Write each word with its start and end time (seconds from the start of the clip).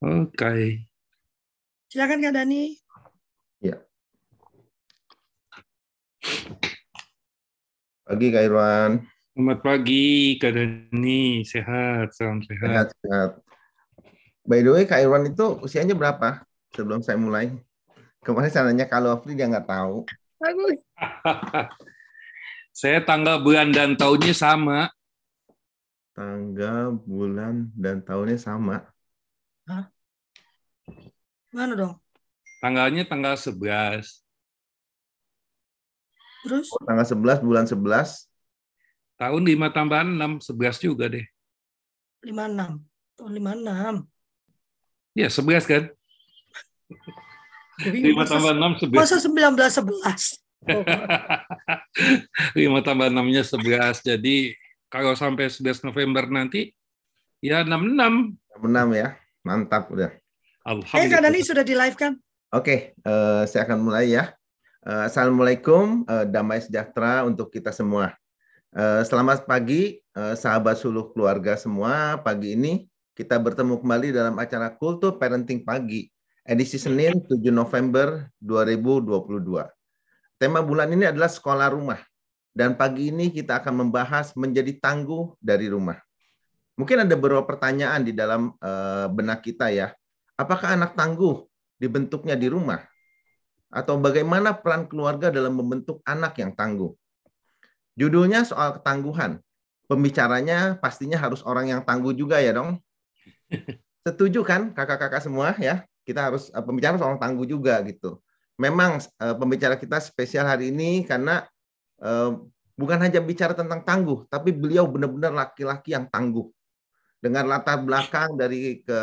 Oke. 0.00 0.88
Silakan 1.92 2.24
Kak 2.24 2.32
Dani. 2.32 2.72
Ya. 3.60 3.76
Pagi 8.08 8.26
Kak 8.32 8.44
Irwan. 8.48 9.04
Selamat 9.36 9.58
pagi 9.60 10.40
Kak 10.40 10.56
Dani, 10.56 11.44
sehat, 11.44 12.16
salam 12.16 12.40
sehat. 12.40 12.64
Sehat, 12.64 12.88
sehat. 13.04 13.30
By 14.48 14.64
the 14.64 14.72
way, 14.72 14.88
Kak 14.88 15.04
Irwan 15.04 15.28
itu 15.28 15.60
usianya 15.60 15.92
berapa 15.92 16.48
sebelum 16.72 17.04
saya 17.04 17.20
mulai? 17.20 17.52
Kemarin 18.24 18.48
saya 18.48 18.72
nanya 18.72 18.88
kalau 18.88 19.12
Afri 19.12 19.36
dia 19.36 19.52
nggak 19.52 19.68
tahu. 19.68 20.08
Bagus. 20.40 20.80
Saya 22.80 23.04
tanggal, 23.04 23.44
bulan, 23.44 23.74
dan 23.76 23.92
tahunnya 23.92 24.32
sama. 24.32 24.88
Tanggal, 26.16 26.96
bulan, 27.04 27.68
dan 27.76 28.00
tahunnya 28.00 28.40
sama. 28.40 28.88
Mana 31.50 31.74
dong? 31.74 31.94
Tanggalnya 32.62 33.08
tanggal 33.08 33.34
11. 33.34 34.22
Terus? 36.44 36.68
Tanggal 36.86 37.06
11, 37.06 37.44
bulan 37.44 37.66
11. 37.68 38.28
Tahun 39.20 39.42
5 39.44 39.76
tambah 39.76 40.00
6, 40.00 40.40
11 40.48 40.80
juga 40.80 41.04
deh. 41.12 41.26
56. 42.24 42.80
Tahun 43.16 43.32
56. 43.36 44.08
Ya, 45.12 45.28
11 45.28 45.64
kan? 45.68 45.84
5 47.80 48.16
Masa, 48.16 48.32
tambah 48.36 48.52
6, 48.56 48.88
11. 48.88 48.96
masa 48.96 49.16
19 49.20 49.68
11. 49.68 50.40
Oh, 50.60 50.84
5 52.56 52.84
tambah 52.84 53.08
6-nya 53.08 53.42
11. 53.44 54.04
Jadi 54.04 54.52
kalau 54.92 55.12
sampai 55.16 55.48
11 55.48 55.84
November 55.84 56.28
nanti, 56.28 56.72
ya 57.40 57.64
66. 57.64 58.36
6 58.60 58.96
ya. 58.96 59.19
Mantap 59.40 59.88
udah. 59.88 60.12
eh 60.12 61.08
Kak 61.08 61.24
Dani 61.24 61.40
Alhamdulillah. 61.40 61.48
sudah 61.48 61.64
di 61.64 61.74
live 61.74 61.96
kan? 61.96 62.12
Oke, 62.52 62.92
eh, 62.92 63.42
saya 63.48 63.64
akan 63.64 63.78
mulai 63.80 64.12
ya. 64.12 64.34
Eh, 64.84 65.02
Assalamualaikum, 65.08 66.04
eh, 66.04 66.26
damai 66.28 66.60
sejahtera 66.60 67.24
untuk 67.24 67.48
kita 67.48 67.72
semua. 67.72 68.12
Eh, 68.70 69.02
selamat 69.02 69.48
pagi, 69.48 69.98
eh, 69.98 70.34
sahabat 70.36 70.76
suluh 70.76 71.08
keluarga 71.10 71.56
semua. 71.56 72.20
Pagi 72.20 72.54
ini 72.54 72.84
kita 73.16 73.40
bertemu 73.40 73.80
kembali 73.80 74.08
dalam 74.12 74.36
acara 74.36 74.68
Kultur 74.72 75.16
Parenting 75.16 75.64
Pagi, 75.64 76.08
edisi 76.44 76.76
Senin 76.76 77.24
7 77.24 77.52
November 77.52 78.28
2022. 78.40 79.68
Tema 80.40 80.60
bulan 80.64 80.88
ini 80.92 81.08
adalah 81.08 81.28
sekolah 81.28 81.72
rumah. 81.72 82.00
Dan 82.50 82.74
pagi 82.74 83.14
ini 83.14 83.30
kita 83.30 83.62
akan 83.62 83.86
membahas 83.86 84.34
menjadi 84.34 84.74
tangguh 84.82 85.38
dari 85.38 85.70
rumah. 85.70 85.96
Mungkin 86.80 87.04
ada 87.04 87.12
beberapa 87.12 87.44
pertanyaan 87.44 88.00
di 88.00 88.16
dalam 88.16 88.56
eh, 88.56 89.06
benak 89.12 89.44
kita 89.44 89.68
ya. 89.68 89.92
Apakah 90.40 90.80
anak 90.80 90.96
tangguh 90.96 91.44
dibentuknya 91.76 92.40
di 92.40 92.48
rumah? 92.48 92.80
Atau 93.68 94.00
bagaimana 94.00 94.56
peran 94.56 94.88
keluarga 94.88 95.28
dalam 95.28 95.60
membentuk 95.60 96.00
anak 96.08 96.40
yang 96.40 96.56
tangguh? 96.56 96.96
Judulnya 98.00 98.48
soal 98.48 98.80
ketangguhan. 98.80 99.44
Pembicaranya 99.92 100.80
pastinya 100.80 101.20
harus 101.20 101.44
orang 101.44 101.68
yang 101.68 101.84
tangguh 101.84 102.16
juga 102.16 102.40
ya 102.40 102.56
dong. 102.56 102.80
Setuju 104.08 104.40
kan 104.40 104.72
kakak-kakak 104.72 105.20
semua 105.20 105.52
ya? 105.60 105.84
Kita 106.08 106.32
harus 106.32 106.48
eh, 106.48 106.64
pembicara 106.64 106.96
soal 106.96 107.20
tangguh 107.20 107.44
juga 107.44 107.76
gitu. 107.84 108.24
Memang 108.56 109.04
eh, 109.04 109.36
pembicara 109.36 109.76
kita 109.76 110.00
spesial 110.00 110.48
hari 110.48 110.72
ini 110.72 111.04
karena 111.04 111.44
bukan 112.80 112.96
hanya 112.96 113.20
bicara 113.20 113.52
tentang 113.52 113.84
tangguh, 113.84 114.24
tapi 114.32 114.56
beliau 114.56 114.88
benar-benar 114.88 115.36
laki-laki 115.36 115.92
yang 115.92 116.08
tangguh. 116.08 116.48
Dengan 117.20 117.44
latar 117.46 117.84
belakang 117.84 118.34
dari 118.40 118.80
ke 118.80 119.00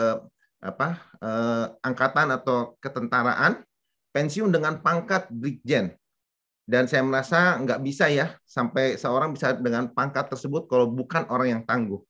apa 0.58 0.98
eh, 1.22 1.66
angkatan 1.86 2.34
atau 2.34 2.73
ketentaraan, 2.82 3.62
pensiun 4.10 4.50
dengan 4.50 4.82
pangkat 4.82 5.30
brigjen. 5.30 5.94
Dan 6.68 6.83
saya 6.89 7.00
merasa 7.06 7.56
nggak 7.64 7.80
bisa 7.80 8.11
ya 8.11 8.36
sampai 8.44 9.00
seorang 9.00 9.32
bisa 9.32 9.56
dengan 9.56 9.88
pangkat 9.88 10.27
tersebut 10.27 10.67
kalau 10.67 10.92
bukan 10.92 11.23
orang 11.32 11.48
yang 11.48 11.64
tangguh. 11.64 12.02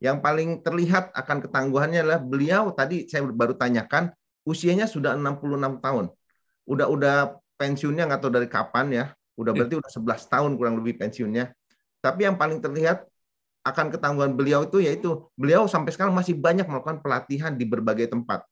Yang 0.00 0.18
paling 0.24 0.50
terlihat 0.64 1.12
akan 1.12 1.44
ketangguhannya 1.44 2.00
adalah 2.00 2.20
beliau 2.22 2.72
tadi 2.72 3.04
saya 3.04 3.28
baru 3.28 3.52
tanyakan 3.58 4.08
usianya 4.48 4.88
sudah 4.88 5.12
66 5.18 5.84
tahun. 5.84 6.08
Udah 6.64 6.86
udah 6.88 7.16
pensiunnya 7.60 8.08
nggak 8.08 8.20
tahu 8.24 8.32
dari 8.32 8.48
kapan 8.48 8.86
ya. 8.88 9.04
Udah 9.36 9.52
berarti 9.52 9.76
udah 9.76 9.90
11 9.90 10.32
tahun 10.32 10.50
kurang 10.56 10.80
lebih 10.80 10.96
pensiunnya. 10.96 11.52
Tapi 12.00 12.24
yang 12.24 12.40
paling 12.40 12.64
terlihat 12.64 13.04
akan 13.64 13.88
ketangguhan 13.88 14.36
beliau 14.36 14.68
itu 14.68 14.84
yaitu 14.84 15.24
beliau 15.34 15.64
sampai 15.64 15.90
sekarang 15.96 16.12
masih 16.12 16.36
banyak 16.36 16.68
melakukan 16.68 17.00
pelatihan 17.00 17.56
di 17.56 17.64
berbagai 17.64 18.12
tempat. 18.12 18.44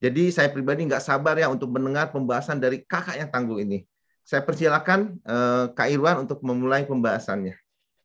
Jadi 0.00 0.28
saya 0.32 0.52
pribadi 0.52 0.84
nggak 0.84 1.00
sabar 1.00 1.36
ya 1.36 1.48
untuk 1.48 1.72
mendengar 1.72 2.12
pembahasan 2.12 2.60
dari 2.60 2.84
kakak 2.84 3.16
yang 3.16 3.28
tangguh 3.32 3.60
ini. 3.60 3.84
Saya 4.24 4.44
persilakan 4.44 5.16
eh, 5.24 5.64
Kak 5.72 5.88
Irwan 5.88 6.28
untuk 6.28 6.44
memulai 6.44 6.84
pembahasannya. 6.84 7.56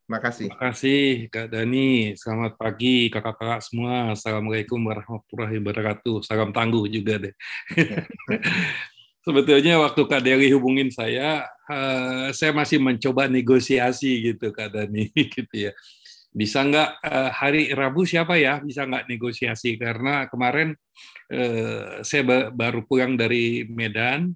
Terima 0.05 0.19
kasih. 0.21 0.47
Terima 0.53 0.63
kasih 0.71 1.03
Kak 1.33 1.47
Dani. 1.51 2.13
Selamat 2.15 2.53
pagi 2.55 3.11
kakak-kakak 3.11 3.61
semua. 3.63 4.15
Assalamualaikum 4.15 4.79
warahmatullahi 4.79 5.59
wabarakatuh. 5.59 6.23
Salam 6.23 6.55
tangguh 6.55 6.87
juga 6.87 7.19
deh. 7.19 7.33
Sebetulnya 9.25 9.81
waktu 9.81 10.01
Kak 10.05 10.21
Deli 10.21 10.53
hubungin 10.53 10.93
saya, 10.93 11.49
eh, 11.67 12.29
saya 12.31 12.51
masih 12.53 12.77
mencoba 12.77 13.25
negosiasi 13.25 14.31
gitu 14.31 14.53
Kak 14.55 14.71
Dani 14.71 15.09
gitu 15.35 15.55
ya. 15.55 15.73
Bisa 16.35 16.67
nggak 16.67 16.89
eh, 16.99 17.31
hari 17.31 17.61
Rabu 17.71 18.03
siapa 18.03 18.35
ya? 18.35 18.59
Bisa 18.59 18.83
nggak 18.83 19.07
negosiasi? 19.07 19.79
Karena 19.79 20.27
kemarin 20.27 20.75
eh, 21.31 22.03
saya 22.03 22.23
ba- 22.27 22.49
baru 22.51 22.83
pulang 22.83 23.15
dari 23.15 23.63
Medan 23.71 24.35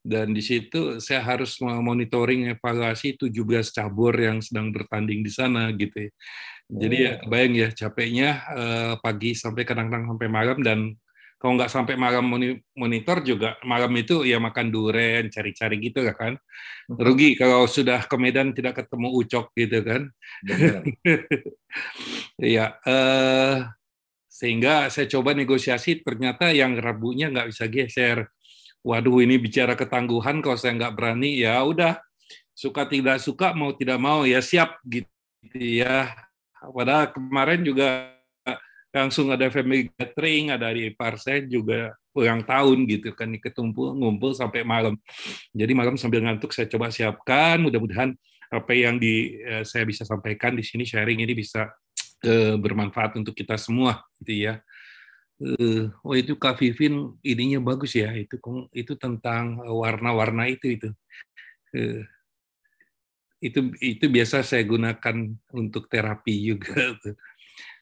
dan 0.00 0.32
di 0.32 0.40
situ 0.40 0.96
saya 1.02 1.20
harus 1.20 1.60
monitoring 1.60 2.54
evaluasi 2.56 3.20
17 3.20 3.68
cabur 3.74 4.14
yang 4.16 4.38
sedang 4.40 4.70
bertanding 4.72 5.26
di 5.26 5.32
sana 5.34 5.74
gitu 5.74 6.06
ya. 6.08 6.10
Jadi 6.70 6.96
ya 7.02 7.12
kebayang 7.18 7.54
ya 7.58 7.68
capeknya 7.74 8.30
eh, 8.54 8.94
pagi 9.02 9.34
sampai 9.34 9.66
kadang-kadang 9.66 10.06
sampai 10.06 10.28
malam 10.30 10.58
dan 10.62 10.94
kalau 11.40 11.56
nggak 11.56 11.72
sampai 11.72 11.96
malam 11.96 12.28
moni- 12.28 12.60
monitor 12.76 13.24
juga 13.24 13.56
malam 13.64 13.88
itu 13.96 14.28
ya 14.28 14.36
makan 14.36 14.68
duren 14.68 15.32
cari-cari 15.32 15.80
gitu 15.80 16.04
lah 16.04 16.12
kan. 16.12 16.36
Rugi 16.84 17.32
kalau 17.32 17.64
sudah 17.64 18.04
ke 18.04 18.16
Medan 18.20 18.52
tidak 18.52 18.84
ketemu 18.84 19.08
ucok 19.08 19.48
gitu 19.56 19.80
kan. 19.80 20.02
Benar. 20.44 20.84
ya 22.54 22.76
eh, 22.84 23.56
sehingga 24.28 24.92
saya 24.92 25.08
coba 25.08 25.32
negosiasi 25.32 26.04
ternyata 26.04 26.52
yang 26.52 26.76
Rabunya 26.76 27.32
nggak 27.32 27.48
bisa 27.48 27.64
geser. 27.72 28.28
Waduh 28.84 29.24
ini 29.24 29.40
bicara 29.40 29.72
ketangguhan 29.72 30.44
kalau 30.44 30.60
saya 30.60 30.76
nggak 30.76 30.92
berani 30.92 31.40
ya 31.40 31.64
udah. 31.64 31.96
Suka 32.52 32.84
tidak 32.84 33.16
suka 33.24 33.56
mau 33.56 33.72
tidak 33.72 33.96
mau 33.96 34.28
ya 34.28 34.44
siap 34.44 34.76
gitu 34.84 35.08
ya. 35.56 36.12
Padahal 36.60 37.16
kemarin 37.16 37.64
juga 37.64 38.19
langsung 38.90 39.30
ada 39.30 39.46
family 39.50 39.90
gathering, 39.94 40.50
ada 40.50 40.70
di 40.74 40.90
ipar 40.90 41.14
saya 41.14 41.46
juga 41.46 41.94
ulang 42.10 42.42
tahun 42.42 42.90
gitu 42.90 43.14
kan 43.14 43.30
ketumpul 43.38 43.94
ngumpul 43.94 44.34
sampai 44.34 44.66
malam. 44.66 44.98
Jadi 45.54 45.72
malam 45.72 45.94
sambil 45.94 46.26
ngantuk 46.26 46.50
saya 46.50 46.66
coba 46.66 46.90
siapkan, 46.90 47.62
mudah-mudahan 47.62 48.14
apa 48.50 48.72
yang 48.74 48.98
di 48.98 49.38
eh, 49.38 49.62
saya 49.62 49.86
bisa 49.86 50.02
sampaikan 50.02 50.58
di 50.58 50.66
sini 50.66 50.82
sharing 50.82 51.22
ini 51.22 51.32
bisa 51.38 51.70
eh, 52.26 52.58
bermanfaat 52.58 53.14
untuk 53.22 53.32
kita 53.38 53.54
semua 53.54 54.02
gitu 54.18 54.50
ya. 54.50 54.54
Eh, 55.40 55.88
oh 56.04 56.14
itu 56.18 56.34
Kak 56.36 56.58
Vivin 56.60 57.16
ininya 57.24 57.62
bagus 57.62 57.96
ya 57.96 58.12
itu 58.12 58.36
itu 58.76 58.92
tentang 58.98 59.62
warna-warna 59.64 60.50
itu 60.50 60.66
itu. 60.76 60.88
Eh, 61.72 62.02
itu 63.40 63.72
itu 63.80 64.04
biasa 64.10 64.44
saya 64.44 64.66
gunakan 64.68 65.16
untuk 65.56 65.88
terapi 65.88 66.52
juga 66.52 66.92
tuh. 67.00 67.16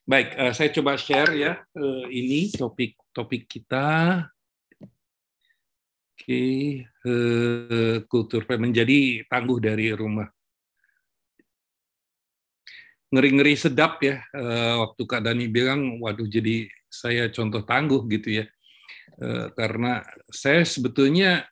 Baik, 0.08 0.40
uh, 0.40 0.56
saya 0.56 0.72
coba 0.72 0.96
share 0.96 1.36
ya 1.36 1.52
uh, 1.76 2.08
ini 2.08 2.48
topik 2.48 2.96
topik 3.12 3.44
kita. 3.44 4.24
Oke, 6.16 6.44
uh, 7.04 8.00
kultur 8.08 8.48
menjadi 8.56 9.28
tangguh 9.28 9.60
dari 9.60 9.92
rumah. 9.92 10.32
Ngeri-ngeri 13.12 13.52
sedap 13.52 14.00
ya. 14.00 14.24
Uh, 14.32 14.88
waktu 14.88 15.02
Kak 15.04 15.28
Dani 15.28 15.44
bilang, 15.44 16.00
waduh 16.00 16.24
jadi 16.24 16.72
saya 16.88 17.28
contoh 17.28 17.60
tangguh 17.60 18.00
gitu 18.08 18.40
ya. 18.40 18.48
Uh, 19.20 19.52
karena 19.52 20.08
saya 20.32 20.64
sebetulnya 20.64 21.44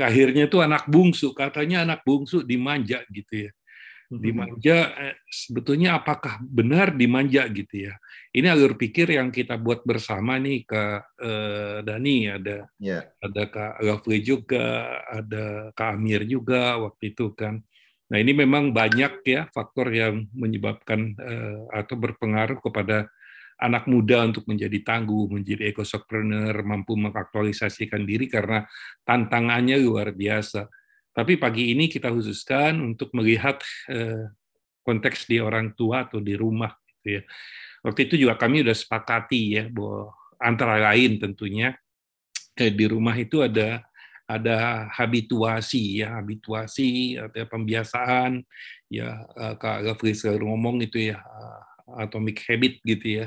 akhirnya 0.00 0.48
tuh 0.48 0.64
anak 0.64 0.88
bungsu, 0.88 1.36
katanya 1.36 1.84
anak 1.84 2.00
bungsu 2.00 2.40
dimanja 2.40 3.04
gitu 3.12 3.44
ya 3.44 3.52
dimanja 4.20 4.78
sebetulnya 5.24 5.96
apakah 5.96 6.42
benar 6.44 6.92
dimanja 6.92 7.48
gitu 7.48 7.88
ya 7.88 7.94
ini 8.36 8.46
alur 8.50 8.76
pikir 8.76 9.16
yang 9.16 9.32
kita 9.32 9.56
buat 9.56 9.86
bersama 9.88 10.36
nih 10.36 10.68
ke 10.68 10.82
eh, 11.22 11.76
Dani 11.86 12.16
ada 12.28 12.58
Ya. 12.82 13.06
ada 13.22 13.42
Kak 13.46 13.78
Rafli 13.78 14.18
juga 14.20 14.98
ada 15.06 15.70
Kak 15.72 15.96
Amir 15.96 16.26
juga 16.26 16.76
waktu 16.82 17.14
itu 17.14 17.32
kan 17.32 17.62
nah 18.12 18.20
ini 18.20 18.36
memang 18.36 18.76
banyak 18.76 19.24
ya 19.24 19.48
faktor 19.54 19.88
yang 19.94 20.28
menyebabkan 20.36 21.16
eh, 21.16 21.62
atau 21.72 21.96
berpengaruh 21.96 22.60
kepada 22.60 23.08
anak 23.62 23.86
muda 23.86 24.26
untuk 24.26 24.42
menjadi 24.50 24.82
tangguh, 24.82 25.30
menjadi 25.30 25.70
ekosokpreneur, 25.70 26.66
mampu 26.66 26.98
mengaktualisasikan 26.98 28.02
diri 28.02 28.26
karena 28.26 28.66
tantangannya 29.06 29.78
luar 29.78 30.10
biasa. 30.10 30.66
Tapi 31.12 31.36
pagi 31.36 31.76
ini 31.76 31.92
kita 31.92 32.08
khususkan 32.08 32.80
untuk 32.80 33.12
melihat 33.12 33.60
eh, 33.92 34.32
konteks 34.80 35.28
di 35.28 35.38
orang 35.38 35.76
tua 35.76 36.08
atau 36.08 36.24
di 36.24 36.32
rumah. 36.32 36.72
Gitu 36.88 37.20
ya. 37.20 37.22
Waktu 37.84 38.00
itu 38.08 38.14
juga 38.26 38.40
kami 38.40 38.64
sudah 38.64 38.76
sepakati 38.76 39.42
ya 39.60 39.64
bahwa 39.68 40.16
antara 40.40 40.80
lain 40.80 41.20
tentunya 41.20 41.76
eh, 42.56 42.72
di 42.72 42.84
rumah 42.88 43.14
itu 43.14 43.44
ada 43.44 43.84
ada 44.24 44.88
habituasi 44.96 46.00
ya 46.00 46.16
habituasi 46.16 47.20
ada 47.20 47.44
pembiasaan 47.44 48.40
ya 48.88 49.28
eh, 49.36 49.54
kak 49.60 49.84
Gafri 49.84 50.16
selalu 50.16 50.48
ngomong 50.48 50.80
itu 50.80 51.12
ya 51.12 51.20
atomic 52.00 52.40
habit 52.48 52.80
gitu 52.82 53.22
ya 53.22 53.26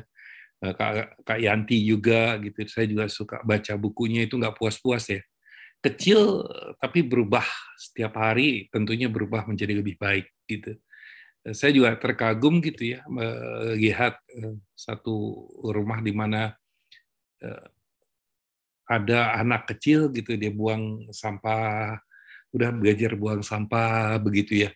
Kak, 0.56 1.22
Kak 1.22 1.38
Yanti 1.38 1.84
juga 1.86 2.42
gitu. 2.42 2.66
Saya 2.66 2.90
juga 2.90 3.06
suka 3.06 3.44
baca 3.46 3.76
bukunya 3.78 4.26
itu 4.26 4.40
nggak 4.40 4.58
puas-puas 4.58 5.06
ya. 5.12 5.22
Kecil 5.86 6.42
tapi 6.82 7.06
berubah 7.06 7.46
setiap 7.78 8.18
hari 8.18 8.66
tentunya 8.74 9.06
berubah 9.06 9.46
menjadi 9.46 9.78
lebih 9.78 10.02
baik 10.02 10.26
gitu. 10.50 10.74
Eh, 11.46 11.54
saya 11.54 11.70
juga 11.70 11.94
terkagum 12.02 12.58
gitu 12.66 12.98
ya 12.98 13.06
melihat 13.06 14.18
eh, 14.34 14.58
satu 14.74 15.46
rumah 15.62 16.02
di 16.02 16.14
mana 16.14 16.58
ada 18.86 19.34
anak 19.42 19.70
kecil 19.76 20.14
gitu 20.14 20.38
dia 20.38 20.54
buang 20.54 21.10
sampah 21.10 21.98
udah 22.54 22.70
belajar 22.72 23.18
buang 23.18 23.42
sampah 23.42 24.22
begitu 24.22 24.70
ya 24.70 24.72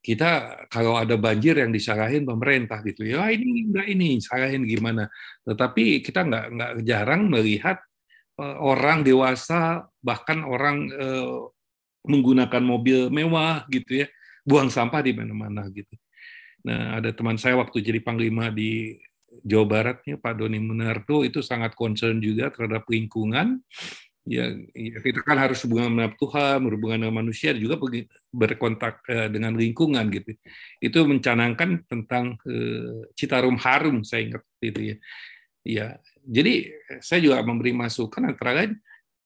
kita 0.00 0.64
kalau 0.72 0.96
ada 0.96 1.20
banjir 1.20 1.60
yang 1.60 1.74
disalahin 1.74 2.24
pemerintah 2.24 2.80
gitu 2.86 3.04
ya 3.04 3.28
ini 3.28 3.68
enggak 3.68 3.86
ini 3.90 4.08
salahin 4.22 4.64
gimana 4.64 5.10
tetapi 5.44 6.00
kita 6.00 6.24
nggak 6.24 6.44
nggak 6.56 6.72
jarang 6.88 7.28
melihat 7.28 7.76
orang 8.40 9.04
dewasa 9.04 9.84
bahkan 10.00 10.42
orang 10.44 10.88
uh, 10.96 11.48
menggunakan 12.08 12.62
mobil 12.64 13.12
mewah 13.12 13.68
gitu 13.68 14.04
ya 14.04 14.06
buang 14.42 14.72
sampah 14.72 15.04
di 15.04 15.12
mana-mana 15.12 15.68
gitu 15.68 15.92
nah 16.64 17.00
ada 17.00 17.12
teman 17.12 17.36
saya 17.40 17.56
waktu 17.56 17.80
jadi 17.80 18.00
panglima 18.00 18.52
di 18.52 18.96
Jawa 19.46 19.64
Baratnya 19.64 20.20
Pak 20.20 20.42
Doni 20.42 20.58
Munardo 20.58 21.22
itu 21.24 21.40
sangat 21.40 21.72
concern 21.78 22.18
juga 22.20 22.50
terhadap 22.52 22.84
lingkungan 22.90 23.62
ya, 24.28 24.52
ya 24.76 24.98
kita 25.00 25.24
kan 25.24 25.38
harus 25.40 25.64
hubungan 25.64 25.90
dengan 25.96 26.12
Tuhan, 26.14 26.58
berhubungan 26.62 26.98
dengan 27.06 27.16
manusia, 27.24 27.56
juga 27.56 27.80
berkontak 28.30 29.02
eh, 29.08 29.28
dengan 29.32 29.56
lingkungan 29.56 30.06
gitu. 30.12 30.36
Itu 30.78 31.02
mencanangkan 31.08 31.88
tentang 31.88 32.36
eh, 32.44 33.10
Citarum 33.16 33.56
harum, 33.60 34.06
saya 34.06 34.30
ingat 34.30 34.42
itu 34.60 34.80
ya. 34.94 34.96
Ya, 35.60 35.86
jadi 36.24 36.68
saya 37.00 37.20
juga 37.24 37.40
memberi 37.40 37.72
masukan 37.72 38.32
antara 38.32 38.52
lain 38.62 38.72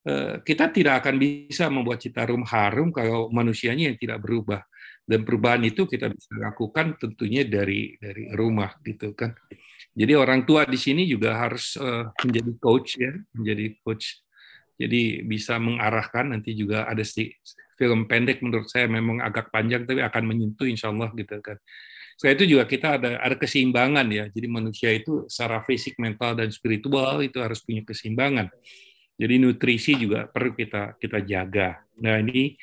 eh, 0.06 0.41
kita 0.44 0.70
tidak 0.70 1.05
akan 1.05 1.14
bisa 1.19 1.67
membuat 1.73 1.99
Citarum 2.02 2.43
harum 2.46 2.94
kalau 2.94 3.29
manusianya 3.31 3.93
yang 3.93 3.99
tidak 3.99 4.23
berubah. 4.23 4.62
Dan 5.05 5.20
perubahan 5.20 5.61
itu 5.69 5.85
kita 5.85 6.08
bisa 6.08 6.32
lakukan 6.41 6.96
tentunya 6.96 7.44
dari 7.44 7.93
dari 8.00 8.32
rumah 8.32 8.73
gitu 8.81 9.12
kan. 9.12 9.37
Jadi 9.93 10.17
orang 10.17 10.49
tua 10.49 10.64
di 10.64 10.81
sini 10.81 11.05
juga 11.05 11.37
harus 11.37 11.76
uh, 11.76 12.08
menjadi 12.25 12.52
coach 12.56 12.97
ya, 12.97 13.12
menjadi 13.37 13.76
coach 13.85 14.25
jadi 14.75 15.23
bisa 15.23 15.55
mengarahkan 15.62 16.35
nanti 16.35 16.58
juga 16.58 16.87
ada 16.90 17.02
film 17.79 18.11
pendek 18.11 18.43
menurut 18.43 18.67
saya 18.67 18.90
memang 18.90 19.23
agak 19.23 19.55
panjang 19.55 19.87
tapi 19.87 20.02
akan 20.02 20.25
menyentuh 20.26 20.67
insya 20.67 20.90
Allah 20.90 21.14
gitu 21.14 21.38
kan. 21.38 21.58
Selain 22.14 22.38
itu 22.38 22.56
juga 22.56 22.64
kita 22.64 22.99
ada 23.00 23.11
ada 23.19 23.37
keseimbangan 23.38 24.06
ya. 24.11 24.25
Jadi 24.31 24.46
manusia 24.46 24.90
itu 24.94 25.26
secara 25.26 25.62
fisik, 25.66 25.99
mental 25.99 26.38
dan 26.38 26.49
spiritual 26.55 27.20
itu 27.22 27.43
harus 27.43 27.61
punya 27.62 27.82
keseimbangan. 27.82 28.50
Jadi 29.14 29.34
nutrisi 29.38 29.94
juga 29.94 30.26
perlu 30.26 30.55
kita 30.55 30.99
kita 30.99 31.22
jaga. 31.22 31.82
Nah 32.02 32.19
ini 32.19 32.55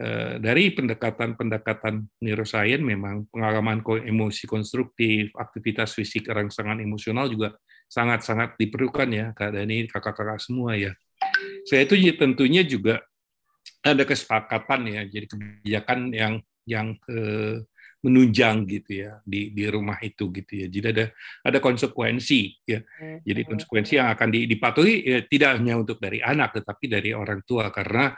eh, 0.00 0.36
dari 0.36 0.72
pendekatan-pendekatan 0.72 2.20
neuroscience 2.20 2.84
memang 2.84 3.28
pengalaman 3.32 3.80
emosi 3.84 4.44
konstruktif, 4.44 5.32
aktivitas 5.36 5.96
fisik 5.96 6.28
rangsangan 6.28 6.80
emosional 6.80 7.28
juga 7.32 7.56
sangat-sangat 7.86 8.58
diperlukan 8.58 9.08
ya 9.08 9.26
kak 9.32 9.54
Dani, 9.54 9.86
kakak-kakak 9.88 10.42
semua 10.42 10.76
ya. 10.76 10.92
Saya 11.64 11.86
itu 11.88 11.96
tentunya 12.14 12.62
juga 12.66 13.02
ada 13.86 14.02
kesepakatan 14.02 14.80
ya, 14.90 15.02
jadi 15.06 15.26
kebijakan 15.30 15.98
yang 16.10 16.34
yang 16.66 16.98
eh, 17.06 17.62
menunjang 18.04 18.68
gitu 18.68 19.02
ya 19.06 19.18
di 19.24 19.50
di 19.50 19.64
rumah 19.66 19.96
itu 20.04 20.28
gitu 20.30 20.52
ya. 20.52 20.66
Jadi 20.68 20.86
ada 20.92 21.04
ada 21.42 21.58
konsekuensi 21.58 22.40
ya. 22.68 22.80
Jadi 23.24 23.40
hmm. 23.42 23.48
konsekuensi 23.48 23.92
yang 23.98 24.08
akan 24.12 24.28
dipatuhi 24.30 24.94
ya, 25.02 25.18
tidak 25.26 25.58
hanya 25.58 25.74
untuk 25.80 25.98
dari 25.98 26.20
anak 26.20 26.54
tetapi 26.60 26.84
dari 26.86 27.10
orang 27.16 27.42
tua 27.42 27.72
karena 27.72 28.12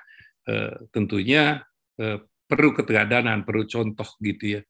eh, 0.48 0.74
tentunya 0.90 1.62
eh, 1.96 2.18
perlu 2.48 2.70
keteladanan, 2.74 3.46
perlu 3.46 3.64
contoh 3.64 4.08
gitu 4.20 4.58
ya. 4.58 4.60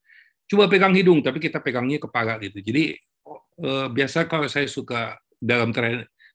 Coba 0.48 0.68
pegang 0.68 0.96
hidung 0.96 1.20
tapi 1.24 1.40
kita 1.40 1.64
pegangnya 1.64 1.98
kepala 1.98 2.36
gitu. 2.38 2.60
Jadi 2.60 2.94
eh, 3.64 3.86
biasa 3.90 4.28
kalau 4.28 4.46
saya 4.46 4.68
suka 4.68 5.16
dalam 5.38 5.70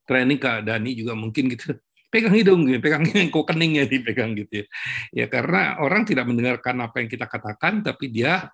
training 0.04 0.40
Kak 0.40 0.68
Dani 0.68 0.92
juga 0.96 1.14
mungkin 1.16 1.52
gitu 1.52 1.78
pegang 2.14 2.36
hidung, 2.38 2.62
gitu, 2.70 2.78
pegang 2.78 3.02
kok 3.34 3.46
keningnya 3.50 3.90
dipegang 3.90 4.38
gitu 4.38 4.62
ya. 4.62 4.66
Ya 5.10 5.26
karena 5.26 5.82
orang 5.82 6.06
tidak 6.06 6.30
mendengarkan 6.30 6.78
apa 6.86 7.02
yang 7.02 7.10
kita 7.10 7.26
katakan, 7.26 7.82
tapi 7.82 8.14
dia 8.14 8.54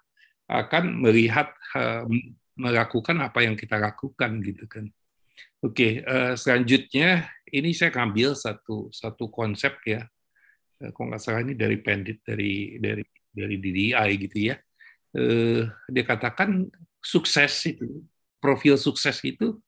akan 0.50 1.06
melihat 1.06 1.54
melakukan 2.58 3.22
apa 3.22 3.46
yang 3.46 3.54
kita 3.54 3.78
lakukan 3.78 4.42
gitu 4.42 4.66
kan. 4.66 4.90
Oke, 5.62 6.02
uh, 6.04 6.34
selanjutnya 6.34 7.30
ini 7.52 7.76
saya 7.76 7.94
ambil 8.02 8.34
satu 8.34 8.90
satu 8.90 9.30
konsep 9.30 9.78
ya. 9.86 10.08
Uh, 10.82 10.90
kalau 10.96 11.14
nggak 11.14 11.22
salah 11.22 11.46
ini 11.46 11.54
dari 11.54 11.78
Pendit 11.80 12.26
dari 12.26 12.82
dari 12.82 13.06
dari 13.30 13.56
DDI 13.62 14.10
gitu 14.18 14.38
ya. 14.50 14.56
Dia 15.90 16.04
katakan 16.06 16.70
sukses 17.02 17.54
itu 17.66 18.06
profil 18.40 18.80
sukses 18.80 19.20
itu 19.22 19.60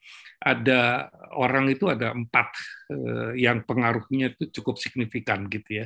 ada 0.41 1.11
orang 1.37 1.69
itu 1.69 1.85
ada 1.85 2.17
empat 2.17 2.49
eh, 2.89 3.45
yang 3.45 3.61
pengaruhnya 3.61 4.33
itu 4.33 4.49
cukup 4.61 4.81
signifikan 4.81 5.45
gitu 5.51 5.85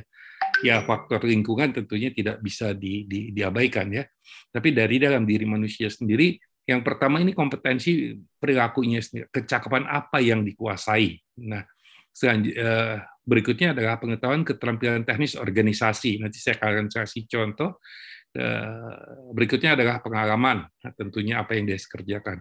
Ya 0.64 0.80
faktor 0.84 1.20
lingkungan 1.24 1.72
tentunya 1.72 2.08
tidak 2.12 2.40
bisa 2.40 2.72
di, 2.72 3.04
di, 3.04 3.32
diabaikan 3.32 3.92
ya. 3.92 4.04
Tapi 4.48 4.72
dari 4.72 4.96
dalam 4.96 5.28
diri 5.28 5.44
manusia 5.44 5.92
sendiri, 5.92 6.36
yang 6.66 6.80
pertama 6.82 7.22
ini 7.22 7.36
kompetensi 7.36 8.16
perilakunya 8.40 8.98
sendiri, 8.98 9.30
kecakapan 9.30 9.86
apa 9.86 10.18
yang 10.18 10.42
dikuasai. 10.42 11.14
Nah, 11.46 11.62
eh, 12.24 12.96
berikutnya 13.22 13.76
adalah 13.76 14.00
pengetahuan 14.02 14.42
keterampilan 14.42 15.06
teknis 15.06 15.38
organisasi. 15.38 16.18
Nanti 16.18 16.42
saya 16.42 16.58
akan 16.58 16.88
kasih 16.90 17.28
contoh. 17.30 17.78
Eh, 18.36 18.96
berikutnya 19.32 19.76
adalah 19.76 20.04
pengalaman, 20.04 20.68
nah, 20.68 20.92
tentunya 20.92 21.40
apa 21.40 21.56
yang 21.56 21.68
dia 21.68 21.78
kerjakan. 21.80 22.40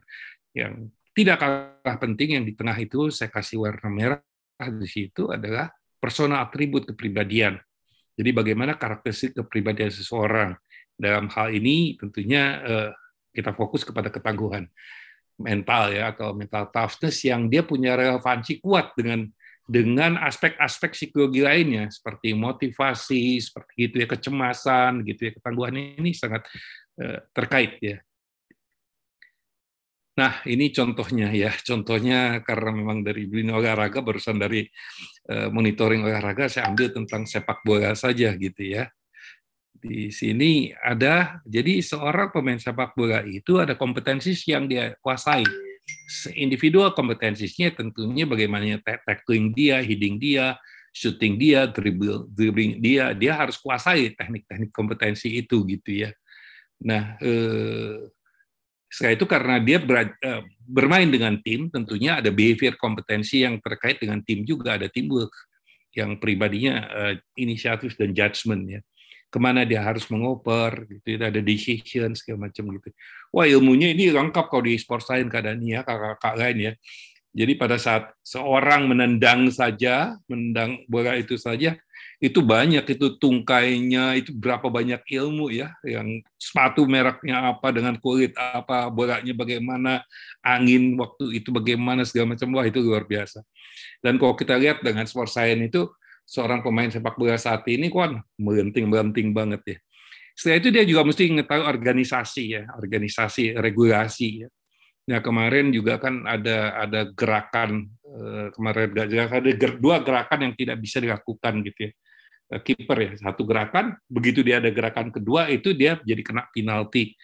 Yang 0.51 0.91
tidak 1.15 1.37
kalah 1.39 1.97
penting 2.01 2.29
yang 2.35 2.43
di 2.43 2.51
tengah 2.51 2.75
itu 2.75 3.07
saya 3.07 3.31
kasih 3.31 3.63
warna 3.63 3.87
merah 3.87 4.19
di 4.59 4.87
situ 4.87 5.31
adalah 5.31 5.71
persona 5.95 6.43
atribut 6.43 6.91
kepribadian. 6.91 7.55
Jadi 8.15 8.29
bagaimana 8.31 8.79
karakteristik 8.79 9.35
kepribadian 9.35 9.91
seseorang. 9.91 10.55
Dalam 10.95 11.27
hal 11.27 11.51
ini 11.51 11.99
tentunya 11.99 12.43
eh, 12.63 12.89
kita 13.35 13.51
fokus 13.51 13.83
kepada 13.83 14.07
ketangguhan 14.07 14.63
mental 15.35 15.91
ya 15.91 16.15
atau 16.15 16.31
mental 16.31 16.71
toughness 16.71 17.19
yang 17.27 17.51
dia 17.51 17.67
punya 17.67 17.99
relevansi 17.99 18.63
kuat 18.63 18.95
dengan 18.95 19.27
dengan 19.67 20.15
aspek-aspek 20.21 20.93
psikologi 20.93 21.41
lainnya 21.43 21.91
seperti 21.91 22.31
motivasi, 22.37 23.41
seperti 23.43 23.91
itu 23.91 23.95
ya 23.99 24.07
kecemasan 24.07 25.03
gitu 25.03 25.27
ya 25.27 25.31
ketangguhan 25.35 25.75
ini 25.99 26.15
sangat 26.15 26.47
eh, 27.01 27.19
terkait 27.35 27.75
ya 27.83 27.99
Nah, 30.15 30.39
ini 30.47 30.71
contohnya 30.71 31.27
ya. 31.35 31.51
Contohnya 31.59 32.39
karena 32.39 32.71
memang 32.71 33.03
dari 33.03 33.27
dunia 33.27 33.59
olahraga, 33.59 33.99
barusan 33.99 34.39
dari 34.39 34.63
uh, 35.27 35.51
monitoring 35.51 36.07
olahraga, 36.07 36.47
saya 36.47 36.71
ambil 36.71 36.95
tentang 36.95 37.27
sepak 37.27 37.67
bola 37.67 37.91
saja 37.99 38.31
gitu 38.39 38.63
ya. 38.63 38.87
Di 39.75 40.09
sini 40.15 40.71
ada, 40.71 41.43
jadi 41.43 41.83
seorang 41.83 42.31
pemain 42.31 42.57
sepak 42.57 42.95
bola 42.95 43.21
itu 43.27 43.59
ada 43.59 43.75
kompetensi 43.75 44.31
yang 44.47 44.71
dia 44.71 44.95
kuasai. 45.03 45.43
Individual 46.33 46.95
kompetensinya 46.95 47.69
tentunya 47.75 48.25
bagaimana 48.25 48.81
tackling 48.81 49.53
dia, 49.53 49.83
heading 49.83 50.17
dia, 50.17 50.57
shooting 50.95 51.35
dia, 51.35 51.67
dribble, 51.67 52.31
dribbling 52.31 52.79
dia, 52.79 53.11
dia 53.11 53.35
harus 53.35 53.59
kuasai 53.59 54.15
teknik-teknik 54.15 54.71
kompetensi 54.71 55.27
itu 55.43 55.67
gitu 55.67 56.07
ya. 56.07 56.09
Nah, 56.81 57.19
eh, 57.19 58.14
setelah 58.89 59.13
itu 59.17 59.25
karena 59.27 59.55
dia 59.59 59.77
eh, 59.81 60.41
bermain 60.65 61.09
dengan 61.09 61.35
tim, 61.41 61.67
tentunya 61.67 62.21
ada 62.21 62.29
behavior 62.31 62.77
kompetensi 62.79 63.43
yang 63.43 63.59
terkait 63.59 63.99
dengan 63.99 64.21
tim 64.23 64.45
juga, 64.45 64.77
ada 64.77 64.87
teamwork 64.87 65.33
yang 65.95 66.19
pribadinya 66.19 66.75
uh, 66.91 67.13
inisiatif 67.39 67.95
dan 67.95 68.11
judgement 68.11 68.61
ya. 68.67 68.81
ke 69.31 69.39
mana 69.39 69.63
dia 69.63 69.79
harus 69.79 70.03
mengoper 70.11 70.85
gitu 70.91 71.15
ada 71.17 71.39
decision 71.39 72.11
segala 72.13 72.51
macam 72.51 72.67
gitu 72.67 72.91
wah 73.31 73.47
ilmunya 73.47 73.95
ini 73.95 74.11
lengkap 74.11 74.51
kalau 74.51 74.63
di 74.67 74.75
sport 74.75 75.07
science 75.07 75.31
keadaannya 75.31 75.81
kakak-kakak 75.87 76.35
lain 76.35 76.57
ya 76.59 76.73
jadi 77.35 77.53
pada 77.55 77.75
saat 77.79 78.11
seorang 78.23 78.91
menendang 78.91 79.47
saja 79.51 80.19
menendang 80.27 80.83
bola 80.91 81.15
itu 81.15 81.39
saja 81.39 81.79
itu 82.23 82.39
banyak 82.39 82.85
itu 82.87 83.19
tungkainya 83.19 84.15
itu 84.15 84.31
berapa 84.31 84.71
banyak 84.71 85.03
ilmu 85.03 85.51
ya 85.51 85.75
yang 85.83 86.23
sepatu 86.39 86.87
mereknya 86.87 87.51
apa 87.51 87.75
dengan 87.75 87.99
kulit 87.99 88.31
apa 88.39 88.87
bolanya 88.87 89.35
bagaimana 89.35 90.03
angin 90.39 90.95
waktu 90.95 91.43
itu 91.43 91.51
bagaimana 91.51 92.07
segala 92.07 92.33
macam 92.33 92.55
wah 92.55 92.63
itu 92.63 92.79
luar 92.79 93.03
biasa 93.03 93.43
dan 93.99 94.15
kalau 94.15 94.33
kita 94.37 94.55
lihat 94.55 94.79
dengan 94.85 95.03
sport 95.09 95.31
science 95.31 95.67
itu 95.67 95.91
seorang 96.25 96.65
pemain 96.65 96.89
sepak 96.89 97.15
bola 97.15 97.37
saat 97.37 97.61
ini 97.69 97.87
kan 97.93 98.19
melenting 98.41 98.89
melenting 98.89 99.29
banget 99.31 99.61
ya. 99.65 99.77
Setelah 100.35 100.57
itu 100.59 100.69
dia 100.73 100.83
juga 100.83 101.01
mesti 101.07 101.31
mengetahui 101.31 101.63
organisasi 101.63 102.43
ya, 102.59 102.63
organisasi 102.75 103.55
regulasi 103.55 104.29
ya. 104.43 104.49
Nah 105.05 105.21
kemarin 105.21 105.69
juga 105.69 106.01
kan 106.01 106.25
ada 106.25 106.75
ada 106.81 107.01
gerakan 107.13 107.87
eh, 108.03 108.47
kemarin 108.51 108.89
ada 108.89 109.69
dua 109.77 110.01
gerakan 110.01 110.49
yang 110.49 110.53
tidak 110.57 110.77
bisa 110.81 110.97
dilakukan 110.97 111.61
gitu 111.61 111.79
ya 111.87 111.91
kiper 112.49 112.97
ya. 112.97 113.11
Satu 113.19 113.43
gerakan 113.47 113.97
begitu 114.05 114.45
dia 114.45 114.61
ada 114.61 114.69
gerakan 114.69 115.09
kedua 115.09 115.49
itu 115.49 115.73
dia 115.73 115.97
jadi 116.03 116.21
kena 116.21 116.47
penalti. 116.53 117.15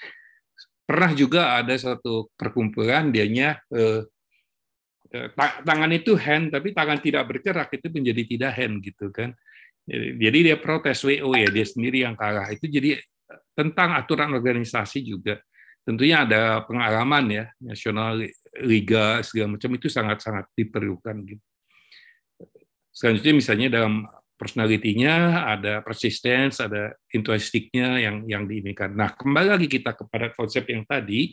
Pernah 0.85 1.11
juga 1.15 1.61
ada 1.61 1.77
satu 1.77 2.27
perkumpulan 2.35 3.13
dianya 3.13 3.61
eh, 3.71 4.03
Eh, 5.11 5.27
tangan 5.67 5.91
itu 5.91 6.15
hand 6.15 6.55
tapi 6.55 6.71
tangan 6.71 7.03
tidak 7.03 7.27
bergerak 7.27 7.67
itu 7.75 7.91
menjadi 7.91 8.21
tidak 8.31 8.51
hand 8.55 8.79
gitu 8.79 9.11
kan. 9.11 9.35
Jadi 9.91 10.39
dia 10.47 10.55
protes 10.55 11.03
WO 11.03 11.35
ya 11.35 11.51
dia 11.51 11.67
sendiri 11.67 12.07
yang 12.07 12.15
kalah. 12.15 12.47
Itu 12.47 12.71
jadi 12.71 12.95
eh, 12.95 13.41
tentang 13.51 13.91
aturan 13.99 14.31
organisasi 14.31 15.03
juga. 15.03 15.43
Tentunya 15.83 16.23
ada 16.23 16.63
pengalaman 16.63 17.25
ya 17.27 17.45
nasional 17.59 18.23
liga 18.63 19.19
segala 19.27 19.59
macam 19.59 19.69
itu 19.75 19.91
sangat-sangat 19.91 20.47
diperlukan 20.55 21.15
gitu. 21.27 21.43
Selanjutnya 22.95 23.33
misalnya 23.35 23.67
dalam 23.67 24.07
personalitinya 24.41 25.45
ada 25.45 25.85
persistence, 25.85 26.65
ada 26.65 26.97
intuistiknya 27.13 28.01
yang 28.01 28.25
yang 28.25 28.49
diinikan. 28.49 28.89
Nah, 28.97 29.13
kembali 29.13 29.53
lagi 29.53 29.69
kita 29.69 29.93
kepada 29.93 30.33
konsep 30.33 30.65
yang 30.65 30.81
tadi, 30.81 31.29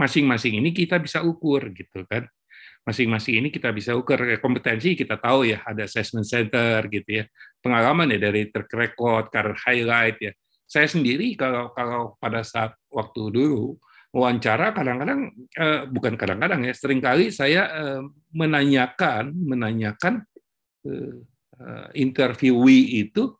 masing-masing 0.00 0.64
ini 0.64 0.72
kita 0.72 0.96
bisa 0.96 1.20
ukur 1.20 1.68
gitu 1.76 2.08
kan. 2.08 2.24
Masing-masing 2.88 3.44
ini 3.44 3.48
kita 3.52 3.76
bisa 3.76 3.92
ukur. 3.92 4.40
Kompetensi 4.40 4.96
kita 4.96 5.20
tahu 5.20 5.52
ya 5.52 5.60
ada 5.68 5.84
assessment 5.84 6.24
center 6.24 6.88
gitu 6.88 7.20
ya. 7.20 7.24
Pengalaman 7.60 8.16
ya 8.16 8.32
dari 8.32 8.48
track 8.48 8.72
record 8.72 9.28
career 9.28 9.58
highlight 9.68 10.16
ya. 10.24 10.32
Saya 10.64 10.88
sendiri 10.88 11.36
kalau 11.36 11.76
kalau 11.76 12.16
pada 12.16 12.40
saat 12.40 12.72
waktu 12.88 13.36
dulu 13.36 13.76
wawancara 14.16 14.72
kadang-kadang 14.72 15.28
eh, 15.60 15.84
bukan 15.92 16.16
kadang-kadang 16.16 16.64
ya 16.64 16.72
sering 16.72 17.04
kali 17.04 17.28
saya 17.28 17.68
eh, 17.68 18.02
menanyakan 18.32 19.34
menanyakan 19.34 20.24
eh, 20.88 21.20
eh 21.20 21.35
interviewee 21.96 23.06
itu 23.06 23.32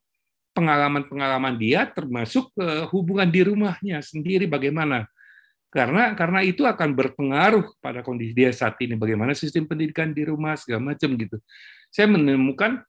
pengalaman-pengalaman 0.56 1.60
dia 1.60 1.84
termasuk 1.84 2.48
eh, 2.56 2.88
hubungan 2.88 3.28
di 3.28 3.44
rumahnya 3.44 4.00
sendiri 4.00 4.48
bagaimana. 4.48 5.04
Karena 5.68 6.16
karena 6.16 6.40
itu 6.40 6.64
akan 6.64 6.96
berpengaruh 6.96 7.76
pada 7.84 8.00
kondisi 8.00 8.32
dia 8.32 8.48
saat 8.56 8.80
ini. 8.80 8.96
Bagaimana 8.96 9.36
sistem 9.36 9.68
pendidikan 9.68 10.16
di 10.16 10.24
rumah 10.24 10.56
segala 10.56 10.96
macam 10.96 11.12
gitu. 11.20 11.36
Saya 11.92 12.08
menemukan 12.08 12.80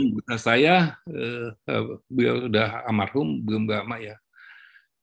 anggota 0.00 0.34
saya 0.40 0.96
eh, 1.12 1.52
eh, 1.52 1.84
beliau 2.08 2.48
sudah 2.48 2.88
almarhum 2.88 3.44
belum 3.44 3.68
lama 3.68 4.00
ya. 4.00 4.16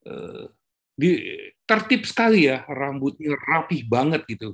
Eh, 0.10 0.50
di 0.94 1.10
tertib 1.66 2.06
sekali 2.06 2.50
ya 2.50 2.66
rambutnya 2.70 3.34
rapih 3.50 3.86
banget 3.90 4.26
gitu 4.30 4.54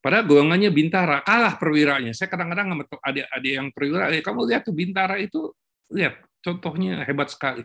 Padahal 0.00 0.24
golongannya 0.24 0.72
Bintara 0.72 1.20
kalah 1.20 1.60
perwiranya. 1.60 2.16
Saya 2.16 2.32
kadang-kadang 2.32 2.72
sama 2.72 2.84
adik-adik 3.04 3.52
yang 3.52 3.68
perwira, 3.68 4.08
eh, 4.08 4.24
kamu 4.24 4.48
lihat 4.48 4.62
tuh 4.64 4.72
Bintara 4.72 5.20
itu 5.20 5.52
lihat 5.92 6.24
contohnya 6.40 7.04
hebat 7.04 7.28
sekali. 7.28 7.62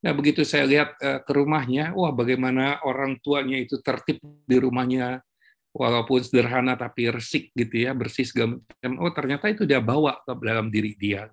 Nah, 0.00 0.12
begitu 0.16 0.44
saya 0.48 0.64
lihat 0.64 0.96
uh, 1.00 1.20
ke 1.20 1.32
rumahnya, 1.32 1.92
wah 1.92 2.12
bagaimana 2.12 2.80
orang 2.84 3.20
tuanya 3.20 3.60
itu 3.60 3.80
tertib 3.84 4.20
di 4.48 4.56
rumahnya, 4.56 5.20
walaupun 5.76 6.24
sederhana 6.24 6.74
tapi 6.74 7.12
resik 7.12 7.52
gitu 7.52 7.88
ya, 7.88 7.92
bersih 7.92 8.24
segala. 8.24 8.56
Oh, 9.00 9.12
ternyata 9.12 9.52
itu 9.52 9.68
dia 9.68 9.78
bawa 9.78 10.18
ke 10.24 10.32
dalam 10.40 10.72
diri 10.72 10.96
dia. 10.96 11.28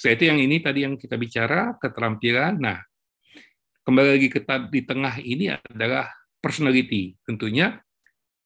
Saya 0.00 0.14
so, 0.14 0.16
itu 0.16 0.24
yang 0.24 0.40
ini 0.40 0.56
tadi 0.64 0.88
yang 0.88 0.96
kita 0.96 1.20
bicara 1.20 1.76
keterampilan. 1.76 2.56
Nah, 2.56 2.80
kembali 3.84 4.08
lagi 4.16 4.28
ke 4.32 4.40
di 4.72 4.80
tengah 4.88 5.14
ini 5.20 5.52
adalah 5.52 6.08
personality. 6.40 7.12
Tentunya 7.28 7.76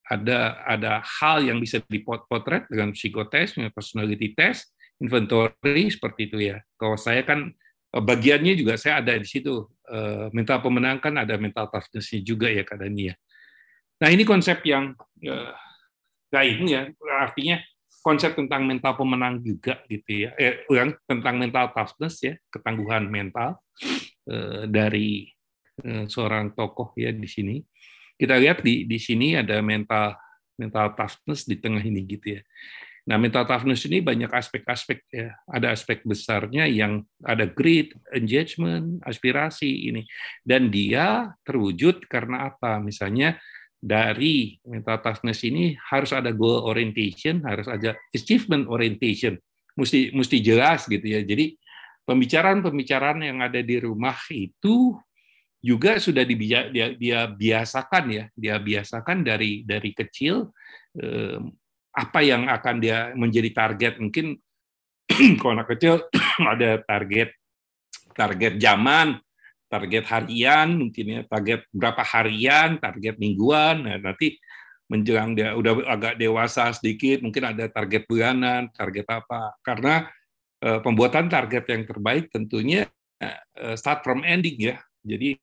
ada 0.08 0.62
ada 0.66 1.02
hal 1.02 1.46
yang 1.46 1.62
bisa 1.62 1.78
dipotret 1.86 2.66
dengan 2.66 2.90
psikotest, 2.90 3.58
personality 3.74 4.34
test, 4.34 4.74
inventory 4.98 5.90
seperti 5.90 6.30
itu 6.30 6.38
ya. 6.52 6.58
Kalau 6.78 6.98
saya 6.98 7.22
kan 7.22 7.54
Eh, 7.92 8.00
bagiannya 8.00 8.56
juga 8.56 8.80
saya 8.80 9.04
ada 9.04 9.12
di 9.20 9.28
situ. 9.28 9.68
Eh, 9.92 10.32
mental 10.32 10.64
pemenang 10.64 10.96
kan 10.98 11.12
ada 11.20 11.36
mental 11.36 11.68
toughness-nya 11.68 12.24
juga 12.24 12.48
ya 12.48 12.64
kadangnya. 12.64 13.14
Nah 14.00 14.08
ini 14.08 14.24
konsep 14.24 14.64
yang 14.64 14.96
eh, 15.20 15.52
lain 16.32 16.64
ya, 16.64 16.88
artinya 17.20 17.60
konsep 18.00 18.32
tentang 18.32 18.64
mental 18.64 18.96
pemenang 18.96 19.44
juga 19.44 19.84
gitu 19.92 20.26
ya, 20.26 20.32
eh, 20.40 20.64
tentang 21.04 21.36
mental 21.36 21.70
toughness 21.76 22.24
ya, 22.24 22.34
ketangguhan 22.48 23.06
mental 23.06 23.60
dari 24.70 25.26
seorang 25.82 26.54
tokoh 26.54 26.94
ya 26.94 27.10
di 27.10 27.26
sini. 27.26 27.58
Kita 28.22 28.38
lihat 28.38 28.62
di 28.62 28.86
di 28.86 29.02
sini 29.02 29.34
ada 29.34 29.58
mental 29.58 30.14
mental 30.54 30.94
toughness 30.94 31.42
di 31.42 31.58
tengah 31.58 31.82
ini 31.82 32.06
gitu 32.06 32.38
ya. 32.38 32.42
Nah, 33.02 33.18
mental 33.18 33.42
toughness 33.50 33.82
ini 33.90 33.98
banyak 33.98 34.30
aspek-aspek 34.30 35.02
ya. 35.10 35.34
Ada 35.50 35.74
aspek 35.74 36.06
besarnya 36.06 36.70
yang 36.70 37.02
ada 37.18 37.50
grit, 37.50 37.98
engagement, 38.14 39.02
aspirasi 39.02 39.90
ini. 39.90 40.06
Dan 40.46 40.70
dia 40.70 41.34
terwujud 41.42 42.06
karena 42.06 42.46
apa? 42.46 42.78
Misalnya 42.78 43.42
dari 43.82 44.54
mental 44.62 45.02
toughness 45.02 45.42
ini 45.42 45.74
harus 45.90 46.14
ada 46.14 46.30
goal 46.30 46.62
orientation, 46.62 47.42
harus 47.42 47.66
ada 47.66 47.98
achievement 48.14 48.70
orientation. 48.70 49.34
Mesti 49.74 50.14
mesti 50.14 50.38
jelas 50.38 50.86
gitu 50.86 51.02
ya. 51.02 51.26
Jadi 51.26 51.58
pembicaraan-pembicaraan 52.06 53.18
yang 53.26 53.42
ada 53.42 53.58
di 53.66 53.82
rumah 53.82 54.14
itu 54.30 54.94
juga 55.62 56.02
sudah 56.02 56.26
dia, 56.26 56.66
dia, 56.68 56.86
dia 56.98 57.20
biasakan 57.30 58.04
ya, 58.10 58.24
dia 58.34 58.58
biasakan 58.58 59.22
dari 59.22 59.62
dari 59.62 59.94
kecil 59.94 60.50
eh, 60.98 61.38
apa 61.94 62.20
yang 62.24 62.50
akan 62.50 62.76
dia 62.82 63.14
menjadi 63.14 63.50
target. 63.54 64.02
Mungkin 64.02 64.34
kalau 65.38 65.54
anak 65.54 65.70
kecil 65.78 66.02
ada 66.52 66.82
target 66.82 67.30
target 68.12 68.60
zaman 68.60 69.16
target 69.72 70.04
harian 70.04 70.76
mungkin 70.76 71.04
ya 71.08 71.20
target 71.24 71.64
berapa 71.72 72.02
harian 72.04 72.76
target 72.82 73.16
mingguan. 73.16 73.86
Nah, 73.86 73.96
nanti 74.02 74.36
menjelang 74.90 75.32
dia 75.32 75.56
udah 75.56 75.88
agak 75.88 76.20
dewasa 76.20 76.68
sedikit 76.76 77.24
mungkin 77.24 77.54
ada 77.54 77.70
target 77.70 78.04
bulanan 78.04 78.68
target 78.74 79.06
apa. 79.08 79.56
Karena 79.64 80.04
uh, 80.60 80.80
pembuatan 80.84 81.30
target 81.32 81.64
yang 81.70 81.82
terbaik 81.88 82.28
tentunya 82.28 82.84
uh, 83.22 83.76
start 83.78 84.04
from 84.04 84.26
ending 84.26 84.58
ya. 84.60 84.76
Jadi 85.00 85.40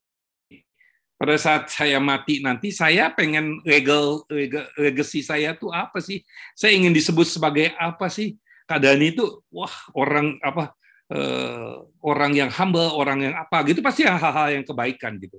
pada 1.20 1.36
saat 1.36 1.68
saya 1.68 2.00
mati 2.00 2.40
nanti 2.40 2.72
saya 2.72 3.12
pengen 3.12 3.60
legal, 3.68 4.24
legal 4.32 4.64
legacy 4.80 5.20
saya 5.20 5.52
tuh 5.52 5.68
apa 5.68 6.00
sih? 6.00 6.24
Saya 6.56 6.72
ingin 6.72 6.96
disebut 6.96 7.28
sebagai 7.28 7.76
apa 7.76 8.08
sih? 8.08 8.40
Keadaan 8.64 9.04
itu 9.04 9.44
wah 9.52 9.74
orang 9.92 10.40
apa 10.40 10.72
uh, 11.12 11.84
orang 12.00 12.32
yang 12.32 12.48
humble, 12.48 12.96
orang 12.96 13.28
yang 13.28 13.34
apa 13.36 13.60
gitu 13.68 13.84
pasti 13.84 14.08
hal-hal 14.08 14.48
yang 14.48 14.64
kebaikan 14.64 15.20
gitu. 15.20 15.36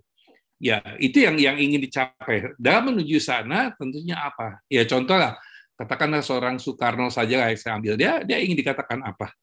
Ya, 0.62 0.86
itu 1.02 1.26
yang 1.26 1.42
yang 1.42 1.58
ingin 1.58 1.82
dicapai. 1.82 2.54
Dalam 2.62 2.94
menuju 2.94 3.18
sana 3.18 3.74
tentunya 3.74 4.22
apa? 4.22 4.62
Ya 4.70 4.86
contoh 4.86 5.18
lah, 5.18 5.34
katakanlah 5.82 6.22
seorang 6.22 6.62
Soekarno 6.62 7.10
saja 7.10 7.50
yang 7.50 7.58
saya 7.58 7.82
ambil 7.82 7.98
dia 7.98 8.22
dia 8.22 8.38
ingin 8.38 8.54
dikatakan 8.54 9.02
apa? 9.02 9.34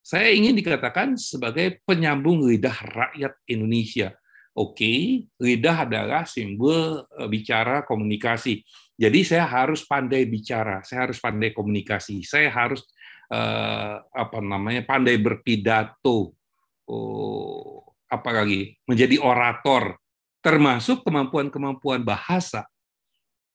Saya 0.00 0.32
ingin 0.32 0.56
dikatakan 0.56 1.20
sebagai 1.20 1.84
penyambung 1.84 2.48
lidah 2.48 2.72
rakyat 2.72 3.36
Indonesia 3.44 4.16
Oke, 4.54 4.86
okay, 4.86 4.98
lidah 5.42 5.82
adalah 5.82 6.22
simbol 6.30 7.02
eh, 7.02 7.26
bicara 7.26 7.82
komunikasi. 7.82 8.62
Jadi 8.94 9.26
saya 9.26 9.50
harus 9.50 9.82
pandai 9.82 10.30
bicara, 10.30 10.78
saya 10.86 11.10
harus 11.10 11.18
pandai 11.18 11.50
komunikasi, 11.50 12.22
saya 12.22 12.46
harus 12.54 12.86
uh, 13.34 13.98
apa 13.98 14.38
namanya 14.38 14.86
pandai 14.86 15.18
berpidato, 15.18 16.38
oh, 16.86 17.82
apa 18.06 18.30
lagi 18.30 18.78
menjadi 18.86 19.18
orator, 19.18 19.98
termasuk 20.38 21.02
kemampuan-kemampuan 21.02 22.06
bahasa. 22.06 22.70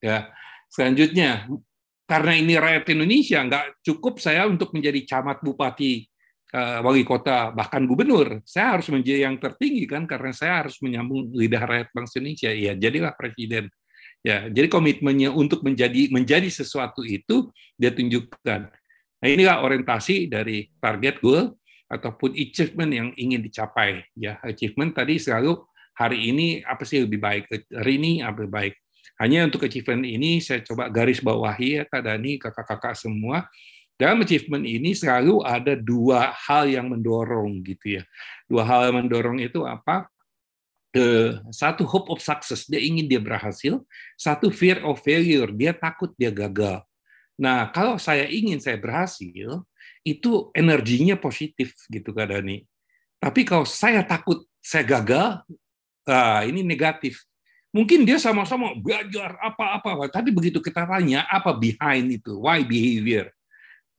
Ya, 0.03 0.27
selanjutnya 0.68 1.48
karena 2.03 2.36
ini 2.36 2.60
rakyat 2.60 2.84
Indonesia 2.91 3.39
nggak 3.39 3.65
cukup 3.88 4.20
saya 4.20 4.44
untuk 4.51 4.75
menjadi 4.75 5.08
camat 5.08 5.39
bupati 5.39 6.03
wali 6.56 7.06
kota 7.06 7.53
bahkan 7.53 7.86
gubernur, 7.86 8.41
saya 8.41 8.77
harus 8.77 8.89
menjadi 8.89 9.29
yang 9.29 9.38
tertinggi 9.38 9.86
kan 9.86 10.10
karena 10.10 10.34
saya 10.34 10.65
harus 10.65 10.82
menyambung 10.82 11.29
lidah 11.34 11.62
rakyat 11.62 11.89
bangsa 11.94 12.18
Indonesia. 12.18 12.50
Ya, 12.50 12.74
jadilah 12.74 13.13
presiden. 13.13 13.70
Ya, 14.20 14.51
jadi 14.51 14.68
komitmennya 14.68 15.32
untuk 15.32 15.63
menjadi 15.63 16.12
menjadi 16.12 16.50
sesuatu 16.51 17.08
itu 17.08 17.53
dia 17.79 17.94
tunjukkan. 17.94 18.62
Nah, 19.20 19.27
inilah 19.27 19.63
orientasi 19.63 20.27
dari 20.27 20.68
target 20.82 21.24
goal 21.24 21.56
ataupun 21.88 22.36
achievement 22.36 22.91
yang 22.91 23.10
ingin 23.15 23.39
dicapai. 23.39 24.03
Ya, 24.20 24.41
achievement 24.44 24.91
tadi 24.91 25.22
selalu 25.22 25.63
hari 25.96 26.32
ini 26.32 26.48
apa 26.68 26.84
sih 26.84 27.03
lebih 27.03 27.20
baik, 27.20 27.44
hari 27.72 27.94
ini 27.96 28.12
apa 28.20 28.44
lebih 28.44 28.53
baik. 28.56 28.74
Hanya 29.20 29.48
untuk 29.48 29.68
achievement 29.68 30.08
ini 30.08 30.39
saya 30.39 30.63
coba 30.63 30.88
garis 30.88 31.20
bawahi 31.20 31.79
ya 31.79 31.84
Kak 31.88 32.03
Dani, 32.08 32.39
kakak-kakak 32.39 32.96
semua 32.96 33.48
dalam 34.00 34.24
achievement 34.24 34.63
ini 34.63 34.96
selalu 34.96 35.44
ada 35.44 35.75
dua 35.75 36.32
hal 36.32 36.72
yang 36.72 36.88
mendorong 36.88 37.60
gitu 37.68 38.00
ya. 38.00 38.03
Dua 38.48 38.63
hal 38.63 38.88
yang 38.88 39.03
mendorong 39.03 39.44
itu 39.44 39.68
apa? 39.68 40.08
Ke 40.96 41.38
satu 41.51 41.84
hope 41.84 42.08
of 42.08 42.24
success, 42.24 42.63
dia 42.63 42.79
ingin 42.79 43.12
dia 43.12 43.20
berhasil. 43.20 43.84
Satu 44.15 44.56
fear 44.56 44.79
of 44.88 45.03
failure, 45.03 45.51
dia 45.51 45.75
takut 45.75 46.15
dia 46.15 46.32
gagal. 46.32 46.79
Nah, 47.36 47.68
kalau 47.75 48.00
saya 48.00 48.24
ingin 48.32 48.63
saya 48.63 48.79
berhasil, 48.79 49.68
itu 50.08 50.48
energinya 50.56 51.20
positif 51.20 51.75
gitu 51.91 52.15
Kak 52.15 52.32
Dani. 52.32 52.63
Tapi 53.20 53.44
kalau 53.44 53.68
saya 53.68 54.00
takut 54.00 54.48
saya 54.63 54.88
gagal, 54.88 55.44
nah 56.08 56.48
ini 56.48 56.63
negatif. 56.63 57.20
Mungkin 57.75 58.08
dia 58.08 58.15
sama-sama 58.15 58.74
belajar 58.79 59.36
apa-apa, 59.44 60.08
tapi 60.08 60.32
begitu 60.32 60.63
kita 60.63 60.88
tanya 60.88 61.27
apa 61.29 61.51
behind 61.53 62.10
itu, 62.10 62.39
why 62.41 62.63
behavior, 62.65 63.29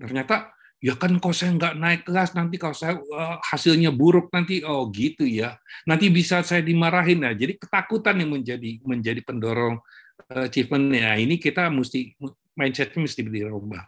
ternyata 0.00 0.56
ya 0.80 0.96
kan 0.96 1.12
kalau 1.20 1.36
saya 1.36 1.52
nggak 1.60 1.74
naik 1.76 2.02
kelas 2.08 2.32
nanti 2.32 2.56
kalau 2.56 2.72
saya 2.72 2.96
uh, 2.96 3.36
hasilnya 3.44 3.92
buruk 3.92 4.32
nanti 4.32 4.64
oh 4.64 4.88
gitu 4.88 5.28
ya. 5.28 5.60
Nanti 5.84 6.08
bisa 6.08 6.40
saya 6.40 6.64
dimarahin 6.64 7.20
nah 7.20 7.36
jadi 7.36 7.54
ketakutan 7.60 8.16
yang 8.16 8.32
menjadi 8.32 8.80
menjadi 8.82 9.20
pendorong 9.20 9.76
uh, 10.32 10.48
achievementnya 10.48 11.20
ini 11.20 11.36
kita 11.36 11.68
mesti 11.68 12.16
mindsetnya 12.56 13.00
mesti 13.04 13.20
dirubah. 13.20 13.84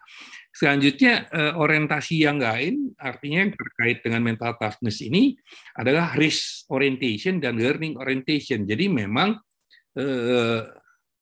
Selanjutnya 0.52 1.32
uh, 1.32 1.52
orientasi 1.56 2.28
yang 2.28 2.36
lain 2.36 2.92
artinya 3.00 3.48
yang 3.48 3.52
terkait 3.56 4.04
dengan 4.04 4.20
mental 4.20 4.52
toughness 4.60 5.00
ini 5.00 5.32
adalah 5.72 6.12
risk 6.12 6.68
orientation 6.68 7.40
dan 7.40 7.56
learning 7.56 7.96
orientation. 7.96 8.68
Jadi 8.68 8.92
memang 8.92 9.40
uh, 9.96 10.60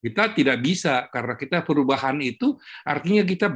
kita 0.01 0.33
tidak 0.33 0.57
bisa 0.65 1.05
karena 1.13 1.37
kita 1.37 1.61
perubahan 1.61 2.17
itu 2.25 2.57
artinya 2.81 3.21
kita 3.21 3.53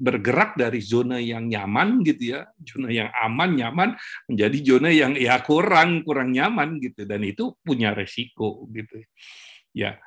bergerak 0.00 0.56
dari 0.56 0.80
zona 0.80 1.20
yang 1.20 1.44
nyaman 1.44 2.00
gitu 2.00 2.32
ya, 2.32 2.48
zona 2.64 2.88
yang 2.88 3.12
aman 3.12 3.50
nyaman 3.52 3.88
menjadi 4.24 4.58
zona 4.64 4.88
yang 4.88 5.12
ya 5.20 5.36
kurang 5.44 6.00
kurang 6.00 6.32
nyaman 6.32 6.80
gitu 6.80 7.04
dan 7.04 7.20
itu 7.20 7.52
punya 7.60 7.92
resiko 7.92 8.64
gitu. 8.72 9.04
Ya. 9.76 10.00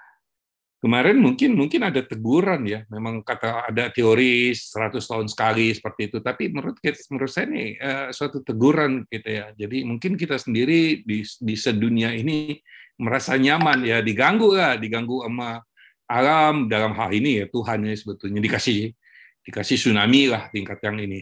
Kemarin 0.86 1.18
mungkin 1.18 1.58
mungkin 1.58 1.82
ada 1.82 2.06
teguran 2.06 2.62
ya, 2.70 2.86
memang 2.94 3.26
kata 3.26 3.74
ada 3.74 3.90
teori 3.90 4.54
100 4.54 5.02
tahun 5.02 5.26
sekali 5.26 5.74
seperti 5.74 6.14
itu, 6.14 6.18
tapi 6.22 6.54
menurut 6.54 6.78
menurut 7.10 7.32
saya 7.34 7.50
ini 7.50 7.74
uh, 7.82 8.14
suatu 8.14 8.46
teguran 8.46 9.02
gitu 9.10 9.26
ya. 9.26 9.50
Jadi 9.58 9.82
mungkin 9.82 10.14
kita 10.14 10.38
sendiri 10.38 11.02
di 11.02 11.26
di 11.26 11.56
sedunia 11.58 12.14
ini 12.14 12.62
merasa 13.02 13.34
nyaman 13.34 13.82
ya 13.82 13.98
diganggu 14.06 14.54
ya, 14.54 14.78
diganggu 14.78 15.26
sama 15.26 15.66
alam 16.06 16.70
dalam 16.70 16.94
hal 16.94 17.10
ini 17.14 17.44
ya 17.44 17.46
Tuhan 17.50 17.86
ya 17.86 17.94
sebetulnya 17.98 18.42
dikasih 18.42 18.94
dikasih 19.46 19.78
tsunami 19.78 20.30
lah 20.30 20.50
tingkat 20.50 20.82
yang 20.82 20.98
ini. 21.02 21.22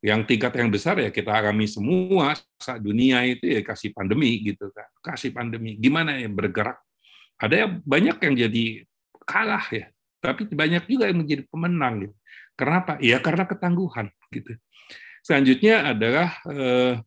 Yang 0.00 0.32
tingkat 0.32 0.52
yang 0.56 0.72
besar 0.72 0.96
ya 0.96 1.12
kita 1.12 1.28
alami 1.28 1.68
semua 1.68 2.32
saat 2.56 2.80
dunia 2.80 3.20
itu 3.28 3.44
ya 3.44 3.60
kasih 3.60 3.92
pandemi 3.92 4.40
gitu 4.40 4.72
kan. 4.72 4.88
Kasih 5.04 5.28
pandemi. 5.28 5.76
Gimana 5.76 6.16
ya 6.16 6.28
bergerak? 6.32 6.80
Ada 7.36 7.68
yang 7.68 7.72
banyak 7.84 8.16
yang 8.16 8.34
jadi 8.48 8.64
kalah 9.28 9.64
ya, 9.72 9.88
tapi 10.20 10.48
banyak 10.48 10.84
juga 10.88 11.08
yang 11.08 11.24
menjadi 11.24 11.44
pemenang 11.48 11.94
gitu. 12.08 12.16
Kenapa? 12.56 12.96
Ya 13.00 13.16
karena 13.20 13.44
ketangguhan 13.48 14.12
gitu. 14.32 14.56
Selanjutnya 15.24 15.92
adalah 15.92 16.28
eh, 16.48 17.00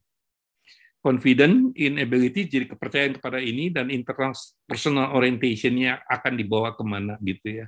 confident 1.04 1.76
in 1.76 2.00
ability, 2.00 2.48
jadi 2.48 2.66
kepercayaan 2.72 3.20
kepada 3.20 3.44
ini, 3.44 3.68
dan 3.68 3.92
internal 3.92 4.32
personal 4.63 5.12
orientation-nya 5.12 6.08
akan 6.08 6.39
dibawa 6.39 6.72
ke 6.74 6.84
mana 6.88 7.20
gitu 7.20 7.62
ya. 7.63 7.68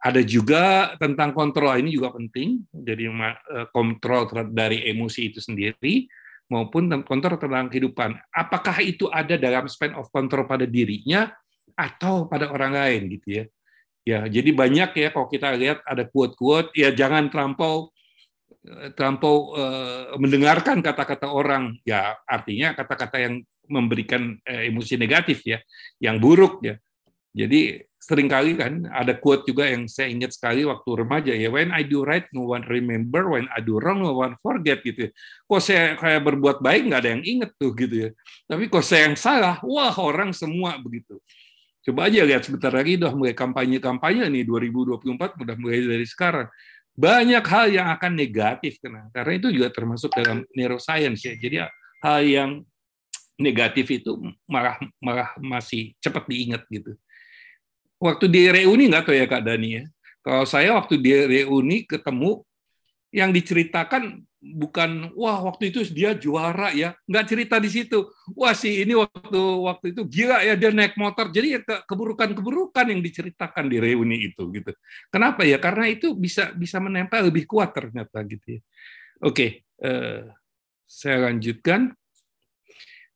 Ada 0.00 0.24
juga 0.24 0.94
tentang 0.96 1.36
kontrol, 1.36 1.76
ini 1.76 1.92
juga 1.92 2.16
penting, 2.16 2.64
jadi 2.72 3.04
eh, 3.12 3.66
kontrol 3.68 4.24
dari 4.48 4.88
emosi 4.88 5.28
itu 5.28 5.44
sendiri, 5.44 6.08
maupun 6.48 6.88
kontrol 7.04 7.36
tentang 7.36 7.68
kehidupan. 7.68 8.16
Apakah 8.32 8.80
itu 8.80 9.12
ada 9.12 9.36
dalam 9.36 9.68
span 9.68 9.92
of 10.00 10.08
control 10.08 10.48
pada 10.48 10.64
dirinya, 10.64 11.28
atau 11.78 12.26
pada 12.26 12.50
orang 12.50 12.74
lain 12.74 13.02
gitu 13.14 13.28
ya. 13.30 13.44
Ya, 14.08 14.20
jadi 14.24 14.50
banyak 14.56 14.90
ya 14.96 15.08
kalau 15.12 15.28
kita 15.28 15.52
lihat 15.54 15.84
ada 15.84 16.08
quote-quote, 16.08 16.72
ya 16.72 16.90
jangan 16.90 17.28
terlampau 17.28 17.92
terlampau 18.94 19.54
uh, 19.56 20.14
mendengarkan 20.20 20.80
kata-kata 20.84 21.30
orang. 21.30 21.76
Ya 21.86 22.16
artinya 22.28 22.74
kata-kata 22.76 23.16
yang 23.18 23.34
memberikan 23.68 24.36
uh, 24.44 24.62
emosi 24.68 24.96
negatif 24.96 25.44
ya 25.44 25.58
yang 26.00 26.20
buruk 26.20 26.64
ya. 26.64 26.76
Jadi 27.36 27.84
sering 27.98 28.30
kali 28.30 28.56
kan 28.56 28.88
ada 28.88 29.12
quote 29.18 29.44
juga 29.44 29.68
yang 29.68 29.84
saya 29.90 30.08
ingat 30.08 30.32
sekali 30.32 30.64
waktu 30.64 30.90
remaja 31.02 31.32
ya 31.34 31.50
when 31.50 31.74
I 31.74 31.84
do 31.84 32.06
right 32.06 32.24
no 32.32 32.50
one 32.50 32.64
remember. 32.64 33.28
When 33.28 33.46
I 33.52 33.60
do 33.60 33.76
wrong 33.76 34.02
no 34.02 34.16
one 34.16 34.38
forget 34.40 34.80
gitu 34.82 35.12
kok 35.44 35.62
saya 35.62 35.98
kayak 35.98 36.24
berbuat 36.24 36.64
baik 36.64 36.88
nggak 36.88 37.00
ada 37.04 37.10
yang 37.18 37.24
inget 37.24 37.50
tuh 37.60 37.74
gitu 37.76 38.08
ya. 38.08 38.10
Tapi 38.48 38.70
kok 38.72 38.84
saya 38.84 39.12
yang 39.12 39.16
salah? 39.18 39.60
Wah 39.64 39.94
orang 40.00 40.32
semua 40.32 40.80
begitu. 40.80 41.20
Coba 41.88 42.04
aja 42.04 42.20
lihat 42.20 42.44
sebentar 42.44 42.68
lagi 42.68 43.00
udah 43.00 43.16
mulai 43.16 43.32
kampanye 43.32 43.80
kampanye 43.80 44.28
nih 44.28 44.44
2024 44.44 45.40
udah 45.40 45.56
mulai 45.56 45.80
dari 45.88 46.04
sekarang 46.04 46.44
banyak 46.98 47.44
hal 47.46 47.66
yang 47.70 47.88
akan 47.94 48.12
negatif 48.18 48.82
kena 48.82 49.06
karena 49.14 49.32
itu 49.38 49.54
juga 49.54 49.70
termasuk 49.70 50.10
dalam 50.18 50.42
neuroscience 50.50 51.22
ya. 51.22 51.34
Jadi 51.38 51.56
hal 52.02 52.20
yang 52.26 52.50
negatif 53.38 54.02
itu 54.02 54.18
malah 54.50 54.74
malah 54.98 55.30
masih 55.38 55.94
cepat 56.02 56.26
diingat 56.26 56.66
gitu. 56.66 56.98
Waktu 58.02 58.26
di 58.26 58.50
reuni 58.50 58.90
nggak 58.90 59.06
tahu 59.06 59.14
ya 59.14 59.30
kak 59.30 59.46
Dani 59.46 59.68
ya. 59.78 59.84
Kalau 60.26 60.42
saya 60.42 60.74
waktu 60.74 60.98
di 60.98 61.14
reuni 61.14 61.86
ketemu 61.86 62.42
yang 63.14 63.30
diceritakan 63.30 64.27
bukan 64.38 65.10
wah 65.18 65.42
waktu 65.50 65.74
itu 65.74 65.82
dia 65.90 66.14
juara 66.14 66.70
ya. 66.70 66.94
Nggak 67.10 67.26
cerita 67.26 67.56
di 67.58 67.70
situ. 67.70 68.06
Wah 68.38 68.54
si 68.54 68.82
ini 68.82 68.94
waktu 68.94 69.40
waktu 69.40 69.86
itu 69.94 70.02
gila 70.06 70.42
ya 70.46 70.54
dia 70.54 70.70
naik 70.70 70.94
motor. 70.94 71.30
Jadi 71.34 71.58
ya 71.58 71.60
keburukan 71.62 72.32
keburukan 72.38 72.86
yang 72.86 73.02
diceritakan 73.02 73.66
di 73.66 73.78
reuni 73.82 74.30
itu 74.30 74.46
gitu. 74.54 74.70
Kenapa 75.10 75.42
ya? 75.42 75.58
Karena 75.58 75.90
itu 75.90 76.14
bisa 76.14 76.54
bisa 76.54 76.78
menempel 76.78 77.28
lebih 77.28 77.44
kuat 77.50 77.74
ternyata 77.74 78.22
gitu 78.26 78.58
ya. 78.58 78.60
Oke 79.26 79.66
eh, 79.82 80.22
saya 80.86 81.30
lanjutkan. 81.30 81.90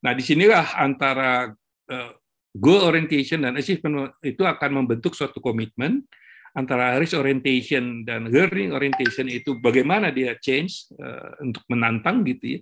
Nah 0.03 0.11
di 0.11 0.23
sinilah 0.23 0.75
antara 0.75 1.51
eh, 1.87 2.11
goal 2.53 2.85
orientation 2.85 3.41
dan 3.41 3.57
achievement 3.57 4.13
itu 4.21 4.45
akan 4.45 4.83
membentuk 4.83 5.17
suatu 5.17 5.41
komitmen 5.41 6.05
antara 6.53 7.01
risk 7.01 7.17
orientation 7.17 8.05
dan 8.05 8.29
learning 8.29 8.71
orientation 8.71 9.25
itu 9.25 9.57
bagaimana 9.57 10.13
dia 10.13 10.37
change 10.37 10.93
uh, 11.01 11.41
untuk 11.41 11.65
menantang 11.69 12.21
gitu 12.23 12.57
ya. 12.57 12.59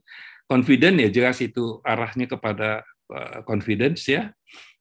Confident 0.48 1.00
ya 1.00 1.10
jelas 1.12 1.40
itu 1.40 1.80
arahnya 1.84 2.28
kepada 2.28 2.84
uh, 3.12 3.40
confidence 3.44 4.08
ya. 4.08 4.32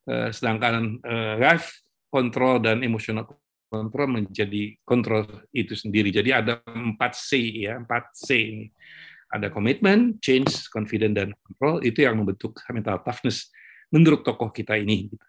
Uh, 0.06 0.30
sedangkan 0.30 0.98
uh, 1.02 1.34
life 1.38 1.82
control 2.10 2.58
dan 2.62 2.82
emotional 2.82 3.26
control 3.70 4.22
menjadi 4.22 4.74
kontrol 4.82 5.46
itu 5.54 5.78
sendiri. 5.78 6.10
Jadi 6.10 6.34
ada 6.34 6.58
4 6.66 6.98
C 7.14 7.62
ya, 7.70 7.78
4 7.78 7.86
C 8.14 8.28
ini. 8.34 8.66
Ada 9.30 9.46
komitmen, 9.46 10.18
change, 10.18 10.66
confident 10.74 11.14
dan 11.14 11.30
control 11.46 11.78
itu 11.86 12.02
yang 12.02 12.18
membentuk 12.18 12.58
mental 12.74 12.98
toughness 13.06 13.46
menurut 13.94 14.26
tokoh 14.26 14.50
kita 14.50 14.74
ini. 14.74 15.06
Gitu. 15.06 15.26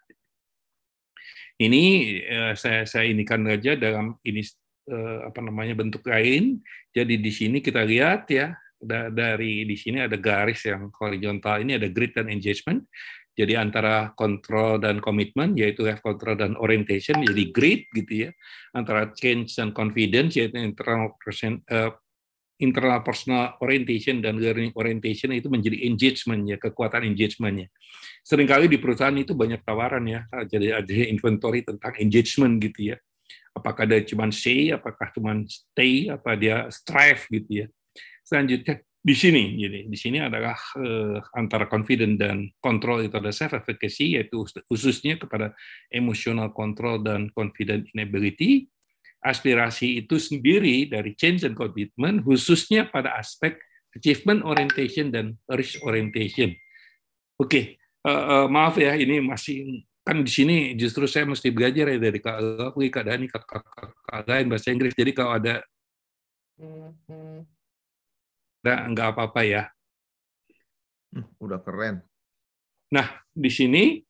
Ini 1.62 1.82
uh, 2.26 2.54
saya 2.58 2.82
saya 2.82 3.06
inikan 3.06 3.46
saja 3.46 3.78
dalam 3.78 4.18
ini 4.26 4.42
uh, 4.90 5.30
apa 5.30 5.38
namanya 5.38 5.78
bentuk 5.78 6.02
lain. 6.02 6.58
Jadi 6.90 7.22
di 7.22 7.30
sini 7.30 7.62
kita 7.62 7.86
lihat 7.86 8.26
ya 8.34 8.50
da 8.82 9.14
dari 9.14 9.62
di 9.62 9.78
sini 9.78 10.02
ada 10.02 10.18
garis 10.18 10.66
yang 10.66 10.90
horizontal 10.98 11.62
ini 11.62 11.78
ada 11.78 11.86
grid 11.86 12.18
dan 12.18 12.26
engagement. 12.26 12.82
Jadi 13.32 13.56
antara 13.56 14.12
control 14.12 14.76
dan 14.76 15.00
komitmen 15.00 15.56
yaitu 15.56 15.88
have 15.88 16.04
control 16.04 16.36
dan 16.36 16.52
orientation 16.60 17.16
jadi 17.24 17.44
grid 17.48 17.88
gitu 17.94 18.28
ya. 18.28 18.30
Antara 18.76 19.08
change 19.14 19.56
dan 19.56 19.72
confidence 19.72 20.36
yaitu 20.36 20.60
internal 20.60 21.16
uh, 21.16 21.90
internal 22.62 23.02
personal 23.02 23.58
orientation 23.58 24.22
dan 24.22 24.38
learning 24.38 24.70
orientation 24.78 25.34
itu 25.34 25.50
menjadi 25.50 25.82
engagement 25.84 26.46
ya 26.46 26.56
kekuatan 26.62 27.10
engagementnya. 27.10 27.66
Seringkali 28.22 28.70
di 28.70 28.78
perusahaan 28.78 29.14
itu 29.18 29.34
banyak 29.34 29.66
tawaran 29.66 30.06
ya, 30.06 30.24
jadi 30.46 30.78
ada 30.78 30.92
inventory 31.10 31.66
tentang 31.66 31.92
engagement 31.98 32.62
gitu 32.62 32.94
ya. 32.94 32.96
Apakah 33.52 33.84
dia 33.84 34.00
cuma 34.06 34.30
say, 34.32 34.72
apakah 34.72 35.12
cuma 35.12 35.36
stay, 35.44 36.08
apa 36.08 36.38
dia 36.38 36.70
strive 36.72 37.26
gitu 37.28 37.50
ya. 37.50 37.66
Selanjutnya 38.24 38.80
di 39.02 39.14
sini. 39.18 39.58
Jadi 39.58 39.78
di 39.90 39.98
sini 39.98 40.22
adalah 40.22 40.54
uh, 40.78 41.18
antara 41.34 41.66
confident 41.66 42.14
dan 42.16 42.46
control 42.62 43.02
itu 43.02 43.18
ada 43.18 43.34
self 43.34 43.58
efficacy 43.58 44.14
yaitu 44.14 44.46
khususnya 44.70 45.18
kepada 45.18 45.52
emotional 45.90 46.54
control 46.54 47.02
dan 47.02 47.28
confident 47.34 47.90
inability. 47.92 48.70
Aspirasi 49.22 50.02
itu 50.02 50.18
sendiri 50.18 50.90
dari 50.90 51.14
change 51.14 51.46
and 51.46 51.54
commitment 51.54 52.26
khususnya 52.26 52.90
pada 52.90 53.14
aspek 53.14 53.54
achievement 53.94 54.42
orientation 54.42 55.14
dan 55.14 55.38
risk 55.46 55.78
orientation. 55.86 56.50
Oke, 57.38 57.46
okay. 57.46 57.64
uh, 58.02 58.10
uh, 58.10 58.22
eh, 58.44 58.46
maaf 58.50 58.74
ya 58.82 58.98
ini 58.98 59.22
masih 59.22 59.86
kan 60.02 60.18
di 60.18 60.30
sini 60.30 60.74
justru 60.74 61.06
saya 61.06 61.22
mesti 61.22 61.54
belajar 61.54 61.86
ya 61.86 61.98
dari 62.02 62.18
Kak 62.18 62.38
Gafri, 62.58 62.90
Kak 62.90 63.04
Dani, 63.06 63.26
Kak, 63.30 63.46
Kak, 63.46 63.62
Kak 63.94 64.26
lain 64.26 64.50
bahasa 64.50 64.74
Inggris. 64.74 64.98
Jadi 64.98 65.14
kalau 65.14 65.38
ada 65.38 65.62
nggak 68.62 68.80
nggak 68.94 69.08
apa-apa 69.14 69.40
ya. 69.46 69.62
Udah 71.38 71.62
keren. 71.62 72.02
Nah, 72.92 73.06
di 73.32 73.50
sini, 73.52 74.02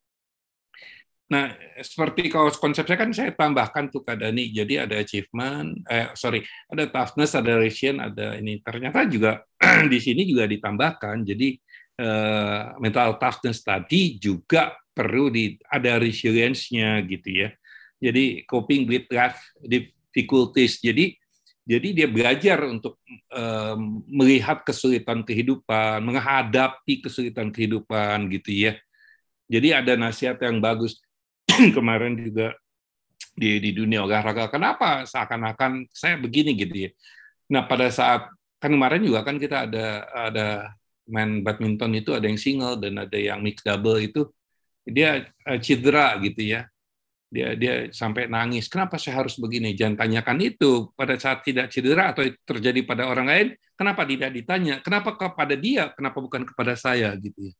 nah 1.32 1.48
seperti 1.80 2.28
kalau 2.28 2.52
konsep 2.52 2.84
saya 2.84 2.98
kan 3.00 3.10
saya 3.16 3.32
tambahkan 3.32 3.88
tuh 3.88 4.04
Kak 4.04 4.20
Dani, 4.20 4.52
jadi 4.52 4.84
ada 4.84 5.00
achievement, 5.00 5.80
eh 5.88 6.12
sorry, 6.12 6.44
ada 6.68 6.84
toughness, 6.92 7.32
ada 7.32 7.56
ration, 7.56 7.96
ada 8.04 8.36
ini. 8.36 8.60
Ternyata 8.60 9.08
juga 9.08 9.40
di 9.92 9.96
sini 9.96 10.28
juga 10.28 10.44
ditambahkan, 10.44 11.24
jadi 11.24 11.48
eh, 11.96 12.62
mental 12.76 13.16
toughness 13.16 13.64
tadi 13.64 14.20
juga 14.20 14.76
perlu 14.92 15.32
di 15.32 15.56
ada 15.72 15.96
resilience-nya 15.96 17.00
gitu 17.08 17.28
ya. 17.32 17.48
Jadi 17.96 18.44
coping 18.44 18.84
with 18.84 19.08
life 19.08 19.40
difficulties. 19.64 20.84
Jadi 20.84 21.16
jadi 21.62 21.88
dia 21.94 22.08
belajar 22.10 22.58
untuk 22.66 22.98
um, 23.30 24.02
melihat 24.10 24.66
kesulitan 24.66 25.22
kehidupan, 25.22 26.02
menghadapi 26.02 27.06
kesulitan 27.06 27.54
kehidupan 27.54 28.26
gitu 28.34 28.50
ya. 28.50 28.74
Jadi 29.46 29.70
ada 29.70 29.94
nasihat 29.94 30.42
yang 30.42 30.58
bagus 30.58 30.98
kemarin 31.76 32.18
juga 32.18 32.56
di 33.32 33.58
di 33.60 33.70
dunia 33.72 34.04
olahraga. 34.04 34.48
Kenapa 34.52 35.08
seakan-akan 35.08 35.88
saya 35.92 36.20
begini 36.20 36.52
gitu 36.56 36.88
ya. 36.88 36.90
Nah, 37.52 37.64
pada 37.68 37.88
saat 37.92 38.28
kan 38.62 38.70
kemarin 38.70 39.02
juga 39.02 39.26
kan 39.26 39.36
kita 39.40 39.66
ada 39.68 39.86
ada 40.12 40.48
main 41.10 41.42
badminton 41.42 41.98
itu 41.98 42.14
ada 42.14 42.24
yang 42.30 42.38
single 42.38 42.78
dan 42.78 43.02
ada 43.02 43.18
yang 43.18 43.42
mix 43.42 43.60
double 43.66 43.98
itu 43.98 44.30
dia 44.86 45.26
eh, 45.48 45.58
cedera 45.60 46.16
gitu 46.20 46.42
ya. 46.42 46.68
Dia 47.32 47.56
dia 47.56 47.88
sampai 47.88 48.28
nangis. 48.28 48.68
Kenapa 48.68 49.00
saya 49.00 49.24
harus 49.24 49.40
begini? 49.40 49.72
Jangan 49.72 50.04
tanyakan 50.04 50.38
itu. 50.44 50.92
Pada 50.92 51.16
saat 51.16 51.40
tidak 51.40 51.72
cedera 51.72 52.12
atau 52.12 52.28
terjadi 52.44 52.84
pada 52.84 53.08
orang 53.08 53.26
lain 53.28 53.48
kenapa 53.82 54.06
tidak 54.06 54.30
ditanya? 54.30 54.78
Kenapa 54.84 55.16
kepada 55.16 55.56
dia? 55.56 55.90
Kenapa 55.96 56.22
bukan 56.22 56.46
kepada 56.46 56.76
saya 56.78 57.10
gitu 57.18 57.50
ya? 57.50 57.54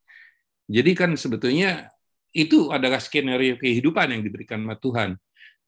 Jadi 0.71 0.91
kan 0.95 1.11
sebetulnya 1.19 1.91
itu 2.33 2.73
adalah 2.73 2.99
skenario 2.99 3.61
kehidupan 3.61 4.19
yang 4.19 4.23
diberikan 4.25 4.65
sama 4.65 4.77
Tuhan 4.81 5.11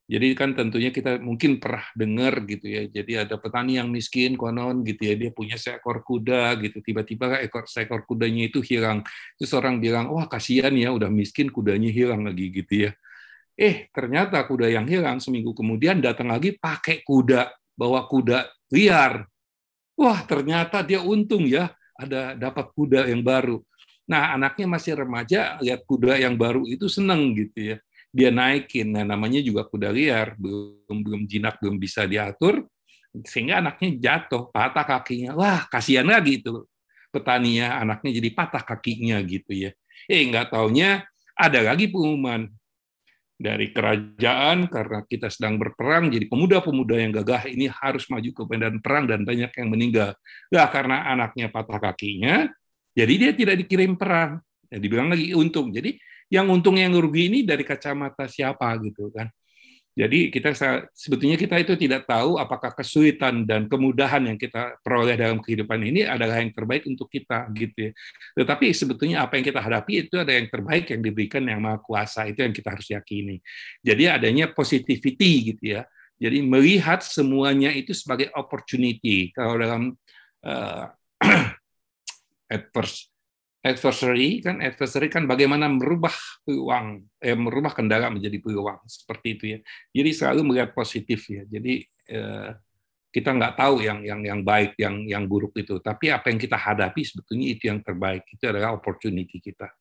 jadi 0.05 0.37
kan 0.37 0.53
tentunya 0.53 0.93
kita 0.93 1.17
mungkin 1.17 1.57
pernah 1.57 1.89
dengar 1.97 2.45
gitu 2.45 2.69
ya. 2.69 2.85
Jadi 2.85 3.25
ada 3.25 3.41
petani 3.41 3.81
yang 3.81 3.89
miskin 3.89 4.37
konon 4.37 4.85
gitu 4.85 5.01
ya, 5.01 5.17
dia 5.17 5.33
punya 5.33 5.57
seekor 5.57 6.05
kuda 6.05 6.61
gitu. 6.61 6.85
Tiba-tiba 6.85 7.41
ekor 7.41 7.65
seekor 7.65 8.05
kudanya 8.05 8.45
itu 8.45 8.61
hilang. 8.61 9.01
Terus 9.41 9.57
orang 9.57 9.81
bilang, 9.81 10.13
"Wah, 10.13 10.29
kasihan 10.29 10.77
ya 10.77 10.93
udah 10.93 11.09
miskin 11.09 11.49
kudanya 11.49 11.89
hilang 11.89 12.21
lagi 12.29 12.53
gitu 12.53 12.89
ya." 12.89 12.91
Eh, 13.57 13.89
ternyata 13.97 14.45
kuda 14.45 14.69
yang 14.69 14.85
hilang 14.85 15.25
seminggu 15.25 15.57
kemudian 15.57 16.05
datang 16.05 16.29
lagi 16.29 16.53
pakai 16.61 17.01
kuda, 17.01 17.49
bawa 17.73 18.05
kuda 18.05 18.45
liar. 18.77 19.25
Wah, 19.97 20.21
ternyata 20.29 20.85
dia 20.85 21.01
untung 21.01 21.49
ya, 21.49 21.73
ada 21.97 22.37
dapat 22.37 22.67
kuda 22.77 23.09
yang 23.09 23.25
baru. 23.25 23.63
Nah, 24.05 24.37
anaknya 24.37 24.67
masih 24.69 25.01
remaja, 25.01 25.57
lihat 25.65 25.83
kuda 25.89 26.21
yang 26.21 26.37
baru 26.37 26.69
itu 26.69 26.89
seneng 26.93 27.33
gitu 27.33 27.75
ya 27.75 27.77
dia 28.15 28.31
naikin. 28.31 28.95
Nah, 28.95 29.03
namanya 29.03 29.43
juga 29.43 29.67
kuda 29.67 29.91
liar, 29.91 30.39
belum 30.39 31.03
belum 31.03 31.23
jinak, 31.27 31.59
belum 31.59 31.83
bisa 31.83 32.07
diatur, 32.07 32.63
sehingga 33.27 33.59
anaknya 33.59 33.91
jatuh, 33.99 34.55
patah 34.55 34.87
kakinya. 34.87 35.35
Wah, 35.35 35.67
kasihan 35.67 36.07
lagi 36.07 36.39
itu 36.39 36.63
petaninya, 37.11 37.83
anaknya 37.83 38.15
jadi 38.23 38.31
patah 38.31 38.63
kakinya 38.63 39.19
gitu 39.27 39.51
ya. 39.51 39.71
Eh, 40.07 40.23
nggak 40.31 40.55
taunya 40.55 41.03
ada 41.35 41.75
lagi 41.75 41.91
pengumuman 41.91 42.47
dari 43.35 43.75
kerajaan 43.75 44.71
karena 44.71 45.03
kita 45.03 45.27
sedang 45.27 45.59
berperang, 45.59 46.07
jadi 46.07 46.31
pemuda-pemuda 46.31 46.95
yang 46.95 47.11
gagah 47.11 47.51
ini 47.51 47.67
harus 47.67 48.07
maju 48.07 48.31
ke 48.31 48.43
medan 48.47 48.79
perang 48.79 49.11
dan 49.11 49.27
banyak 49.27 49.51
yang 49.51 49.69
meninggal. 49.75 50.15
Nah, 50.55 50.71
karena 50.71 51.03
anaknya 51.11 51.51
patah 51.51 51.83
kakinya, 51.83 52.47
jadi 52.95 53.13
dia 53.19 53.31
tidak 53.35 53.67
dikirim 53.67 53.99
perang. 53.99 54.39
Ya, 54.71 54.79
dibilang 54.79 55.11
lagi 55.11 55.35
untung. 55.35 55.75
Jadi 55.75 55.99
yang 56.31 56.47
untung 56.51 56.79
yang 56.79 56.95
rugi 56.95 57.29
ini 57.31 57.43
dari 57.43 57.67
kacamata 57.67 58.31
siapa 58.31 58.71
gitu 58.81 59.11
kan. 59.11 59.29
Jadi 59.95 60.27
kita 60.27 60.51
sebetulnya 60.91 61.39
kita 61.39 61.55
itu 61.63 61.79
tidak 61.79 62.03
tahu 62.11 62.35
apakah 62.35 62.75
kesulitan 62.75 63.47
dan 63.47 63.71
kemudahan 63.71 64.27
yang 64.27 64.35
kita 64.35 64.75
peroleh 64.83 65.15
dalam 65.15 65.39
kehidupan 65.39 65.79
ini 65.87 66.03
adalah 66.03 66.43
yang 66.43 66.51
terbaik 66.51 66.83
untuk 66.91 67.07
kita 67.07 67.47
gitu 67.55 67.79
ya. 67.79 67.91
Tetapi 68.43 68.75
sebetulnya 68.75 69.23
apa 69.23 69.39
yang 69.39 69.47
kita 69.47 69.63
hadapi 69.63 70.11
itu 70.11 70.19
ada 70.19 70.35
yang 70.35 70.51
terbaik 70.51 70.91
yang 70.91 70.99
diberikan 70.99 71.47
yang 71.47 71.63
maha 71.63 71.79
kuasa 71.79 72.27
itu 72.27 72.43
yang 72.43 72.51
kita 72.51 72.75
harus 72.75 72.91
yakini. 72.91 73.39
Jadi 73.87 74.11
adanya 74.11 74.51
positivity 74.51 75.55
gitu 75.55 75.79
ya. 75.79 75.87
Jadi 76.19 76.43
melihat 76.43 76.99
semuanya 77.07 77.71
itu 77.71 77.95
sebagai 77.95 78.35
opportunity. 78.35 79.31
Kalau 79.31 79.55
dalam 79.55 79.95
uh, 80.43 80.91
adverse 82.51 83.15
adversary 83.65 84.45
kan 84.45 84.61
adversary 84.61 85.09
kan 85.09 85.25
bagaimana 85.25 85.73
merubah 85.73 86.13
peluang 86.45 87.01
eh, 87.17 87.33
merubah 87.33 87.73
kendala 87.73 88.13
menjadi 88.13 88.37
peluang 88.45 88.85
seperti 88.85 89.29
itu 89.41 89.45
ya. 89.57 89.59
Jadi 89.97 90.11
selalu 90.13 90.41
melihat 90.45 90.71
positif 90.77 91.25
ya. 91.33 91.49
Jadi 91.49 91.81
eh, 92.13 92.51
kita 93.09 93.33
nggak 93.33 93.57
tahu 93.57 93.81
yang 93.81 94.05
yang 94.05 94.21
yang 94.21 94.41
baik 94.45 94.77
yang 94.77 95.09
yang 95.09 95.25
buruk 95.25 95.57
itu. 95.57 95.81
Tapi 95.81 96.13
apa 96.13 96.29
yang 96.29 96.37
kita 96.37 96.61
hadapi 96.61 97.01
sebetulnya 97.01 97.47
itu 97.57 97.73
yang 97.73 97.81
terbaik. 97.81 98.29
Itu 98.29 98.53
adalah 98.53 98.77
opportunity 98.77 99.41
kita. 99.41 99.73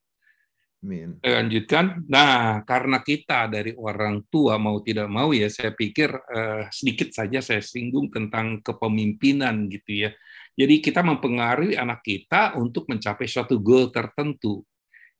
Amin. 0.84 1.16
lanjutkan. 1.24 2.04
Nah 2.12 2.60
karena 2.68 3.00
kita 3.00 3.48
dari 3.48 3.72
orang 3.76 4.28
tua 4.28 4.60
mau 4.60 4.84
tidak 4.84 5.08
mau 5.08 5.32
ya 5.32 5.48
saya 5.48 5.72
pikir 5.72 6.12
eh, 6.12 6.68
sedikit 6.72 7.12
saja 7.12 7.40
saya 7.40 7.64
singgung 7.64 8.12
tentang 8.12 8.60
kepemimpinan 8.60 9.72
gitu 9.72 10.08
ya 10.08 10.12
jadi 10.54 10.76
kita 10.86 11.02
mempengaruhi 11.02 11.74
anak 11.74 12.06
kita 12.06 12.54
untuk 12.62 12.86
mencapai 12.86 13.26
suatu 13.26 13.58
goal 13.58 13.90
tertentu. 13.90 14.62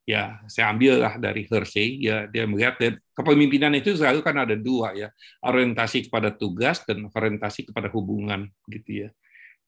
Ya, 0.04 0.44
saya 0.52 0.76
ambillah 0.76 1.16
dari 1.16 1.48
Hersey, 1.48 2.04
ya 2.04 2.28
dia 2.28 2.44
melihat 2.44 2.76
dan 2.76 3.00
kepemimpinan 3.16 3.72
itu 3.72 3.96
selalu 3.96 4.20
kan 4.20 4.36
ada 4.36 4.52
dua 4.52 4.92
ya, 4.92 5.08
orientasi 5.40 6.12
kepada 6.12 6.28
tugas 6.36 6.84
dan 6.84 7.08
orientasi 7.08 7.72
kepada 7.72 7.88
hubungan 7.88 8.52
gitu 8.68 9.08
ya. 9.08 9.10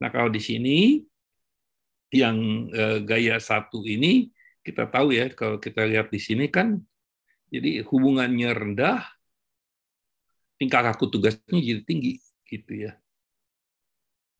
Nah 0.03 0.11
kalau 0.11 0.27
di 0.27 0.43
sini 0.43 1.07
yang 2.11 2.67
eh, 2.67 2.99
gaya 3.07 3.39
satu 3.39 3.87
ini 3.87 4.27
kita 4.59 4.91
tahu 4.91 5.15
ya 5.15 5.31
kalau 5.31 5.55
kita 5.55 5.87
lihat 5.87 6.11
di 6.11 6.19
sini 6.19 6.51
kan 6.51 6.83
jadi 7.47 7.87
hubungannya 7.87 8.51
rendah, 8.51 9.07
tingkah 10.59 10.83
laku 10.83 11.07
tugasnya 11.07 11.63
jadi 11.63 11.81
tinggi 11.87 12.19
gitu 12.43 12.91
ya 12.91 12.99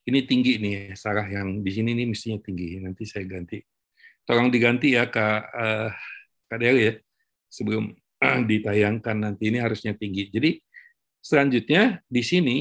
ini 0.06 0.20
tinggi 0.30 0.62
nih 0.62 0.94
Sarah 0.94 1.26
yang 1.26 1.66
di 1.66 1.72
sini 1.74 1.98
nih 1.98 2.06
mestinya 2.06 2.38
tinggi. 2.38 2.78
Nanti 2.78 3.04
saya 3.10 3.26
ganti. 3.26 3.58
Tolong 4.26 4.54
diganti 4.54 4.94
ya 4.94 5.10
kak 5.10 5.42
uh, 5.54 5.90
kak 6.50 6.58
Del 6.62 6.78
ya 6.78 6.94
sebelum 7.50 7.90
uh, 8.22 8.42
ditayangkan 8.50 9.18
nanti. 9.18 9.50
Ini 9.50 9.66
harusnya 9.66 9.98
tinggi. 9.98 10.30
Jadi 10.30 10.62
selanjutnya 11.26 12.06
di 12.06 12.22
sini 12.22 12.58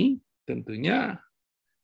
tentunya 0.49 1.21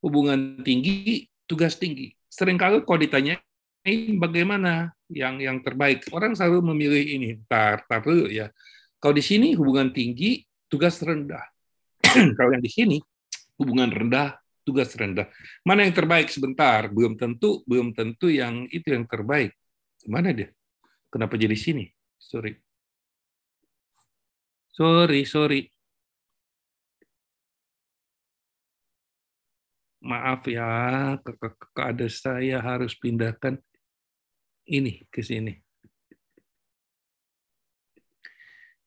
hubungan 0.01 0.65
tinggi 0.65 1.29
tugas 1.45 1.77
tinggi. 1.77 2.17
Seringkali 2.33 2.89
kalau 2.89 3.01
ditanya 3.01 3.37
ini 3.85 4.17
bagaimana 4.17 4.97
yang 5.13 5.41
yang 5.41 5.61
terbaik 5.61 6.09
orang 6.17 6.33
selalu 6.33 6.73
memilih 6.73 7.05
ini. 7.05 7.31
Tar 7.45 7.85
tar 7.85 8.01
dulu 8.01 8.33
ya. 8.33 8.49
Kalau 8.97 9.13
di 9.13 9.25
sini 9.25 9.53
hubungan 9.53 9.93
tinggi 9.93 10.41
tugas 10.73 10.97
rendah. 11.05 11.45
Kalau 12.37 12.53
yang 12.53 12.65
di 12.65 12.73
sini 12.73 12.97
hubungan 13.61 13.89
rendah 13.89 14.40
tugas 14.63 14.93
rendah. 14.97 15.27
Mana 15.67 15.85
yang 15.87 15.95
terbaik 15.97 16.29
sebentar? 16.29 16.89
Belum 16.93 17.17
tentu, 17.17 17.65
belum 17.65 17.93
tentu 17.97 18.29
yang 18.31 18.67
itu 18.71 18.93
yang 18.93 19.05
terbaik. 19.09 19.53
Mana 20.09 20.33
dia? 20.33 20.53
Kenapa 21.11 21.35
jadi 21.37 21.57
sini? 21.59 21.91
Sorry. 22.17 22.57
Sorry, 24.71 25.27
sorry. 25.27 25.61
Maaf 30.01 30.49
ya, 30.49 31.21
ke, 31.21 31.37
ke, 31.37 31.49
ke 31.77 31.83
ada 31.85 32.09
saya 32.09 32.57
harus 32.65 32.97
pindahkan 32.97 33.61
ini 34.65 35.05
ke 35.13 35.21
sini. 35.21 35.61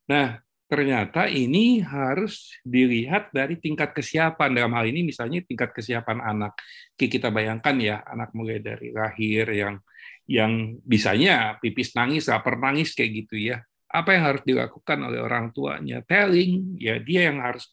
Nah, 0.09 0.41
ternyata 0.73 1.29
ini 1.29 1.85
harus 1.85 2.57
dilihat 2.65 3.29
dari 3.29 3.61
tingkat 3.61 3.93
kesiapan. 3.93 4.57
Dalam 4.57 4.73
hal 4.73 4.89
ini 4.89 5.05
misalnya 5.05 5.45
tingkat 5.45 5.69
kesiapan 5.69 6.17
anak. 6.17 6.57
Kita 6.97 7.29
bayangkan 7.29 7.77
ya 7.77 8.01
anak 8.01 8.33
mulai 8.33 8.57
dari 8.57 8.89
lahir 8.89 9.45
yang 9.53 9.77
yang 10.25 10.81
bisanya 10.81 11.61
pipis 11.61 11.93
nangis 11.93 12.25
lapar 12.25 12.57
nangis 12.57 12.97
kayak 12.97 13.11
gitu 13.21 13.37
ya. 13.37 13.61
Apa 13.85 14.17
yang 14.17 14.33
harus 14.33 14.41
dilakukan 14.41 14.97
oleh 15.05 15.21
orang 15.21 15.53
tuanya? 15.53 16.01
Telling. 16.01 16.81
Ya 16.81 16.97
dia 16.97 17.29
yang 17.29 17.37
harus 17.45 17.69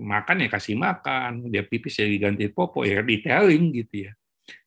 makan 0.00 0.40
ya 0.40 0.48
kasih 0.48 0.80
makan. 0.80 1.52
Dia 1.52 1.60
pipis 1.60 2.00
ya 2.00 2.08
diganti 2.08 2.48
popo 2.48 2.88
ya 2.88 3.04
di 3.04 3.20
telling 3.20 3.68
gitu 3.84 4.08
ya. 4.08 4.16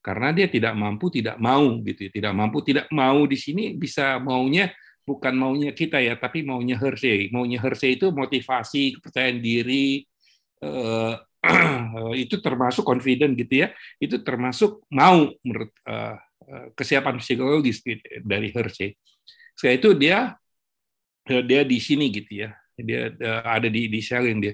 Karena 0.06 0.30
dia 0.30 0.46
tidak 0.46 0.78
mampu 0.78 1.10
tidak 1.10 1.42
mau 1.42 1.74
gitu 1.82 2.06
ya. 2.06 2.22
tidak 2.22 2.34
mampu 2.38 2.62
tidak 2.62 2.86
mau. 2.94 3.26
Di 3.26 3.38
sini 3.42 3.74
bisa 3.74 4.22
maunya 4.22 4.70
bukan 5.08 5.34
maunya 5.40 5.72
kita 5.72 6.04
ya, 6.04 6.20
tapi 6.20 6.44
maunya 6.44 6.76
Hershey. 6.76 7.32
Maunya 7.32 7.64
Hershey 7.64 7.96
itu 7.96 8.12
motivasi, 8.12 9.00
kepercayaan 9.00 9.40
diri, 9.40 10.04
eh, 10.60 11.14
itu 12.28 12.36
termasuk 12.44 12.84
confident 12.84 13.32
gitu 13.40 13.64
ya. 13.64 13.72
Itu 14.04 14.20
termasuk 14.20 14.84
mau 14.92 15.32
menurut 15.48 15.72
eh, 15.88 16.16
eh, 16.52 16.66
kesiapan 16.76 17.24
psikologis 17.24 17.80
gitu, 17.80 18.04
dari 18.28 18.52
Hershey. 18.52 19.00
Setelah 19.56 19.76
itu 19.80 19.90
dia 19.96 20.20
dia 21.24 21.62
di 21.64 21.80
sini 21.80 22.12
gitu 22.12 22.44
ya. 22.44 22.52
Dia 22.78 23.10
ada 23.48 23.72
di 23.72 23.88
di 23.88 24.00
sharing 24.04 24.44
dia. 24.44 24.54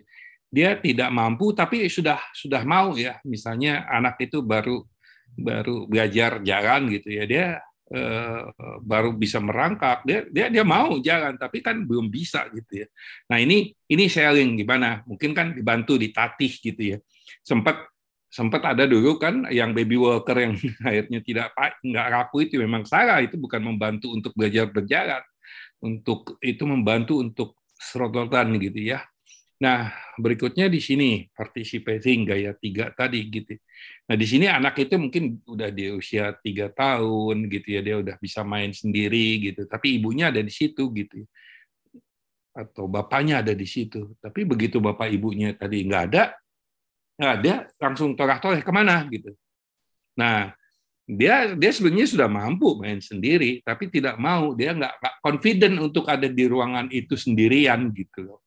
Dia 0.53 0.77
tidak 0.77 1.09
mampu 1.09 1.49
tapi 1.57 1.89
sudah 1.89 2.21
sudah 2.31 2.61
mau 2.61 2.93
ya. 2.93 3.17
Misalnya 3.25 3.89
anak 3.89 4.21
itu 4.21 4.45
baru 4.45 4.85
baru 5.33 5.89
belajar 5.89 6.39
jalan 6.45 6.93
gitu 6.93 7.09
ya. 7.09 7.23
Dia 7.25 7.45
baru 8.81 9.11
bisa 9.13 9.43
merangkak 9.43 10.07
dia 10.07 10.25
dia 10.31 10.47
dia 10.47 10.63
mau 10.63 10.97
jalan 11.03 11.35
tapi 11.35 11.59
kan 11.59 11.83
belum 11.83 12.07
bisa 12.09 12.47
gitu 12.49 12.83
ya. 12.83 12.87
Nah 13.29 13.37
ini 13.43 13.75
ini 13.91 14.05
sharing 14.07 14.55
gimana? 14.57 15.03
Mungkin 15.05 15.31
kan 15.35 15.53
dibantu 15.53 15.99
ditatih 15.99 16.51
gitu 16.63 16.81
ya. 16.95 16.97
Sempat 17.43 17.85
sempat 18.33 18.65
ada 18.65 18.89
dulu 18.89 19.21
kan 19.21 19.45
yang 19.53 19.75
baby 19.77 19.99
walker 19.99 20.33
yang 20.33 20.57
akhirnya 20.87 21.19
tidak 21.21 21.53
nggak 21.83 22.07
raku 22.09 22.47
itu 22.47 22.57
memang 22.57 22.87
salah. 22.87 23.19
Itu 23.21 23.37
bukan 23.37 23.61
membantu 23.61 24.15
untuk 24.15 24.31
belajar 24.33 24.71
berjalan 24.71 25.21
untuk 25.83 26.39
itu 26.39 26.63
membantu 26.63 27.19
untuk 27.19 27.59
serototan 27.75 28.55
gitu 28.63 28.95
ya 28.95 29.03
Nah, 29.61 29.93
berikutnya 30.17 30.65
di 30.65 30.81
sini 30.81 31.29
participating 31.29 32.25
gaya 32.25 32.51
tiga 32.57 32.89
tadi 32.89 33.21
gitu. 33.29 33.53
Nah, 34.09 34.15
di 34.17 34.25
sini 34.25 34.49
anak 34.49 34.81
itu 34.81 34.97
mungkin 34.97 35.39
udah 35.45 35.69
di 35.69 35.93
usia 35.93 36.33
tiga 36.41 36.73
tahun 36.73 37.47
gitu 37.47 37.67
ya, 37.69 37.81
dia 37.85 37.95
udah 38.01 38.15
bisa 38.17 38.41
main 38.41 38.73
sendiri 38.73 39.53
gitu. 39.53 39.69
Tapi 39.69 40.01
ibunya 40.01 40.33
ada 40.33 40.41
di 40.41 40.49
situ 40.49 40.89
gitu, 40.91 41.23
atau 42.51 42.89
bapaknya 42.89 43.45
ada 43.45 43.53
di 43.53 43.67
situ. 43.69 44.17
Tapi 44.19 44.41
begitu 44.43 44.81
bapak 44.81 45.13
ibunya 45.13 45.53
tadi 45.53 45.85
nggak 45.85 46.03
ada, 46.11 46.23
nggak 47.21 47.33
ada, 47.39 47.53
langsung 47.77 48.17
torah-torah 48.17 48.59
ke 48.59 48.73
mana 48.73 49.05
gitu. 49.07 49.31
Nah, 50.17 50.51
dia 51.07 51.55
dia 51.55 51.71
sebenarnya 51.71 52.09
sudah 52.09 52.27
mampu 52.27 52.83
main 52.83 52.99
sendiri, 52.99 53.61
tapi 53.63 53.87
tidak 53.87 54.19
mau, 54.19 54.51
dia 54.57 54.75
nggak 54.75 55.23
confident 55.23 55.77
untuk 55.79 56.09
ada 56.09 56.27
di 56.27 56.43
ruangan 56.49 56.91
itu 56.91 57.15
sendirian 57.15 57.87
gitu 57.95 58.27
loh 58.27 58.42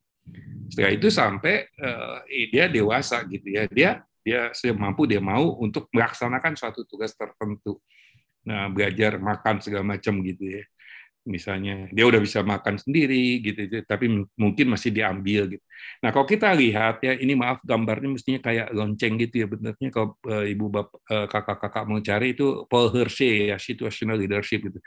setelah 0.71 0.93
itu 0.93 1.09
sampai 1.09 1.71
uh, 1.81 2.21
dia 2.27 2.67
dewasa 2.67 3.23
gitu 3.27 3.49
ya. 3.49 3.65
Dia 3.71 3.91
dia 4.27 4.51
mampu 4.75 5.07
dia 5.07 5.23
mau 5.23 5.55
untuk 5.63 5.87
melaksanakan 5.95 6.59
suatu 6.59 6.83
tugas 6.83 7.15
tertentu. 7.15 7.79
Nah, 8.47 8.67
belajar 8.71 9.19
makan 9.23 9.63
segala 9.63 9.87
macam 9.87 10.19
gitu 10.23 10.59
ya. 10.59 10.65
Misalnya 11.27 11.91
dia 11.91 12.07
udah 12.07 12.23
bisa 12.23 12.43
makan 12.47 12.79
sendiri 12.79 13.43
gitu, 13.43 13.67
gitu 13.67 13.83
tapi 13.83 14.07
mungkin 14.39 14.67
masih 14.71 14.95
diambil 14.95 15.59
gitu. 15.59 15.65
Nah, 16.03 16.15
kalau 16.15 16.23
kita 16.23 16.55
lihat 16.55 17.03
ya 17.03 17.19
ini 17.19 17.35
maaf 17.35 17.63
gambarnya 17.67 18.15
mestinya 18.15 18.39
kayak 18.39 18.71
lonceng 18.71 19.19
gitu 19.19 19.43
ya 19.43 19.47
benarnya 19.51 19.91
kalau 19.91 20.15
uh, 20.27 20.47
ibu 20.47 20.71
bapak 20.71 20.99
uh, 21.11 21.27
kakak-kakak 21.27 21.85
mau 21.87 21.99
cari 21.99 22.35
itu 22.35 22.63
Paul 22.71 22.95
Hershey 22.95 23.51
ya 23.51 23.59
situational 23.59 24.19
leadership 24.19 24.71
gitu. 24.71 24.79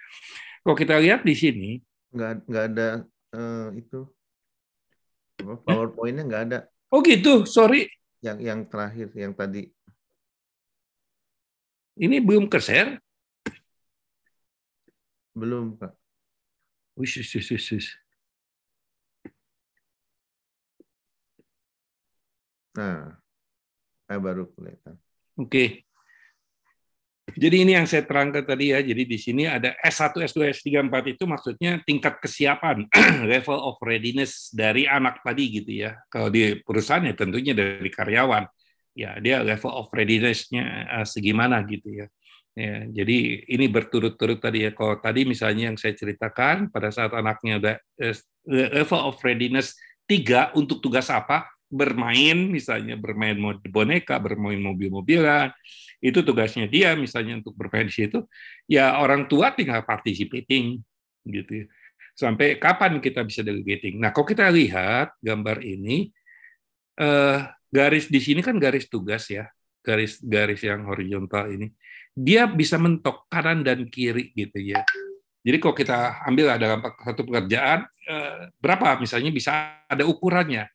Kalau 0.64 0.76
kita 0.76 0.96
lihat 1.00 1.28
di 1.28 1.36
sini 1.36 1.70
nggak 2.16 2.32
nggak 2.48 2.66
ada 2.76 2.90
uh, 3.36 3.68
itu 3.76 4.08
PowerPoint-nya 5.40 6.24
nggak 6.28 6.44
ada. 6.52 6.60
Oh 6.92 7.00
gitu, 7.06 7.48
sorry. 7.48 7.88
Yang 8.20 8.38
yang 8.44 8.60
terakhir, 8.68 9.08
yang 9.16 9.32
tadi. 9.32 9.72
Ini 12.00 12.24
belum 12.24 12.48
ke 12.48 12.60
share? 12.64 13.00
Belum, 15.36 15.76
Pak. 15.76 15.96
Wis, 17.00 17.16
wis, 17.16 17.32
wis, 17.36 17.68
wis. 17.72 17.88
Nah, 22.76 23.20
saya 24.08 24.20
baru 24.24 24.48
kelihatan. 24.56 24.96
Oke. 25.36 25.48
Okay. 25.48 25.89
Jadi 27.36 27.56
ini 27.68 27.72
yang 27.78 27.86
saya 27.86 28.06
terangkan 28.08 28.46
tadi 28.46 28.72
ya. 28.74 28.80
Jadi 28.80 29.04
di 29.06 29.18
sini 29.20 29.44
ada 29.46 29.76
S1, 29.84 30.16
S2, 30.18 30.50
S3, 30.56 30.88
4 30.88 31.14
itu 31.14 31.24
maksudnya 31.30 31.72
tingkat 31.84 32.18
kesiapan, 32.24 32.88
level 33.32 33.60
of 33.60 33.76
readiness 33.84 34.50
dari 34.50 34.88
anak 34.90 35.22
tadi 35.22 35.62
gitu 35.62 35.86
ya. 35.86 36.00
Kalau 36.08 36.32
di 36.32 36.58
perusahaan 36.62 37.04
ya 37.04 37.14
tentunya 37.14 37.54
dari 37.54 37.90
karyawan. 37.92 38.46
Ya, 38.98 39.16
dia 39.22 39.40
level 39.46 39.72
of 39.72 39.88
readiness-nya 39.94 40.90
uh, 41.00 41.08
segimana 41.08 41.62
gitu 41.64 42.04
ya. 42.04 42.08
Ya, 42.58 42.84
jadi 42.92 43.48
ini 43.48 43.72
berturut-turut 43.72 44.44
tadi 44.44 44.68
ya. 44.68 44.72
Kalau 44.76 45.00
tadi 45.00 45.24
misalnya 45.24 45.72
yang 45.72 45.78
saya 45.80 45.96
ceritakan 45.96 46.68
pada 46.74 46.92
saat 46.92 47.16
anaknya 47.16 47.62
ada 47.62 47.74
eh, 47.96 48.18
level 48.50 49.14
of 49.14 49.16
readiness 49.24 49.80
tiga 50.04 50.52
untuk 50.58 50.84
tugas 50.84 51.08
apa? 51.08 51.48
Bermain 51.70 52.50
misalnya 52.50 52.98
bermain 52.98 53.38
boneka, 53.70 54.18
bermain 54.18 54.58
mobil-mobilan, 54.58 55.54
itu 56.00 56.20
tugasnya 56.24 56.66
dia 56.66 56.96
misalnya 56.96 57.44
untuk 57.44 57.54
bermain 57.60 57.88
di 57.88 57.94
situ 57.94 58.24
ya 58.72 59.04
orang 59.04 59.28
tua 59.28 59.52
tinggal 59.52 59.84
participating 59.84 60.80
gitu 61.28 61.64
ya. 61.64 61.66
sampai 62.16 62.60
kapan 62.60 63.00
kita 63.00 63.24
bisa 63.24 63.44
delegating? 63.44 64.00
Nah 64.00 64.12
kalau 64.16 64.28
kita 64.28 64.48
lihat 64.52 65.16
gambar 65.20 65.64
ini 65.64 66.12
eh, 67.00 67.40
garis 67.72 68.08
di 68.12 68.20
sini 68.20 68.44
kan 68.44 68.60
garis 68.60 68.88
tugas 68.92 69.28
ya 69.32 69.48
garis 69.84 70.20
garis 70.24 70.60
yang 70.64 70.84
horizontal 70.88 71.48
ini. 71.52 71.72
Dia 72.12 72.48
bisa 72.52 72.76
mentok 72.76 73.32
kanan 73.32 73.64
dan 73.64 73.88
kiri 73.88 74.36
gitu 74.36 74.60
ya. 74.60 74.84
Jadi 75.40 75.58
kalau 75.64 75.72
kita 75.72 76.20
ambil 76.28 76.52
dalam 76.60 76.84
satu 76.84 77.24
pekerjaan 77.24 77.88
eh, 78.08 78.52
berapa? 78.60 79.00
Misalnya 79.00 79.32
bisa 79.32 79.80
ada 79.88 80.04
ukurannya 80.04 80.68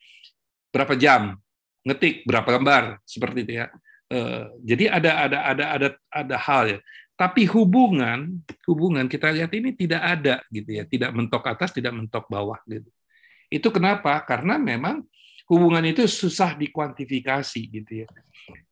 berapa 0.75 0.99
jam 0.99 1.39
ngetik 1.87 2.27
berapa 2.27 2.59
lembar 2.59 2.99
seperti 3.07 3.47
itu 3.47 3.53
ya 3.63 3.71
Eh, 4.05 4.43
jadi 4.61 4.83
ada 5.01 5.11
ada 5.25 5.37
ada 5.49 5.65
ada 5.73 5.87
ada 6.13 6.35
hal 6.37 6.63
ya. 6.77 6.79
Tapi 7.15 7.47
hubungan 7.49 8.43
hubungan 8.69 9.09
kita 9.09 9.33
lihat 9.33 9.49
ini 9.55 9.73
tidak 9.73 10.01
ada 10.03 10.35
gitu 10.53 10.77
ya, 10.77 10.83
tidak 10.85 11.09
mentok 11.15 11.41
atas, 11.47 11.73
tidak 11.73 11.95
mentok 11.95 12.29
bawah 12.29 12.59
gitu. 12.69 12.85
Itu 13.49 13.73
kenapa? 13.73 14.21
Karena 14.27 14.61
memang 14.61 15.01
hubungan 15.49 15.81
itu 15.89 16.05
susah 16.05 16.53
dikuantifikasi 16.53 17.61
gitu 17.65 17.91
ya. 18.05 18.07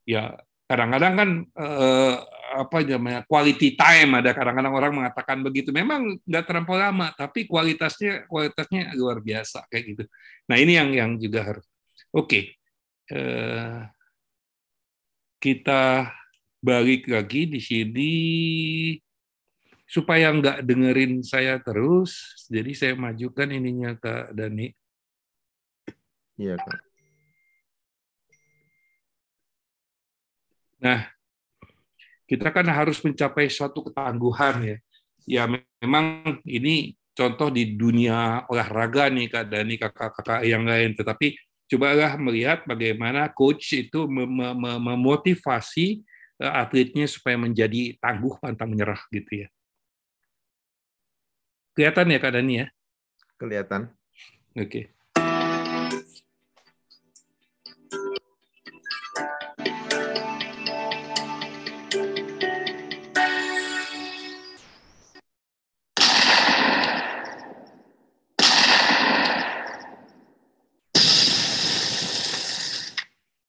Ya 0.05 0.23
kadang-kadang 0.69 1.13
kan 1.17 1.29
eh, 1.49 2.15
apa 2.53 2.77
namanya 2.85 3.25
quality 3.25 3.73
time 3.73 4.21
ada 4.21 4.37
kadang-kadang 4.37 4.73
orang 4.77 4.93
mengatakan 4.93 5.41
begitu. 5.41 5.73
Memang 5.73 6.21
nggak 6.29 6.45
terlampau 6.45 6.77
lama, 6.77 7.09
tapi 7.17 7.49
kualitasnya 7.49 8.29
kualitasnya 8.29 8.93
luar 8.93 9.17
biasa 9.17 9.65
kayak 9.65 9.83
gitu. 9.97 10.03
Nah 10.45 10.61
ini 10.61 10.77
yang 10.77 10.89
yang 10.93 11.11
juga 11.17 11.41
harus. 11.41 11.72
Oke. 12.13 12.29
Okay. 12.29 12.43
Eh, 13.09 13.81
kita 15.41 16.13
balik 16.61 17.09
lagi 17.09 17.49
di 17.49 17.59
sini 17.59 18.13
supaya 19.89 20.29
nggak 20.29 20.61
dengerin 20.61 21.25
saya 21.25 21.57
terus, 21.59 22.37
jadi 22.47 22.71
saya 22.77 22.93
majukan 22.95 23.49
ininya 23.49 23.97
Kak 23.97 24.31
Dani. 24.37 24.71
Iya 26.37 26.55
Kak. 26.61 26.79
Nah, 30.85 31.01
kita 32.29 32.53
kan 32.53 32.67
harus 32.69 33.01
mencapai 33.01 33.49
suatu 33.49 33.89
ketangguhan 33.89 34.55
ya. 34.61 34.77
Ya 35.25 35.43
memang 35.81 36.39
ini 36.45 36.93
contoh 37.17 37.49
di 37.49 37.73
dunia 37.73 38.45
olahraga 38.53 39.09
nih 39.09 39.27
Kak 39.33 39.45
Dani, 39.49 39.75
kakak-kakak 39.81 40.41
yang 40.45 40.63
lain. 40.63 40.93
Tetapi 40.93 41.52
cobalah 41.73 42.13
melihat 42.21 42.61
bagaimana 42.69 43.25
coach 43.33 43.73
itu 43.73 44.05
memotivasi 44.77 46.05
eh, 46.37 46.53
atletnya 46.53 47.09
supaya 47.09 47.35
menjadi 47.35 47.97
tangguh 47.97 48.37
pantang 48.37 48.69
menyerah 48.69 49.01
gitu 49.09 49.45
ya. 49.45 49.47
Kelihatan 51.73 52.13
ya 52.13 52.19
Dani 52.21 52.53
ya? 52.61 52.67
Kelihatan. 53.41 53.89
Oke. 54.53 54.69
Okay. 54.69 54.85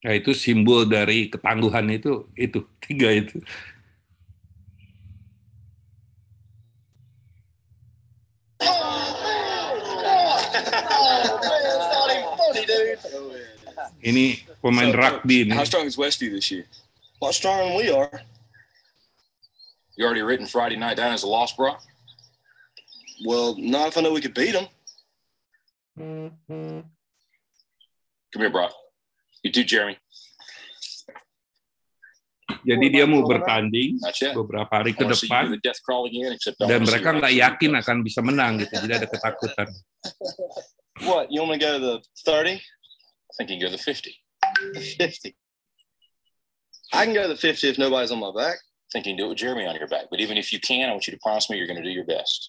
Nah, 0.05 0.13
itu 0.13 0.37
simbol 0.37 0.85
dari 0.85 1.33
ketangguhan 1.33 1.89
itu, 1.89 2.29
itu 2.37 2.61
tiga 2.77 3.09
itu. 3.09 3.41
Ini 14.05 14.45
pemain 14.61 14.93
So, 14.93 15.01
rugby 15.01 15.49
nih. 15.49 15.57
How 15.57 15.65
strong 15.65 15.89
is 15.89 15.97
Westview 15.97 16.37
this 16.37 16.53
year? 16.53 16.69
A 17.25 17.25
lot 17.25 17.33
stronger 17.33 17.65
than 17.65 17.81
we 17.81 17.89
are. 17.89 18.21
You 19.97 20.05
already 20.05 20.21
written 20.21 20.45
Friday 20.45 20.77
night 20.77 21.01
down 21.01 21.17
as 21.17 21.25
a 21.25 21.31
loss, 21.31 21.57
bro? 21.57 21.81
Well, 23.25 23.57
not 23.57 23.89
if 23.89 23.97
I 23.97 24.05
know 24.05 24.13
we 24.13 24.21
could 24.21 24.37
beat 24.37 24.53
them. 24.53 24.69
Come 25.97 26.85
here, 28.37 28.53
bro. 28.53 28.69
You 29.45 29.53
too, 29.53 29.69
Jeremy. 29.69 30.01
Jadi 32.65 32.87
dia 32.89 33.05
mau 33.05 33.25
bertanding 33.29 34.01
beberapa 34.33 34.73
hari 34.73 34.97
ke 34.97 35.05
depan 35.05 35.53
dan 36.65 36.81
mereka 36.81 37.09
nggak 37.13 37.35
yakin 37.37 37.73
akan 37.77 37.97
bisa 38.01 38.25
menang 38.25 38.57
gitu. 38.57 38.73
Jadi 38.81 39.05
ada 39.05 39.09
ketakutan. 39.09 39.69
What? 41.09 41.29
You 41.29 41.45
want 41.45 41.53
me 41.53 41.61
to 41.61 41.65
go 41.65 41.71
to 41.77 41.81
the 41.81 41.97
30? 42.25 42.57
I 42.57 43.33
think 43.37 43.53
you 43.53 43.61
can 43.61 43.69
go 43.69 43.69
to 43.69 43.77
the 43.77 43.83
50. 43.83 44.17
The 44.73 44.81
50? 44.81 45.37
I 46.95 47.05
can 47.05 47.13
go 47.13 47.29
to 47.29 47.33
the 47.35 47.41
50 47.41 47.69
if 47.69 47.77
nobody's 47.77 48.15
on 48.15 48.23
my 48.23 48.33
back. 48.33 48.57
I 48.57 48.89
think 48.93 49.05
you 49.05 49.13
can 49.13 49.19
do 49.19 49.27
it 49.27 49.35
with 49.35 49.43
Jeremy 49.43 49.67
on 49.67 49.75
your 49.77 49.91
back. 49.91 50.07
But 50.09 50.21
even 50.25 50.39
if 50.39 50.53
you 50.53 50.61
can, 50.63 50.89
I 50.89 50.93
want 50.93 51.05
you 51.05 51.13
to 51.13 51.21
promise 51.21 51.51
me 51.51 51.59
you're 51.59 51.69
going 51.69 51.83
to 51.83 51.85
do 51.85 51.93
your 51.93 52.07
best. 52.07 52.49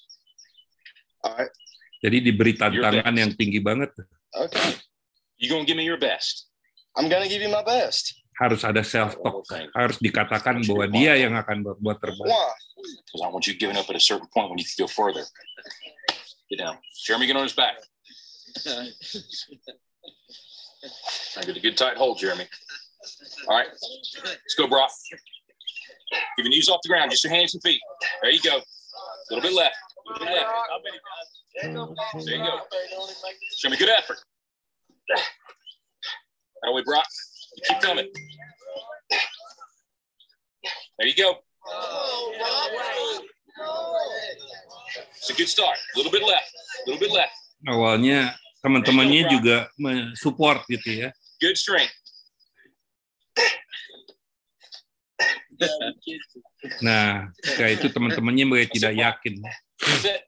All 1.25 1.35
right. 1.35 1.51
Jadi 2.05 2.21
diberi 2.21 2.53
tantangan 2.53 3.15
yang 3.17 3.33
tinggi 3.33 3.57
banget. 3.59 3.89
Okay. 4.29 4.77
You 5.41 5.49
going 5.49 5.65
to 5.65 5.67
give 5.67 5.79
me 5.79 5.83
your 5.83 5.97
best? 5.97 6.53
I'm 6.97 7.09
going 7.09 7.23
to 7.23 7.29
give 7.29 7.41
you 7.41 7.49
my 7.49 7.63
best. 7.63 8.15
Harus 8.35 8.67
ada 8.67 8.83
self 8.83 9.15
talk. 9.23 9.47
Harus 9.75 9.95
dikatakan 10.03 10.59
bahwa 10.67 10.87
dia 10.91 11.15
yang 11.15 11.35
akan 11.39 11.63
berbuat 11.63 12.03
terbaik. 12.03 12.27
Why? 12.27 12.51
Because 12.75 13.21
I 13.23 13.29
want 13.31 13.47
you 13.47 13.55
giving 13.55 13.79
up 13.79 13.87
at 13.87 13.95
a 13.95 14.03
certain 14.03 14.27
point 14.31 14.51
when 14.51 14.59
you 14.59 14.67
can 14.67 14.75
go 14.83 14.91
further. 14.91 15.23
Get 16.51 16.59
down. 16.59 16.77
Jeremy, 17.07 17.27
get 17.27 17.39
on 17.39 17.47
his 17.47 17.55
back. 17.55 17.79
I 21.35 21.41
get 21.43 21.57
a 21.57 21.63
good 21.63 21.77
tight 21.79 21.97
hold, 21.97 22.19
Jeremy. 22.19 22.45
All 23.47 23.57
right. 23.57 23.71
Let's 23.71 24.55
go, 24.57 24.67
Brock. 24.67 24.91
Give 26.37 26.45
your 26.45 26.51
knees 26.51 26.69
off 26.69 26.83
the 26.83 26.89
ground, 26.89 27.11
just 27.11 27.23
your 27.23 27.33
hands 27.33 27.53
and 27.55 27.63
feet. 27.63 27.79
There 28.21 28.31
you 28.31 28.41
go. 28.43 28.59
A 28.59 28.63
little 29.33 29.49
bit 29.49 29.55
left. 29.55 29.75
A 29.79 30.11
little 30.11 30.27
bit 30.27 30.35
left. 30.35 30.51
There 32.25 32.35
you 32.35 32.43
go. 32.43 32.59
Show 33.57 33.69
me 33.69 33.77
good 33.77 33.89
effort. 33.89 34.19
That 36.65 36.73
way, 36.73 36.81
Brock. 36.81 37.05
You 37.57 37.61
keep 37.69 37.79
coming. 37.79 38.09
There 40.97 41.07
you 41.07 41.13
go. 41.13 41.37
It's 45.17 45.29
a 45.29 45.33
good 45.37 45.47
start. 45.47 45.77
A 45.77 45.97
little 45.97 46.11
bit 46.11 46.23
left. 46.25 46.49
A 46.85 46.89
little 46.89 46.99
bit 46.99 47.13
left. 47.13 47.37
Awalnya 47.69 48.33
teman-temannya 48.65 49.29
juga 49.29 49.69
support 50.17 50.65
gitu 50.65 51.05
ya. 51.05 51.13
Good 51.37 51.53
strength. 51.53 51.93
Nah, 56.81 57.29
kayak 57.45 57.77
itu 57.77 57.93
teman-temannya 57.93 58.45
mulai 58.49 58.65
tidak 58.65 58.97
yakin. 58.97 59.37
That's 59.85 60.01
it. 60.01 60.25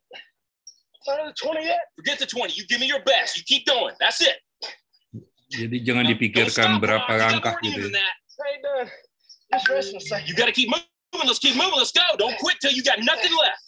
Not 1.09 1.19
at 1.23 1.33
the 1.33 1.37
20 1.39 1.65
yet? 1.65 1.81
Forget 1.97 2.19
the 2.21 2.29
20. 2.29 2.53
You 2.53 2.67
give 2.69 2.77
me 2.77 2.85
your 2.85 3.01
best. 3.01 3.41
You 3.41 3.43
keep 3.47 3.65
going. 3.65 3.97
That's 3.97 4.21
it. 4.21 4.37
Jadi 5.47 5.77
jangan 5.79 6.03
Don't 6.03 6.11
dipikirkan 6.19 6.69
stop, 6.75 6.83
berapa 6.83 7.07
You 7.07 7.19
got 7.19 7.31
langkah 7.31 7.53
more 7.55 7.63
in 7.63 7.67
you 7.67 7.71
gitu. 7.71 7.83
than 7.87 7.93
ya. 7.95 7.99
that. 8.03 8.13
I 8.37 8.47
ain't 8.51 8.63
done. 8.63 8.87
Just 9.53 9.65
resting 9.71 9.97
a 9.97 10.03
second. 10.03 10.27
You 10.27 10.35
got 10.35 10.47
to 10.51 10.55
keep 10.55 10.67
moving. 10.69 11.27
Let's 11.27 11.39
keep 11.39 11.55
moving. 11.55 11.79
Let's 11.79 11.95
go. 11.95 12.03
Don't 12.19 12.35
quit 12.37 12.59
till 12.59 12.75
you 12.75 12.83
got 12.83 12.99
nothing 12.99 13.31
left. 13.31 13.63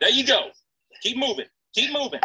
There 0.00 0.12
you 0.12 0.24
go. 0.28 0.52
Keep 1.02 1.16
moving. 1.16 1.48
Keep 1.74 1.92
moving. 1.92 2.20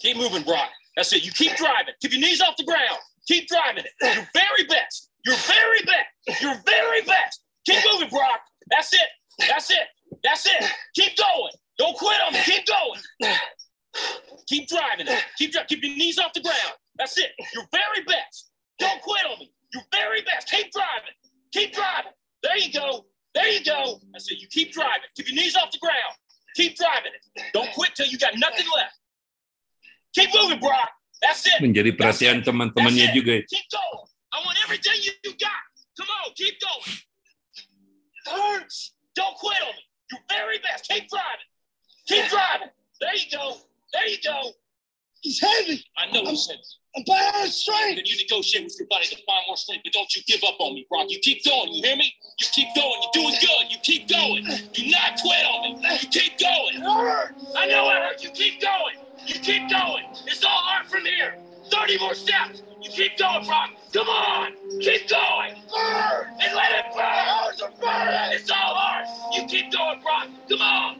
Keep 0.00 0.16
moving, 0.16 0.42
Brock. 0.42 0.70
That's 0.96 1.12
it. 1.12 1.24
You 1.26 1.32
keep 1.32 1.56
driving. 1.58 1.94
Keep 2.00 2.12
your 2.12 2.22
knees 2.22 2.40
off 2.40 2.54
the 2.56 2.64
ground. 2.64 2.98
Keep 3.26 3.48
driving 3.48 3.84
it. 3.84 3.92
Your 4.02 4.26
very 4.34 4.64
best. 4.70 5.10
Your 5.26 5.36
very 5.50 5.82
best. 5.82 6.42
Your 6.42 6.54
very 6.64 7.02
best. 7.02 7.42
Keep 7.66 7.82
moving, 7.90 8.08
Brock. 8.08 8.40
That's 8.70 8.92
it. 8.94 9.08
That's 9.50 9.70
it. 9.70 9.86
That's 10.22 10.46
it. 10.46 10.62
Keep 10.94 11.16
going. 11.16 11.52
Don't 11.78 11.96
quit 11.98 12.18
on 12.26 12.32
me. 12.32 12.40
Keep 12.44 12.64
going. 12.66 13.00
Keep 14.46 14.68
driving 14.68 15.06
it. 15.08 15.24
Keep 15.38 15.52
dri- 15.52 15.66
keep 15.68 15.82
your 15.82 15.96
knees 15.96 16.18
off 16.18 16.32
the 16.32 16.40
ground. 16.40 16.74
That's 16.96 17.18
it. 17.18 17.32
Your 17.54 17.64
very 17.72 18.04
best. 18.06 18.50
Don't 18.78 19.00
quit 19.02 19.24
on 19.26 19.38
me. 19.38 19.52
Your 19.72 19.82
very 19.92 20.22
best. 20.22 20.48
Keep 20.48 20.72
driving. 20.72 21.16
Keep 21.52 21.74
driving. 21.74 22.12
There 22.42 22.58
you 22.58 22.72
go. 22.72 23.06
There 23.34 23.50
you 23.50 23.64
go. 23.64 23.98
I 24.14 24.18
said 24.18 24.38
you 24.38 24.46
keep 24.48 24.72
driving. 24.72 25.10
Keep 25.16 25.28
your 25.30 25.36
knees 25.42 25.56
off 25.56 25.70
the 25.70 25.78
ground. 25.78 26.14
Keep 26.54 26.76
driving 26.76 27.12
it. 27.14 27.42
Don't 27.52 27.70
quit 27.74 27.94
till 27.94 28.06
you 28.06 28.18
got 28.18 28.38
nothing 28.38 28.66
left. 28.76 28.94
Keep 30.14 30.30
moving, 30.34 30.60
Brock. 30.60 30.90
That's 31.20 31.46
it. 31.46 31.58
Menjadi 31.58 31.96
perhatian 31.98 32.46
teman-temannya 32.46 33.10
juga. 33.10 33.42
Keep 33.42 33.66
going. 33.74 34.06
I 34.30 34.38
want 34.46 34.58
everything 34.62 34.98
you 35.02 35.10
you 35.26 35.34
got. 35.34 35.62
Come 35.98 36.10
on, 36.22 36.30
keep 36.34 36.54
going. 36.62 36.94
It 36.94 38.30
hurts. 38.30 38.94
Don't 39.14 39.34
quit 39.38 39.58
on 39.62 39.74
me. 39.74 39.82
Your 40.12 40.22
very 40.30 40.58
best. 40.62 40.86
Keep 40.86 41.10
driving. 41.10 41.50
Keep 42.06 42.24
driving. 42.30 42.70
There 43.00 43.16
you 43.16 43.28
go. 43.30 43.58
There 43.94 44.06
you 44.06 44.18
go. 44.22 44.54
He's 45.22 45.40
heavy. 45.40 45.82
I 45.96 46.10
know 46.12 46.22
you 46.28 46.36
said 46.36 46.58
I'm 46.60 46.83
of 46.96 47.48
strength. 47.50 47.96
then 47.96 48.04
you 48.06 48.16
negotiate 48.18 48.64
with 48.64 48.76
your 48.78 48.88
body 48.88 49.06
to 49.06 49.16
find 49.26 49.42
more 49.48 49.56
strength, 49.56 49.82
but 49.84 49.92
don't 49.92 50.14
you 50.16 50.22
give 50.26 50.42
up 50.44 50.56
on 50.60 50.74
me, 50.74 50.86
Brock. 50.90 51.06
You 51.10 51.18
keep 51.20 51.44
going. 51.44 51.72
You 51.74 51.82
hear 51.82 51.96
me? 51.96 52.12
You 52.38 52.46
keep 52.52 52.68
going. 52.74 52.94
You're 53.02 53.24
doing 53.24 53.36
good. 53.40 53.72
You 53.72 53.78
keep 53.82 54.08
going. 54.08 54.44
Do 54.74 54.82
not 54.90 55.20
quit 55.20 55.44
on 55.46 55.62
me. 55.82 55.88
You 56.02 56.08
keep 56.08 56.38
going. 56.38 56.84
I 57.56 57.66
know 57.66 57.90
it 57.90 58.02
hurts. 58.02 58.24
You 58.24 58.30
keep 58.30 58.60
going. 58.60 58.96
You 59.26 59.40
keep 59.40 59.70
going. 59.70 60.04
It's 60.26 60.44
all 60.44 60.62
art 60.76 60.88
from 60.88 61.04
here. 61.04 61.34
30 61.70 61.98
more 62.00 62.14
steps. 62.14 62.62
You 62.82 62.90
keep 62.90 63.18
going, 63.18 63.46
Brock. 63.46 63.70
Come 63.92 64.08
on. 64.08 64.52
Keep 64.80 65.08
going. 65.10 65.54
Burn. 65.74 66.26
And 66.42 66.54
let 66.54 66.72
it 66.72 66.86
burn. 66.96 67.54
It's 68.32 68.50
all 68.50 68.74
art. 68.76 69.06
You 69.34 69.46
keep 69.46 69.72
going, 69.72 70.00
Brock. 70.02 70.28
Come 70.50 70.60
on. 70.62 70.93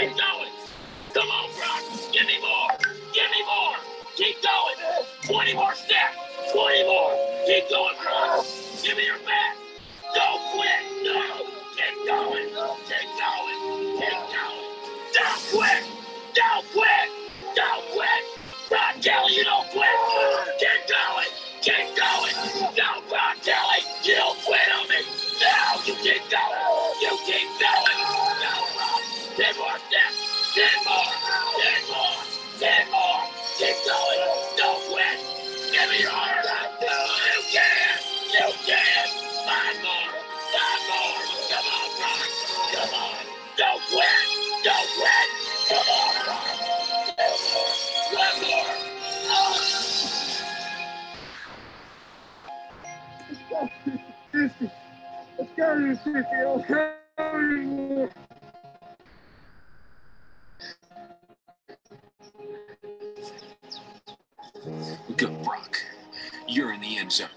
Keep 0.00 0.16
going. 0.16 0.52
Come 1.12 1.28
on, 1.28 1.50
Brock. 1.60 1.82
Give 2.12 2.24
me 2.26 2.40
more. 2.40 2.72
Give 3.12 3.28
me 3.36 3.42
more. 3.44 3.76
Keep 4.16 4.36
going. 4.40 4.76
20 5.24 5.54
more 5.54 5.74
steps. 5.74 6.16
20 6.52 6.84
more. 6.84 7.12
Keep 7.44 7.68
going, 7.68 7.96
Brock. 8.00 8.46
Give 8.82 8.96
me 8.96 9.04
your 9.04 9.20
best. 9.28 9.60
Don't 10.14 10.40
quit. 10.56 10.82
No. 11.04 11.20
Keep 11.76 11.96
going. 12.08 12.48
Keep 12.88 13.08
going. 13.20 13.60
Keep 14.00 14.20
going. 14.32 14.68
Don't 15.12 15.42
quit. 15.52 15.82
Don't 16.32 16.64
quit. 16.72 17.08
Don't 17.54 17.84
quit. 17.92 18.22
Brock 18.70 18.94
Kelly, 19.02 19.34
you 19.36 19.44
don't 19.44 19.68
quit. 19.68 19.98
Keep 20.60 20.80
going. 20.88 21.32
Keep 21.60 21.88
going. 21.98 22.34
No, 22.72 23.02
Brock 23.10 23.36
Kelly, 23.42 23.84
you 24.04 24.14
don't 24.14 24.38
quit 24.46 24.60
on 24.80 24.88
me. 24.88 25.04
No, 25.42 25.84
you 25.84 25.94
keep 26.00 26.22
going. 26.30 26.79
Ten 30.54 30.66
more. 30.84 31.04
Ten 31.62 31.82
more. 31.90 32.24
Ten 32.58 32.90
more. 32.90 33.22
Keep 33.58 33.76
going. 33.86 34.20
Don't 34.58 34.82
quit. 34.90 35.18
Give 35.72 35.90
me 35.90 36.00
your 36.02 36.10
heart. 36.10 36.44
You 36.82 37.42
can. 37.54 37.98
You 38.34 38.50
can. 38.66 39.06
Five 39.46 39.78
more. 39.86 40.10
Five 40.50 40.82
more. 40.90 41.22
Come 41.50 41.68
on, 41.70 41.88
Brock. 41.98 42.30
Come 42.74 42.94
on. 42.98 43.14
Don't 43.58 43.82
quit. 43.94 44.20
Don't 44.64 44.88
quit. 44.98 45.28
Come 45.70 45.88
on, 45.94 46.14
Brock. 46.26 46.58
One 48.12 48.38
more. 48.42 48.74
Oh. 49.30 49.54
Let's 55.38 55.50
go 55.56 55.74
to 55.74 55.88
the 55.88 55.96
50. 55.96 56.10
Let's 56.10 56.66
go 56.68 56.92
anymore. 57.18 58.10
Good, 64.60 65.40
Brock. 65.40 65.80
You're 66.44 66.76
in 66.76 66.84
the 66.84 67.00
end 67.00 67.08
zone. 67.08 67.32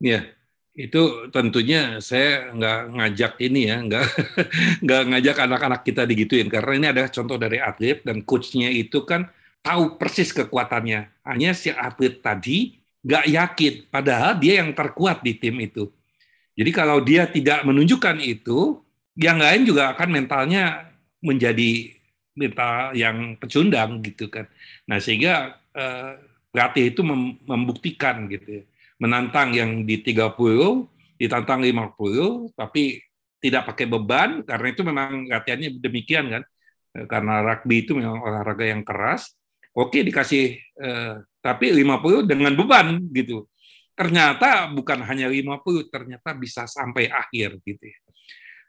Ya, 0.00 0.24
itu 0.72 1.28
tentunya 1.28 2.00
saya 2.00 2.48
nggak 2.56 2.80
ngajak 2.96 3.32
ini 3.44 3.68
ya, 3.68 3.76
nggak 3.84 4.04
nggak 4.84 5.02
ngajak 5.12 5.36
anak-anak 5.44 5.80
kita 5.84 6.08
digituin 6.08 6.48
karena 6.48 6.72
ini 6.80 6.86
adalah 6.96 7.10
contoh 7.12 7.36
dari 7.36 7.60
atlet 7.60 8.00
dan 8.00 8.24
coachnya 8.24 8.72
itu 8.72 9.04
kan 9.04 9.28
tahu 9.60 10.00
persis 10.00 10.32
kekuatannya. 10.32 11.28
Hanya 11.28 11.52
si 11.52 11.68
atlet 11.76 12.24
tadi 12.24 12.80
nggak 13.04 13.24
yakin. 13.28 13.74
Padahal 13.92 14.40
dia 14.40 14.64
yang 14.64 14.72
terkuat 14.72 15.20
di 15.20 15.36
tim 15.36 15.60
itu. 15.60 15.92
Jadi 16.56 16.70
kalau 16.72 17.04
dia 17.04 17.28
tidak 17.28 17.66
menunjukkan 17.68 18.16
itu, 18.24 18.83
yang 19.14 19.38
lain 19.38 19.62
juga 19.66 19.94
akan 19.94 20.08
mentalnya 20.10 20.90
menjadi 21.22 21.94
mental 22.34 22.92
yang 22.98 23.38
pecundang 23.38 24.02
gitu 24.02 24.26
kan. 24.26 24.50
Nah 24.90 24.98
sehingga 24.98 25.58
eh, 25.74 26.18
itu 26.78 27.02
membuktikan 27.46 28.26
gitu 28.30 28.62
ya. 28.62 28.64
Menantang 28.98 29.50
yang 29.54 29.82
di 29.82 29.98
30, 29.98 30.38
ditantang 31.18 31.60
50, 31.62 32.54
tapi 32.54 33.02
tidak 33.44 33.68
pakai 33.68 33.84
beban 33.84 34.40
karena 34.48 34.66
itu 34.72 34.80
memang 34.80 35.28
latihannya 35.28 35.76
demikian 35.76 36.32
kan 36.32 36.42
eh, 36.96 37.04
karena 37.04 37.44
rugby 37.44 37.84
itu 37.84 37.92
memang 37.92 38.24
olahraga 38.24 38.64
yang 38.64 38.80
keras 38.80 39.36
oke 39.76 40.00
dikasih 40.00 40.56
eh, 40.56 41.14
tapi 41.44 41.76
50 41.76 42.24
dengan 42.24 42.56
beban 42.56 43.04
gitu 43.12 43.44
ternyata 43.92 44.72
bukan 44.72 45.04
hanya 45.04 45.28
50 45.28 45.92
ternyata 45.92 46.32
bisa 46.32 46.64
sampai 46.64 47.12
akhir 47.12 47.60
gitu 47.68 47.84
ya. 47.84 47.98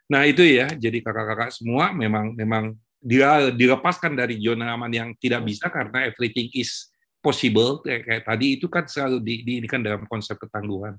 Nah 0.06 0.22
itu 0.22 0.42
ya 0.46 0.70
jadi 0.70 1.02
kakak-kakak 1.02 1.50
semua 1.50 1.90
memang 1.90 2.34
memang 2.34 2.74
dia 3.02 3.50
dilepaskan 3.50 4.14
dari 4.14 4.38
zona 4.38 4.74
aman 4.74 4.90
yang 4.90 5.08
tidak 5.18 5.42
bisa 5.46 5.66
karena 5.70 6.06
everything 6.10 6.50
is 6.54 6.90
possible 7.18 7.82
kayak, 7.82 8.06
kayak 8.06 8.22
tadi 8.22 8.46
itu 8.58 8.66
kan 8.70 8.86
selalu 8.86 9.18
di, 9.22 9.34
di 9.42 9.52
ini 9.62 9.66
kan 9.66 9.82
dalam 9.82 10.06
konsep 10.06 10.38
ketangguhan 10.38 10.94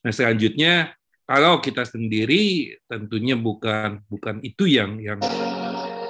nah 0.00 0.12
selanjutnya 0.12 0.96
kalau 1.26 1.58
kita 1.58 1.82
sendiri 1.82 2.76
tentunya 2.86 3.34
bukan 3.34 4.00
bukan 4.06 4.38
itu 4.46 4.70
yang 4.70 4.96
yang 5.02 5.18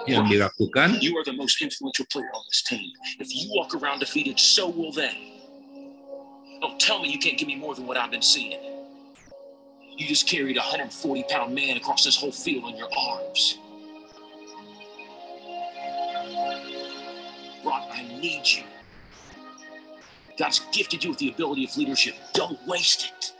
yang 0.07 0.25
dilakukan. 0.31 1.03
You 1.03 1.19
are 1.19 1.27
the 1.27 1.35
most 1.35 1.59
influential 1.59 2.07
player 2.13 2.31
on 2.31 2.43
this 2.47 2.63
team. 2.63 2.87
If 3.19 3.35
you 3.35 3.51
walk 3.57 3.75
around 3.75 3.99
defeated, 4.01 4.39
so 4.39 4.71
will 4.71 4.95
they. 4.95 5.35
Don't 6.61 6.79
tell 6.81 7.03
me 7.03 7.11
you 7.11 7.19
can't 7.19 7.37
give 7.37 7.49
me 7.49 7.57
more 7.59 7.75
than 7.75 7.87
what 7.87 7.99
I've 7.99 8.11
been 8.11 8.23
seeing. 8.23 8.76
You 9.97 10.07
just 10.07 10.29
carried 10.29 10.59
a 10.59 10.61
140 10.61 11.25
pound 11.31 11.55
man 11.55 11.79
across 11.79 12.05
this 12.05 12.17
whole 12.17 12.31
field 12.31 12.65
on 12.65 12.77
your 12.77 12.89
arms. 12.93 13.57
Brock, 17.65 17.89
I 17.91 18.03
need 18.21 18.45
you. 18.47 18.65
God's 20.39 20.61
gifted 20.71 21.03
you 21.03 21.11
with 21.11 21.19
the 21.19 21.31
ability 21.31 21.65
of 21.65 21.75
leadership. 21.79 22.15
Don't 22.35 22.59
waste 22.67 23.09
it. 23.09 23.33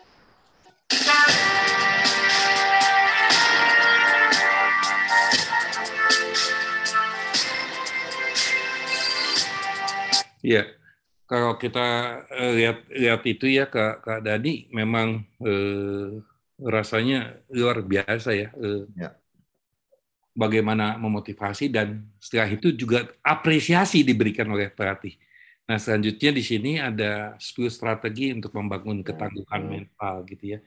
Ya, 10.41 10.63
kalau 11.29 11.61
kita 11.61 11.85
eh, 12.33 12.53
lihat 12.55 12.79
lihat 12.97 13.21
itu 13.29 13.51
ya 13.51 13.69
Kak, 13.69 14.01
Kak 14.01 14.21
Dani 14.25 14.71
memang 14.73 15.27
eh, 15.43 16.23
rasanya 16.61 17.37
luar 17.53 17.85
biasa 17.85 18.31
ya. 18.33 18.49
Eh, 18.57 18.85
Ya. 18.97 19.11
Bagaimana 20.37 21.01
memotivasi 21.01 21.73
dan 21.73 22.05
setelah 22.21 22.53
itu 22.53 22.69
juga 22.77 23.09
apresiasi 23.25 24.05
diberikan 24.05 24.45
oleh 24.53 24.69
pelatih. 24.69 25.17
Nah, 25.65 25.81
selanjutnya 25.81 26.29
di 26.29 26.45
sini 26.45 26.77
ada 26.77 27.41
10 27.41 27.73
strategi 27.73 28.37
untuk 28.37 28.53
membangun 28.53 29.01
ketangguhan 29.01 29.63
mental 29.65 30.29
gitu 30.29 30.45
ya. 30.55 30.59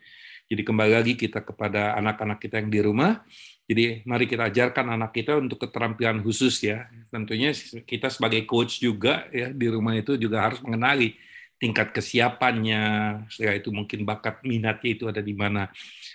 Jadi 0.49 0.61
kembali 0.65 0.91
lagi 0.97 1.13
kita 1.13 1.45
kepada 1.45 1.93
anak-anak 2.01 2.41
kita 2.41 2.57
yang 2.57 2.73
di 2.73 2.81
rumah. 2.81 3.21
Jadi 3.69 4.01
mari 4.09 4.25
kita 4.25 4.49
ajarkan 4.49 4.97
anak 4.97 5.13
kita 5.13 5.37
untuk 5.37 5.61
keterampilan 5.61 6.17
khusus 6.25 6.57
ya. 6.65 6.89
Tentunya 7.13 7.53
kita 7.85 8.09
sebagai 8.09 8.49
coach 8.49 8.81
juga 8.81 9.29
ya 9.29 9.53
di 9.53 9.69
rumah 9.69 9.93
itu 9.93 10.17
juga 10.17 10.49
harus 10.49 10.65
mengenali 10.65 11.13
tingkat 11.59 11.91
kesiapannya, 11.91 12.83
setelah 13.27 13.59
itu 13.59 13.69
mungkin 13.75 14.07
bakat 14.07 14.39
minatnya 14.47 14.89
itu 14.95 15.11
ada 15.11 15.19
di 15.19 15.35
mana. 15.35 15.67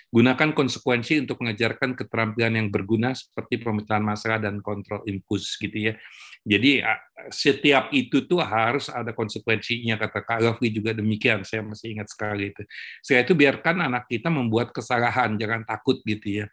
Gunakan 0.09 0.57
konsekuensi 0.57 1.21
untuk 1.21 1.45
mengajarkan 1.45 1.93
keterampilan 1.93 2.57
yang 2.57 2.67
berguna 2.73 3.13
seperti 3.13 3.61
pemecahan 3.61 4.01
masalah 4.01 4.41
dan 4.41 4.57
kontrol 4.65 5.05
impuls 5.05 5.53
gitu 5.61 5.93
ya. 5.93 5.93
Jadi 6.41 6.81
setiap 7.29 7.93
itu 7.93 8.25
tuh 8.25 8.41
harus 8.41 8.89
ada 8.89 9.13
konsekuensinya 9.13 10.01
kata 10.01 10.25
Kak 10.25 10.39
Raffi 10.41 10.73
juga 10.73 10.97
demikian. 10.97 11.45
Saya 11.45 11.61
masih 11.61 11.93
ingat 11.93 12.09
sekali 12.09 12.49
itu. 12.49 12.65
Setelah 13.05 13.23
itu 13.29 13.33
biarkan 13.37 13.75
anak 13.85 14.03
kita 14.09 14.33
membuat 14.33 14.73
kesalahan, 14.73 15.37
jangan 15.37 15.61
takut 15.61 16.01
gitu 16.05 16.41
ya. 16.41 16.45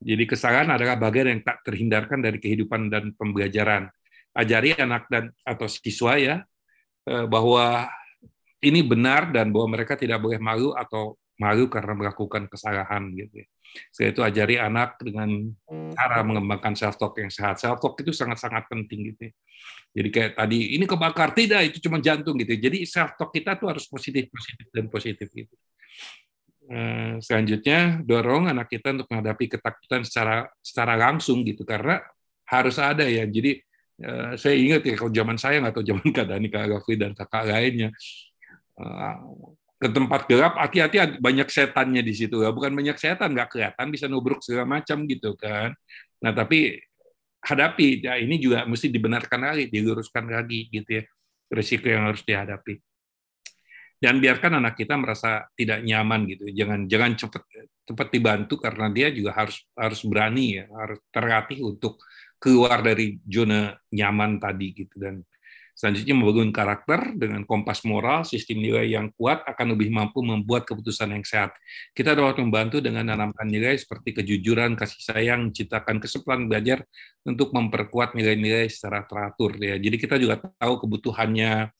Jadi 0.00 0.24
kesalahan 0.24 0.72
adalah 0.72 0.96
bagian 0.96 1.28
yang 1.28 1.42
tak 1.44 1.60
terhindarkan 1.60 2.24
dari 2.24 2.40
kehidupan 2.40 2.88
dan 2.88 3.12
pembelajaran. 3.12 3.92
Ajari 4.32 4.72
anak 4.80 5.04
dan 5.12 5.28
atau 5.44 5.68
siswa 5.68 6.16
ya 6.16 6.36
eh, 7.04 7.26
bahwa 7.28 7.84
ini 8.60 8.80
benar 8.84 9.32
dan 9.32 9.48
bahwa 9.52 9.76
mereka 9.76 9.96
tidak 9.96 10.20
boleh 10.20 10.36
malu 10.36 10.76
atau 10.76 11.16
malu 11.40 11.72
karena 11.72 11.96
melakukan 11.96 12.44
kesalahan 12.52 13.08
gitu. 13.16 13.40
Setelah 13.88 14.12
itu 14.12 14.20
ajari 14.20 14.56
anak 14.60 15.00
dengan 15.00 15.48
cara 15.96 16.20
mengembangkan 16.20 16.76
self 16.76 17.00
talk 17.00 17.16
yang 17.16 17.32
sehat. 17.32 17.56
Self 17.56 17.80
talk 17.80 17.96
itu 18.04 18.12
sangat-sangat 18.12 18.68
penting 18.68 19.16
gitu. 19.16 19.32
Jadi 19.96 20.08
kayak 20.12 20.36
tadi 20.36 20.76
ini 20.76 20.84
kebakar 20.84 21.32
tidak 21.32 21.72
itu 21.72 21.88
cuma 21.88 21.96
jantung 22.04 22.36
gitu. 22.36 22.52
Jadi 22.60 22.84
self 22.84 23.16
talk 23.16 23.32
kita 23.32 23.56
tuh 23.56 23.72
harus 23.72 23.88
positif 23.88 24.28
positif 24.28 24.66
dan 24.68 24.84
positif 24.92 25.28
gitu. 25.32 25.56
Selanjutnya 27.24 28.04
dorong 28.04 28.52
anak 28.52 28.68
kita 28.68 28.92
untuk 28.92 29.08
menghadapi 29.08 29.56
ketakutan 29.56 30.04
secara 30.04 30.44
secara 30.60 30.94
langsung 31.00 31.40
gitu 31.42 31.64
karena 31.64 32.04
harus 32.52 32.76
ada 32.76 33.08
ya. 33.08 33.24
Jadi 33.24 33.64
saya 34.36 34.54
ingat 34.60 34.84
ya 34.84 34.92
kalau 34.92 35.08
zaman 35.08 35.40
saya 35.40 35.56
tahu 35.72 35.88
zaman 35.88 36.04
Kak 36.12 36.26
Dani, 36.28 36.52
Kak 36.52 36.68
Raffi 36.68 36.94
dan 37.00 37.16
kakak 37.16 37.48
lainnya 37.48 37.96
ke 39.80 39.88
tempat 39.88 40.28
gelap 40.28 40.60
hati-hati 40.60 41.16
banyak 41.16 41.48
setannya 41.48 42.04
di 42.04 42.12
situ. 42.12 42.44
Ya 42.44 42.52
bukan 42.52 42.76
banyak 42.76 43.00
setan 43.00 43.32
nggak 43.32 43.48
kelihatan 43.56 43.86
bisa 43.88 44.12
nubruk 44.12 44.44
segala 44.44 44.68
macam 44.68 45.08
gitu 45.08 45.32
kan. 45.40 45.72
Nah 46.20 46.32
tapi 46.36 46.76
hadapi. 47.40 48.04
Ya 48.04 48.20
ini 48.20 48.36
juga 48.36 48.68
mesti 48.68 48.92
dibenarkan 48.92 49.40
lagi 49.40 49.72
diluruskan 49.72 50.28
lagi 50.28 50.68
gitu 50.68 51.00
ya 51.00 51.02
risiko 51.48 51.88
yang 51.88 52.12
harus 52.12 52.20
dihadapi. 52.20 52.76
Dan 54.00 54.16
biarkan 54.20 54.60
anak 54.60 54.80
kita 54.80 54.96
merasa 54.96 55.48
tidak 55.56 55.80
nyaman 55.84 56.28
gitu. 56.28 56.48
Jangan 56.52 56.84
jangan 56.84 57.16
cepat 57.16 57.44
cepat 57.84 58.08
dibantu 58.12 58.60
karena 58.60 58.92
dia 58.92 59.08
juga 59.12 59.32
harus 59.32 59.64
harus 59.76 60.00
berani 60.04 60.60
ya 60.60 60.64
harus 60.76 61.00
terlatih 61.08 61.64
untuk 61.64 62.00
keluar 62.40 62.80
dari 62.84 63.16
zona 63.24 63.72
nyaman 63.92 64.36
tadi 64.36 64.76
gitu. 64.76 64.96
Dan 65.00 65.24
Selanjutnya 65.80 66.12
membangun 66.12 66.52
karakter 66.52 67.16
dengan 67.16 67.40
kompas 67.48 67.88
moral, 67.88 68.20
sistem 68.28 68.60
nilai 68.60 68.92
yang 68.92 69.08
kuat 69.16 69.40
akan 69.48 69.72
lebih 69.72 69.88
mampu 69.88 70.20
membuat 70.20 70.68
keputusan 70.68 71.08
yang 71.08 71.24
sehat. 71.24 71.56
Kita 71.96 72.12
dapat 72.12 72.36
membantu 72.36 72.84
dengan 72.84 73.08
menanamkan 73.08 73.48
nilai 73.48 73.80
seperti 73.80 74.12
kejujuran, 74.20 74.76
kasih 74.76 75.00
sayang, 75.00 75.48
menciptakan 75.48 75.96
kesempatan 75.96 76.52
belajar 76.52 76.84
untuk 77.24 77.56
memperkuat 77.56 78.12
nilai-nilai 78.12 78.68
secara 78.68 79.08
teratur. 79.08 79.56
Ya, 79.56 79.80
jadi 79.80 79.96
kita 79.96 80.20
juga 80.20 80.44
tahu 80.60 80.84
kebutuhannya. 80.84 81.72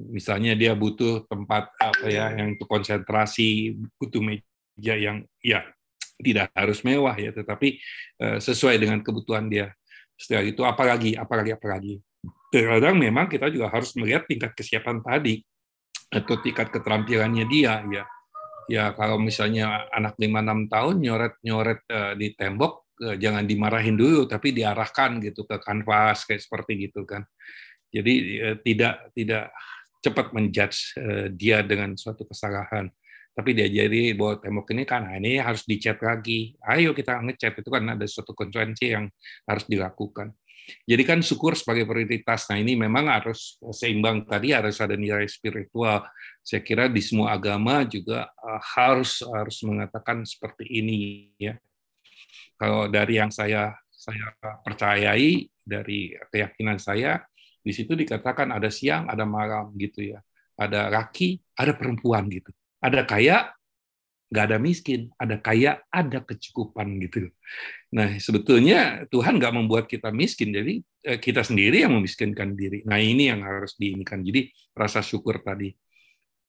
Misalnya 0.00 0.56
dia 0.56 0.72
butuh 0.72 1.28
tempat 1.28 1.76
apa 1.76 2.08
ya 2.08 2.32
yang 2.32 2.56
untuk 2.56 2.64
konsentrasi, 2.64 3.76
butuh 4.00 4.24
meja 4.24 4.96
yang 4.96 5.28
ya 5.44 5.60
tidak 6.16 6.48
harus 6.56 6.80
mewah 6.80 7.12
ya, 7.20 7.36
tetapi 7.36 7.76
sesuai 8.16 8.80
dengan 8.80 9.04
kebutuhan 9.04 9.52
dia. 9.52 9.76
Setelah 10.16 10.48
itu 10.48 10.64
apalagi, 10.64 11.20
apalagi, 11.20 11.52
apalagi 11.52 12.00
terkadang 12.52 13.00
memang 13.00 13.32
kita 13.32 13.48
juga 13.48 13.72
harus 13.72 13.96
melihat 13.96 14.28
tingkat 14.28 14.52
kesiapan 14.52 15.00
tadi 15.00 15.40
atau 16.12 16.36
tingkat 16.44 16.68
keterampilannya 16.68 17.48
dia 17.48 17.80
ya. 17.88 18.04
Ya 18.70 18.94
kalau 18.94 19.18
misalnya 19.18 19.90
anak 19.90 20.14
5-6 20.20 20.70
tahun 20.70 20.94
nyoret 21.02 21.34
nyoret 21.42 21.80
di 22.14 22.36
tembok 22.36 22.94
jangan 23.18 23.42
dimarahin 23.42 23.98
dulu 23.98 24.30
tapi 24.30 24.54
diarahkan 24.54 25.18
gitu 25.18 25.42
ke 25.48 25.58
kanvas 25.58 26.28
kayak 26.28 26.44
seperti 26.44 26.86
gitu 26.86 27.02
kan. 27.02 27.26
Jadi 27.90 28.38
tidak 28.62 29.10
tidak 29.16 29.50
cepat 29.98 30.30
menjudge 30.30 30.94
dia 31.34 31.64
dengan 31.66 31.98
suatu 31.98 32.22
kesalahan. 32.28 32.86
Tapi 33.32 33.50
diajari 33.56 34.12
bahwa 34.12 34.38
tembok 34.44 34.76
ini 34.76 34.84
kan 34.84 35.08
nah 35.08 35.16
ini 35.16 35.40
harus 35.40 35.64
dicat 35.64 35.98
lagi. 36.04 36.52
Ayo 36.62 36.92
kita 36.92 37.18
ngecat 37.18 37.64
itu 37.64 37.68
kan 37.72 37.82
ada 37.96 38.06
suatu 38.06 38.36
konsekuensi 38.36 38.92
yang 38.92 39.08
harus 39.48 39.64
dilakukan 39.64 40.36
jadi 40.82 41.02
kan 41.02 41.18
syukur 41.22 41.58
sebagai 41.58 41.86
prioritas. 41.86 42.46
Nah 42.50 42.58
ini 42.58 42.78
memang 42.78 43.10
harus 43.10 43.58
seimbang 43.74 44.22
tadi 44.26 44.54
harus 44.54 44.78
ada 44.78 44.94
nilai 44.94 45.26
spiritual. 45.26 46.06
Saya 46.42 46.62
kira 46.62 46.86
di 46.86 47.02
semua 47.02 47.34
agama 47.34 47.82
juga 47.86 48.30
harus 48.74 49.22
harus 49.26 49.58
mengatakan 49.66 50.22
seperti 50.26 50.66
ini 50.70 51.30
ya. 51.38 51.54
Kalau 52.58 52.86
dari 52.86 53.18
yang 53.18 53.30
saya 53.30 53.74
saya 53.90 54.34
percayai 54.62 55.46
dari 55.62 56.14
keyakinan 56.30 56.78
saya 56.78 57.22
di 57.62 57.70
situ 57.70 57.94
dikatakan 57.94 58.50
ada 58.50 58.66
siang, 58.70 59.06
ada 59.06 59.22
malam 59.22 59.70
gitu 59.78 60.02
ya. 60.02 60.18
Ada 60.58 60.90
laki, 60.90 61.38
ada 61.58 61.74
perempuan 61.74 62.26
gitu. 62.26 62.50
Ada 62.82 63.06
kaya, 63.06 63.54
nggak 64.32 64.44
ada 64.48 64.56
miskin, 64.56 65.12
ada 65.20 65.36
kaya, 65.36 65.84
ada 65.92 66.24
kecukupan 66.24 66.96
gitu. 67.04 67.28
Nah, 67.92 68.16
sebetulnya 68.16 69.04
Tuhan 69.12 69.36
nggak 69.36 69.52
membuat 69.52 69.84
kita 69.92 70.08
miskin, 70.08 70.56
jadi 70.56 70.80
kita 71.20 71.44
sendiri 71.44 71.84
yang 71.84 71.92
memiskinkan 71.92 72.56
diri. 72.56 72.80
Nah, 72.88 72.96
ini 72.96 73.28
yang 73.28 73.44
harus 73.44 73.76
diinikan. 73.76 74.24
Jadi 74.24 74.48
rasa 74.72 75.04
syukur 75.04 75.44
tadi. 75.44 75.76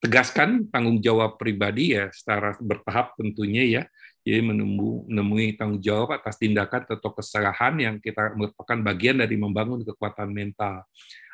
tegaskan 0.03 0.67
tanggung 0.67 0.99
jawab 0.99 1.39
pribadi 1.39 1.95
ya 1.95 2.11
secara 2.11 2.51
bertahap 2.59 3.15
tentunya 3.15 3.63
ya. 3.63 3.83
Jadi 4.27 4.39
menemu, 4.43 5.07
menemui 5.07 5.55
tanggung 5.55 5.79
jawab 5.79 6.19
atas 6.19 6.35
tindakan 6.35 6.83
atau 6.87 7.11
kesalahan 7.15 7.75
yang 7.79 7.95
kita 8.03 8.35
merupakan 8.35 8.75
bagian 8.83 9.23
dari 9.23 9.39
membangun 9.39 9.83
kekuatan 9.83 10.27
mental 10.31 10.83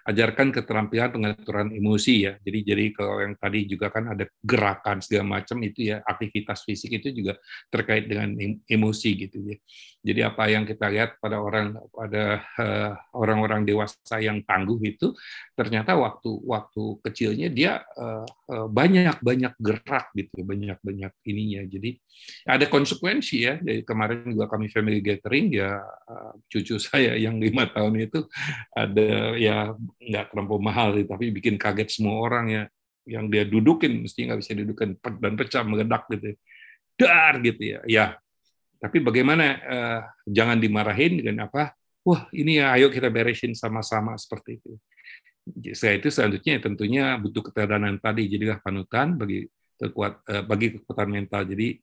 ajarkan 0.08 0.56
keterampilan 0.56 1.10
pengaturan 1.12 1.68
emosi 1.76 2.14
ya. 2.30 2.34
Jadi 2.40 2.60
jadi 2.64 2.86
kalau 2.96 3.20
yang 3.20 3.34
tadi 3.36 3.68
juga 3.68 3.92
kan 3.92 4.16
ada 4.16 4.26
gerakan 4.40 5.04
segala 5.04 5.40
macam 5.40 5.58
itu 5.66 5.92
ya 5.92 6.00
aktivitas 6.06 6.64
fisik 6.64 7.02
itu 7.02 7.12
juga 7.12 7.36
terkait 7.68 8.08
dengan 8.08 8.32
emosi 8.68 9.10
gitu 9.28 9.38
ya. 9.44 9.58
Jadi 10.00 10.22
apa 10.24 10.48
yang 10.48 10.64
kita 10.64 10.88
lihat 10.88 11.20
pada 11.20 11.44
orang 11.44 11.76
pada 11.92 12.40
uh, 12.56 12.94
orang-orang 13.20 13.68
dewasa 13.68 14.18
yang 14.24 14.40
tangguh 14.48 14.80
itu 14.82 15.12
ternyata 15.54 16.00
waktu 16.00 16.40
waktu 16.48 16.84
kecilnya 17.04 17.48
dia 17.52 17.84
uh, 18.00 18.24
uh, 18.24 18.68
banyak 18.72 19.20
banyak 19.20 19.54
gerak 19.60 20.12
gitu 20.16 20.48
banyak 20.48 20.80
banyak 20.80 21.12
ininya. 21.28 21.62
Jadi 21.68 22.00
ada 22.48 22.66
konsekuensi 22.72 23.38
ya. 23.44 23.60
Jadi 23.60 23.84
kemarin 23.84 24.24
juga 24.32 24.48
kami 24.48 24.72
family 24.72 25.04
gathering 25.04 25.52
ya 25.52 25.84
cucu 26.48 26.80
saya 26.88 27.20
yang 27.20 27.38
lima 27.38 27.68
tahun 27.70 28.08
itu 28.10 28.26
ada 28.74 29.36
ya 29.36 29.76
nggak 30.00 30.32
terlampau 30.34 30.60
mahal 30.60 30.96
tapi 31.06 31.32
bikin 31.32 31.56
kaget 31.60 31.90
semua 31.92 32.24
orang 32.24 32.46
ya 32.50 32.64
yang 33.10 33.26
dia 33.28 33.44
dudukin 33.44 34.06
mesti 34.06 34.30
nggak 34.30 34.40
bisa 34.40 34.54
dudukin 34.54 34.96
dan 35.02 35.34
pecah 35.34 35.64
meledak 35.66 36.06
gitu 36.14 36.38
dar 37.00 37.42
gitu 37.42 37.62
ya 37.64 37.80
ya 37.90 38.06
tapi 38.80 39.04
bagaimana 39.04 39.46
eh, 39.60 40.02
jangan 40.24 40.56
dimarahin 40.56 41.20
dengan 41.20 41.52
apa 41.52 41.76
wah 42.08 42.26
ini 42.32 42.64
ya 42.64 42.74
ayo 42.80 42.88
kita 42.88 43.12
beresin 43.12 43.52
sama-sama 43.54 44.16
seperti 44.16 44.58
itu. 44.64 44.72
Saya 45.76 45.98
itu 45.98 46.08
selanjutnya 46.14 46.62
tentunya 46.62 47.18
butuh 47.18 47.52
keteladanan 47.52 47.98
tadi 47.98 48.30
jadilah 48.30 48.62
panutan 48.64 49.20
bagi 49.20 49.46
kekuat 49.76 50.14
eh, 50.32 50.44
bagi 50.48 50.68
kekuatan 50.80 51.10
mental. 51.12 51.44
Jadi 51.44 51.76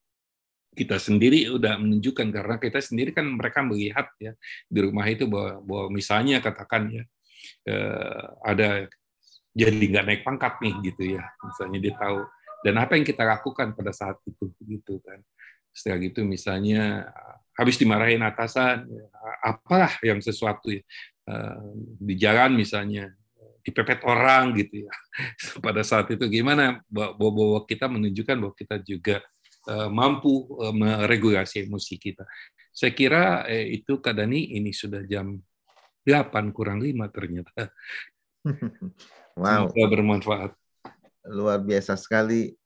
kita 0.76 0.96
sendiri 1.00 1.48
udah 1.52 1.80
menunjukkan 1.80 2.28
karena 2.32 2.56
kita 2.60 2.80
sendiri 2.84 3.12
kan 3.12 3.24
mereka 3.28 3.64
melihat 3.64 4.12
ya 4.20 4.36
di 4.68 4.80
rumah 4.84 5.08
itu 5.08 5.24
bahwa, 5.24 5.64
bahwa 5.64 5.86
misalnya 5.92 6.40
katakan 6.40 6.92
ya 6.92 7.04
eh, 7.68 8.24
ada 8.40 8.68
jadi 9.56 9.84
nggak 9.88 10.04
naik 10.04 10.22
pangkat 10.24 10.60
nih 10.60 10.74
gitu 10.92 11.02
ya 11.20 11.24
misalnya 11.44 11.78
dia 11.80 11.94
tahu. 11.96 12.24
Dan 12.64 12.82
apa 12.82 12.98
yang 12.98 13.06
kita 13.06 13.22
lakukan 13.22 13.76
pada 13.76 13.92
saat 13.92 14.16
itu 14.26 14.48
gitu 14.64 14.98
kan 15.04 15.20
setelah 15.76 16.00
gitu 16.00 16.24
misalnya 16.24 17.12
habis 17.52 17.76
dimarahin 17.76 18.24
atasan 18.24 18.88
ya, 18.88 19.04
apalah 19.44 19.92
yang 20.00 20.24
sesuatu 20.24 20.72
ya, 20.72 20.80
eh, 21.28 21.60
di 22.00 22.14
jalan 22.16 22.56
misalnya 22.56 23.12
dipepet 23.60 24.00
orang 24.08 24.56
gitu 24.56 24.88
ya 24.88 24.92
pada 25.64 25.84
saat 25.84 26.08
itu 26.08 26.24
gimana 26.32 26.80
bahwa 26.88 27.60
kita 27.68 27.92
menunjukkan 27.92 28.36
bahwa 28.40 28.54
kita 28.56 28.76
juga 28.80 29.20
eh, 29.68 29.90
mampu 29.92 30.48
eh, 30.64 30.72
meregulasi 30.72 31.68
emosi 31.68 31.94
kita 32.00 32.24
saya 32.76 32.92
kira 32.92 33.48
itu 33.48 34.04
kadani 34.04 34.52
ini 34.60 34.68
sudah 34.68 35.00
jam 35.08 35.40
8 36.04 36.54
kurang 36.54 36.84
5 36.84 36.92
ternyata. 37.10 37.72
Wow. 39.36 39.68
Semoga 39.68 39.84
bermanfaat. 39.92 40.50
Luar 41.28 41.60
biasa 41.60 41.92
sekali. 42.00 42.56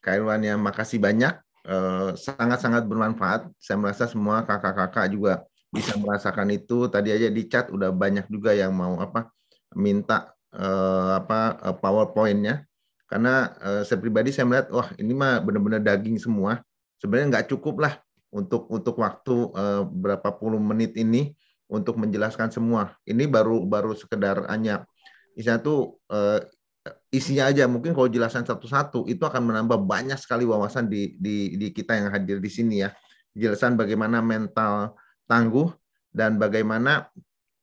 Kak 0.00 0.40
yang 0.40 0.56
makasih 0.56 0.96
banyak. 0.96 1.36
Eh, 1.68 2.10
sangat-sangat 2.16 2.82
uh, 2.84 2.88
bermanfaat. 2.88 3.52
Saya 3.60 3.76
merasa 3.76 4.08
semua 4.08 4.40
kakak-kakak 4.40 5.04
juga 5.12 5.44
bisa 5.68 5.92
merasakan 6.00 6.48
itu. 6.56 6.88
Tadi 6.88 7.12
aja 7.12 7.28
di 7.28 7.44
chat 7.44 7.68
udah 7.68 7.92
banyak 7.92 8.24
juga 8.32 8.56
yang 8.56 8.72
mau 8.72 8.96
apa 8.96 9.28
minta 9.76 10.32
uh, 10.56 11.20
apa 11.20 11.60
uh, 11.60 11.76
powerpointnya. 11.76 12.64
Karena 13.04 13.52
uh, 13.60 13.82
saya 13.84 14.00
pribadi 14.00 14.32
saya 14.32 14.48
melihat 14.48 14.72
wah 14.72 14.88
ini 14.96 15.12
mah 15.12 15.44
benar-benar 15.44 15.84
daging 15.84 16.16
semua. 16.16 16.64
Sebenarnya 17.04 17.36
nggak 17.36 17.52
cukup 17.52 17.84
lah 17.84 18.00
untuk 18.32 18.64
untuk 18.72 18.96
waktu 19.04 19.52
uh, 19.52 19.84
berapa 19.84 20.40
puluh 20.40 20.56
menit 20.56 20.96
ini 20.96 21.36
untuk 21.68 22.00
menjelaskan 22.00 22.48
semua. 22.48 22.96
Ini 23.04 23.28
baru 23.28 23.60
baru 23.68 23.92
sekedar 23.92 24.48
hanya 24.48 24.88
isinya 25.36 25.60
tuh 25.60 26.00
uh, 26.08 26.40
isinya 27.08 27.48
aja. 27.48 27.64
Mungkin 27.64 27.96
kalau 27.96 28.08
jelasan 28.10 28.44
satu-satu 28.44 29.08
itu 29.08 29.22
akan 29.22 29.52
menambah 29.52 29.78
banyak 29.82 30.18
sekali 30.20 30.44
wawasan 30.44 30.90
di, 30.90 31.16
di 31.16 31.56
di 31.56 31.68
kita 31.72 31.96
yang 31.96 32.08
hadir 32.12 32.38
di 32.38 32.50
sini 32.50 32.84
ya. 32.86 32.90
Jelasan 33.32 33.78
bagaimana 33.78 34.18
mental 34.20 34.98
tangguh 35.30 35.70
dan 36.10 36.40
bagaimana 36.40 37.08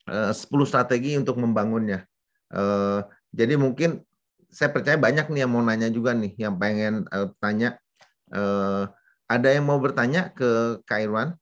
uh, 0.07 0.32
10 0.32 0.45
strategi 0.65 1.17
untuk 1.19 1.38
membangunnya. 1.41 2.05
Uh, 2.53 3.03
jadi 3.36 3.59
mungkin 3.59 4.05
saya 4.47 4.71
percaya 4.71 4.95
banyak 4.95 5.28
nih 5.28 5.43
yang 5.43 5.51
mau 5.51 5.65
nanya 5.65 5.91
juga 5.91 6.15
nih, 6.15 6.34
yang 6.39 6.55
pengen 6.55 7.03
uh, 7.11 7.28
tanya. 7.43 7.76
Uh, 8.32 8.88
ada 9.26 9.49
yang 9.49 9.65
mau 9.65 9.82
bertanya 9.82 10.30
ke 10.32 10.80
Kak 10.86 11.01
Irwan? 11.01 11.34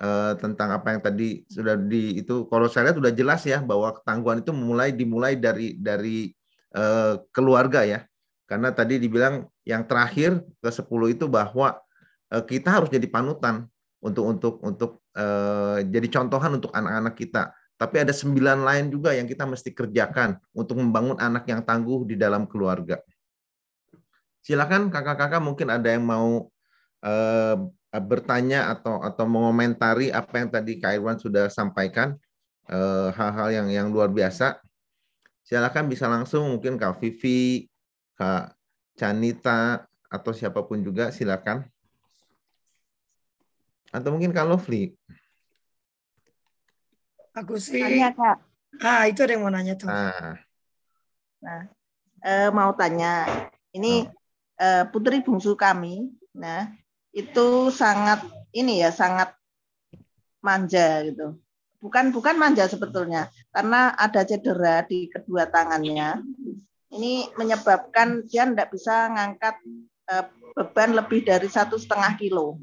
uh, 0.00 0.32
tentang 0.40 0.68
apa 0.74 0.96
yang 0.96 1.02
tadi 1.04 1.44
sudah 1.46 1.76
di 1.76 2.24
itu 2.24 2.48
kalau 2.48 2.66
saya 2.66 2.90
lihat 2.90 2.96
sudah 2.98 3.12
jelas 3.12 3.40
ya 3.44 3.60
bahwa 3.60 3.92
ketangguhan 3.94 4.40
itu 4.42 4.52
mulai 4.56 4.90
dimulai 4.90 5.36
dari 5.36 5.76
dari 5.76 6.32
uh, 6.74 7.22
keluarga 7.30 7.86
ya. 7.86 8.00
Karena 8.46 8.74
tadi 8.74 8.98
dibilang 8.98 9.46
yang 9.62 9.86
terakhir 9.86 10.42
ke 10.58 10.70
10 10.70 10.86
itu 11.14 11.30
bahwa 11.30 11.78
uh, 12.34 12.42
kita 12.42 12.68
harus 12.82 12.90
jadi 12.90 13.06
panutan 13.06 13.70
untuk 14.02 14.24
untuk 14.26 14.54
untuk 14.64 14.90
uh, 15.14 15.78
jadi 15.84 16.08
contohan 16.10 16.58
untuk 16.58 16.72
anak-anak 16.74 17.14
kita. 17.14 17.54
Tapi 17.80 17.96
ada 18.04 18.12
sembilan 18.12 18.60
lain 18.60 18.92
juga 18.92 19.16
yang 19.16 19.24
kita 19.24 19.48
mesti 19.48 19.72
kerjakan 19.72 20.36
untuk 20.52 20.76
membangun 20.76 21.16
anak 21.16 21.48
yang 21.48 21.64
tangguh 21.64 22.04
di 22.04 22.18
dalam 22.18 22.44
keluarga. 22.44 23.00
Silakan 24.44 24.92
kakak-kakak 24.92 25.40
mungkin 25.40 25.72
ada 25.72 25.88
yang 25.88 26.04
mau 26.04 26.52
uh, 27.04 27.56
Eh, 27.90 27.98
bertanya 27.98 28.70
atau 28.70 29.02
atau 29.02 29.26
mengomentari 29.26 30.14
apa 30.14 30.38
yang 30.38 30.46
tadi 30.54 30.78
Kak 30.78 30.94
Irwan 30.94 31.18
sudah 31.18 31.50
sampaikan 31.50 32.14
eh, 32.70 33.08
hal-hal 33.10 33.48
uh, 33.50 33.54
yang 33.54 33.66
yang 33.66 33.86
luar 33.90 34.06
biasa 34.14 34.62
silakan 35.50 35.90
bisa 35.90 36.06
langsung 36.06 36.46
mungkin 36.46 36.78
Kak 36.78 37.02
Vivi 37.02 37.66
Kak 38.14 38.54
Canita 38.94 39.82
atau 40.06 40.30
siapa 40.30 40.62
pun 40.62 40.78
juga 40.78 41.10
silakan. 41.10 41.66
Atau 43.90 44.14
mungkin 44.14 44.30
Kak 44.30 44.46
Lovely. 44.46 44.94
Aku 47.34 47.58
sih 47.58 47.82
tanya 47.82 48.14
Kak. 48.14 48.38
Ah 48.78 49.10
itu 49.10 49.26
ada 49.26 49.34
yang 49.34 49.42
mau 49.42 49.50
nanya 49.50 49.74
tuh. 49.74 49.90
Nah, 49.90 50.38
nah 51.42 51.62
eh, 52.22 52.48
mau 52.54 52.70
tanya. 52.78 53.26
Ini 53.74 54.06
oh. 54.06 54.62
eh, 54.62 54.84
putri 54.86 55.18
bungsu 55.26 55.58
kami 55.58 56.14
nah 56.30 56.70
itu 57.10 57.74
sangat 57.74 58.22
ini 58.54 58.86
ya 58.86 58.94
sangat 58.94 59.34
manja 60.38 61.02
gitu. 61.10 61.42
Bukan 61.80 62.12
bukan 62.12 62.36
manja 62.36 62.68
sebetulnya 62.68 63.32
karena 63.50 63.96
ada 63.96 64.20
cedera 64.24 64.84
di 64.84 65.08
kedua 65.08 65.48
tangannya. 65.48 66.20
Ini 66.90 67.32
menyebabkan 67.38 68.28
dia 68.28 68.44
tidak 68.44 68.68
bisa 68.74 69.08
ngangkat 69.08 69.56
eh, 70.12 70.26
beban 70.52 70.92
lebih 70.92 71.24
dari 71.24 71.48
satu 71.48 71.80
setengah 71.80 72.20
kilo. 72.20 72.60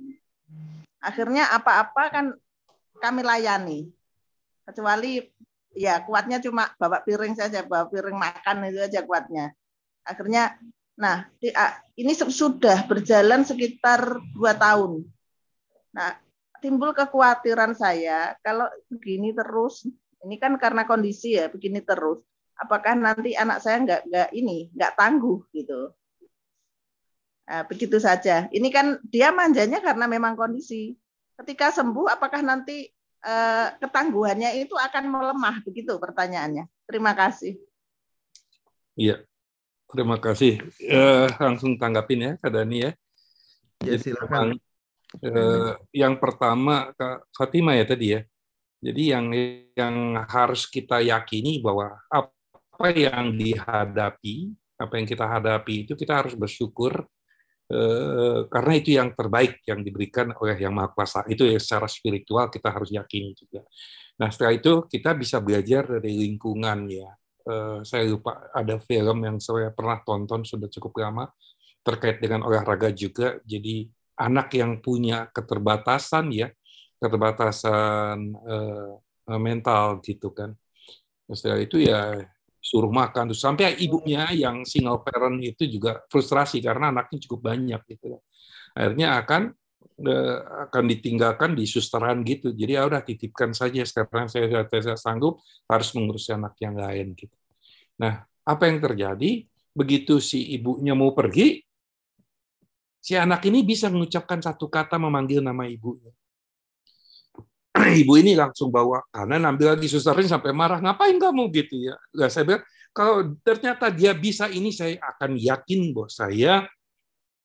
Akhirnya 1.02 1.50
apa-apa 1.50 2.04
kan 2.14 2.26
kami 3.02 3.22
layani. 3.26 3.90
Kecuali 4.68 5.24
ya 5.74 6.04
kuatnya 6.06 6.38
cuma 6.44 6.70
bawa 6.78 7.02
piring 7.02 7.34
saja, 7.34 7.66
bawa 7.66 7.90
piring 7.90 8.18
makan 8.20 8.70
itu 8.70 8.84
aja 8.84 9.02
kuatnya. 9.02 9.56
Akhirnya 10.06 10.60
Nah, 10.98 11.30
ini 11.94 12.12
sudah 12.18 12.90
berjalan 12.90 13.46
sekitar 13.46 14.18
dua 14.34 14.58
tahun. 14.58 15.06
Nah, 15.94 16.18
timbul 16.64 16.92
kekhawatiran 16.94 17.74
saya 17.78 18.36
kalau 18.42 18.68
begini 18.92 19.32
terus, 19.34 19.86
ini 20.24 20.36
kan 20.42 20.56
karena 20.58 20.84
kondisi 20.84 21.38
ya 21.38 21.52
begini 21.52 21.82
terus. 21.82 22.24
Apakah 22.58 22.98
nanti 22.98 23.38
anak 23.38 23.62
saya 23.62 23.82
nggak 23.86 24.02
nggak 24.10 24.30
ini 24.34 24.74
nggak 24.74 24.96
tangguh 24.98 25.46
gitu? 25.54 25.94
Nah, 27.48 27.64
begitu 27.64 28.02
saja. 28.02 28.50
Ini 28.52 28.68
kan 28.74 29.00
dia 29.08 29.32
manjanya 29.32 29.80
karena 29.80 30.10
memang 30.10 30.36
kondisi. 30.36 30.98
Ketika 31.38 31.70
sembuh, 31.70 32.10
apakah 32.10 32.42
nanti 32.42 32.90
eh, 33.24 33.68
ketangguhannya 33.78 34.58
itu 34.58 34.74
akan 34.74 35.04
melemah? 35.06 35.62
Begitu 35.64 35.96
pertanyaannya. 36.02 36.66
Terima 36.90 37.14
kasih. 37.14 37.56
Iya, 38.98 39.22
Terima 39.88 40.20
kasih. 40.20 40.60
Uh, 40.84 41.32
langsung 41.40 41.80
tanggapin 41.80 42.20
ya, 42.20 42.32
Kak 42.44 42.52
Dani 42.52 42.78
ya. 42.84 42.92
Ya, 43.88 43.96
silakan. 43.96 44.60
Uh, 45.24 45.74
yang 45.96 46.20
pertama, 46.20 46.92
Fatima 47.34 47.74
ya 47.78 47.86
tadi 47.88 48.18
ya. 48.18 48.22
Jadi 48.78 49.04
yang 49.10 49.26
yang 49.74 49.96
harus 50.30 50.70
kita 50.70 51.02
yakini 51.02 51.60
bahwa 51.64 51.98
apa 52.14 52.88
yang 52.94 53.34
dihadapi, 53.34 54.54
apa 54.78 54.94
yang 55.02 55.08
kita 55.10 55.26
hadapi 55.26 55.90
itu 55.90 55.98
kita 55.98 56.22
harus 56.22 56.38
bersyukur 56.38 57.10
uh, 57.74 58.46
karena 58.54 58.74
itu 58.78 58.90
yang 58.94 59.18
terbaik 59.18 59.66
yang 59.66 59.82
diberikan 59.82 60.30
oleh 60.38 60.56
Yang 60.56 60.74
Maha 60.78 60.90
Kuasa. 60.94 61.26
Itu 61.26 61.50
ya 61.50 61.58
secara 61.58 61.90
spiritual 61.90 62.54
kita 62.54 62.70
harus 62.70 62.94
yakini 62.94 63.34
juga. 63.34 63.66
Nah 64.18 64.30
setelah 64.30 64.54
itu 64.54 64.86
kita 64.90 65.14
bisa 65.14 65.38
belajar 65.42 66.02
dari 66.02 66.14
lingkungan 66.26 66.90
ya 66.90 67.10
eh, 67.48 67.80
saya 67.86 68.04
lupa 68.10 68.50
ada 68.52 68.82
film 68.82 69.18
yang 69.24 69.38
saya 69.38 69.72
pernah 69.72 70.02
tonton 70.04 70.44
sudah 70.44 70.68
cukup 70.68 71.00
lama 71.00 71.26
terkait 71.86 72.20
dengan 72.20 72.44
olahraga 72.44 72.92
juga. 72.92 73.40
Jadi 73.48 73.88
anak 74.18 74.54
yang 74.58 74.82
punya 74.82 75.30
keterbatasan 75.30 76.34
ya, 76.34 76.50
keterbatasan 76.98 78.18
eh, 78.34 78.94
mental 79.38 80.02
gitu 80.02 80.34
kan. 80.34 80.58
Setelah 81.28 81.60
itu 81.62 81.84
ya 81.84 82.18
suruh 82.68 82.92
makan 82.92 83.32
terus 83.32 83.40
sampai 83.40 83.80
ibunya 83.80 84.28
yang 84.36 84.68
single 84.68 85.00
parent 85.00 85.40
itu 85.40 85.64
juga 85.72 86.04
frustrasi 86.12 86.60
karena 86.60 86.92
anaknya 86.92 87.18
cukup 87.28 87.54
banyak 87.54 87.82
gitu. 87.88 88.20
Akhirnya 88.76 89.22
akan 89.22 89.42
eh, 90.04 90.38
akan 90.68 90.84
ditinggalkan 90.92 91.56
di 91.56 91.64
susteran 91.70 92.26
gitu. 92.26 92.52
Jadi 92.52 92.76
ya 92.76 92.84
udah 92.88 93.02
titipkan 93.06 93.54
saja 93.54 93.84
sekarang 93.88 94.28
saya 94.28 94.66
tidak 94.68 95.00
sanggup 95.00 95.40
harus 95.70 95.90
mengurus 95.96 96.28
anak 96.34 96.58
yang 96.60 96.76
lain 96.76 97.14
gitu. 97.14 97.38
Nah, 98.02 98.26
apa 98.48 98.64
yang 98.70 98.80
terjadi? 98.80 99.44
Begitu 99.78 100.18
si 100.18 100.58
ibunya 100.58 100.98
mau 100.98 101.14
pergi, 101.14 101.62
si 103.08 103.16
anak 103.16 103.40
ini 103.48 103.64
bisa 103.64 103.88
mengucapkan 103.88 104.44
satu 104.44 104.68
kata 104.68 105.00
memanggil 105.00 105.40
nama 105.40 105.64
ibunya. 105.64 106.12
Ibu 108.04 108.14
ini 108.20 108.36
langsung 108.36 108.68
bawa 108.68 109.00
karena 109.08 109.40
ambil 109.48 109.80
lagi 109.80 109.88
susternya 109.88 110.36
sampai 110.36 110.52
marah, 110.52 110.84
ngapain 110.84 111.16
kamu 111.16 111.48
gitu 111.56 111.88
ya? 111.88 111.96
Gak 112.12 112.36
saya 112.36 112.44
bilang, 112.44 112.64
kalau 112.92 113.32
ternyata 113.48 113.88
dia 113.88 114.12
bisa 114.12 114.52
ini, 114.52 114.76
saya 114.76 115.00
akan 115.00 115.40
yakin 115.40 115.96
bahwa 115.96 116.12
saya 116.12 116.68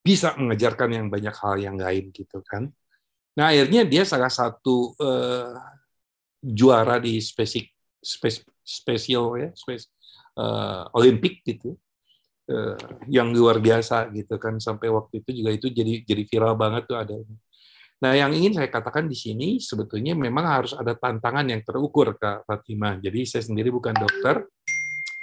bisa 0.02 0.34
mengajarkan 0.34 0.90
yang 0.90 1.06
banyak 1.06 1.30
hal 1.30 1.54
yang 1.62 1.78
lain 1.78 2.10
gitu 2.10 2.42
kan. 2.42 2.66
Nah 3.38 3.54
akhirnya 3.54 3.86
dia 3.86 4.02
salah 4.02 4.34
satu 4.34 4.98
uh, 4.98 5.54
juara 6.42 6.98
di 6.98 7.22
spesik, 7.22 7.70
spes, 8.02 8.42
spesial 8.66 9.38
ya, 9.38 9.54
spes, 9.54 9.86
uh, 10.34 10.90
Olimpik 10.98 11.46
gitu 11.46 11.78
yang 13.06 13.30
luar 13.30 13.62
biasa 13.62 14.10
gitu 14.10 14.34
kan 14.36 14.58
sampai 14.58 14.90
waktu 14.90 15.22
itu 15.22 15.30
juga 15.42 15.50
itu 15.54 15.66
jadi 15.70 16.02
jadi 16.02 16.22
viral 16.26 16.54
banget 16.58 16.90
tuh 16.90 16.98
ada. 16.98 17.14
Nah, 18.02 18.18
yang 18.18 18.34
ingin 18.34 18.58
saya 18.58 18.66
katakan 18.66 19.06
di 19.06 19.14
sini 19.14 19.62
sebetulnya 19.62 20.18
memang 20.18 20.42
harus 20.42 20.74
ada 20.74 20.98
tantangan 20.98 21.46
yang 21.46 21.62
terukur 21.62 22.18
Kak 22.18 22.42
Fatima. 22.50 22.98
Jadi 22.98 23.22
saya 23.22 23.46
sendiri 23.46 23.70
bukan 23.70 23.94
dokter. 23.94 24.42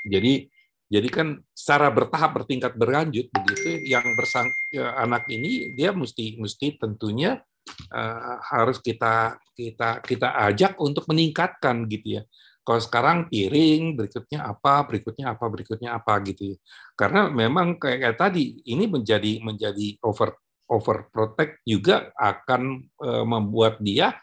Jadi 0.08 0.48
jadi 0.90 1.08
kan 1.12 1.28
secara 1.52 1.92
bertahap 1.92 2.40
bertingkat 2.40 2.74
berlanjut 2.80 3.30
begitu 3.30 3.84
yang 3.86 4.02
bersang 4.16 4.48
ya, 4.72 4.96
anak 4.98 5.28
ini 5.30 5.76
dia 5.76 5.92
mesti 5.92 6.40
mesti 6.40 6.80
tentunya 6.82 7.38
uh, 7.94 8.36
harus 8.42 8.80
kita 8.82 9.38
kita 9.54 10.02
kita 10.02 10.34
ajak 10.50 10.80
untuk 10.80 11.04
meningkatkan 11.12 11.84
gitu 11.92 12.18
ya. 12.18 12.24
Kalau 12.70 12.82
sekarang 12.86 13.18
piring, 13.34 13.98
berikutnya 13.98 14.46
apa, 14.46 14.86
berikutnya 14.86 15.34
apa, 15.34 15.46
berikutnya 15.50 15.90
apa 15.98 16.14
gitu. 16.22 16.54
Ya. 16.54 16.58
Karena 16.94 17.26
memang 17.26 17.82
kayak, 17.82 17.98
kayak 17.98 18.18
tadi 18.22 18.62
ini 18.70 18.86
menjadi 18.86 19.42
menjadi 19.42 19.98
over 20.06 20.38
overprotect 20.70 21.66
juga 21.66 22.14
akan 22.14 22.86
uh, 23.02 23.26
membuat 23.26 23.82
dia 23.82 24.14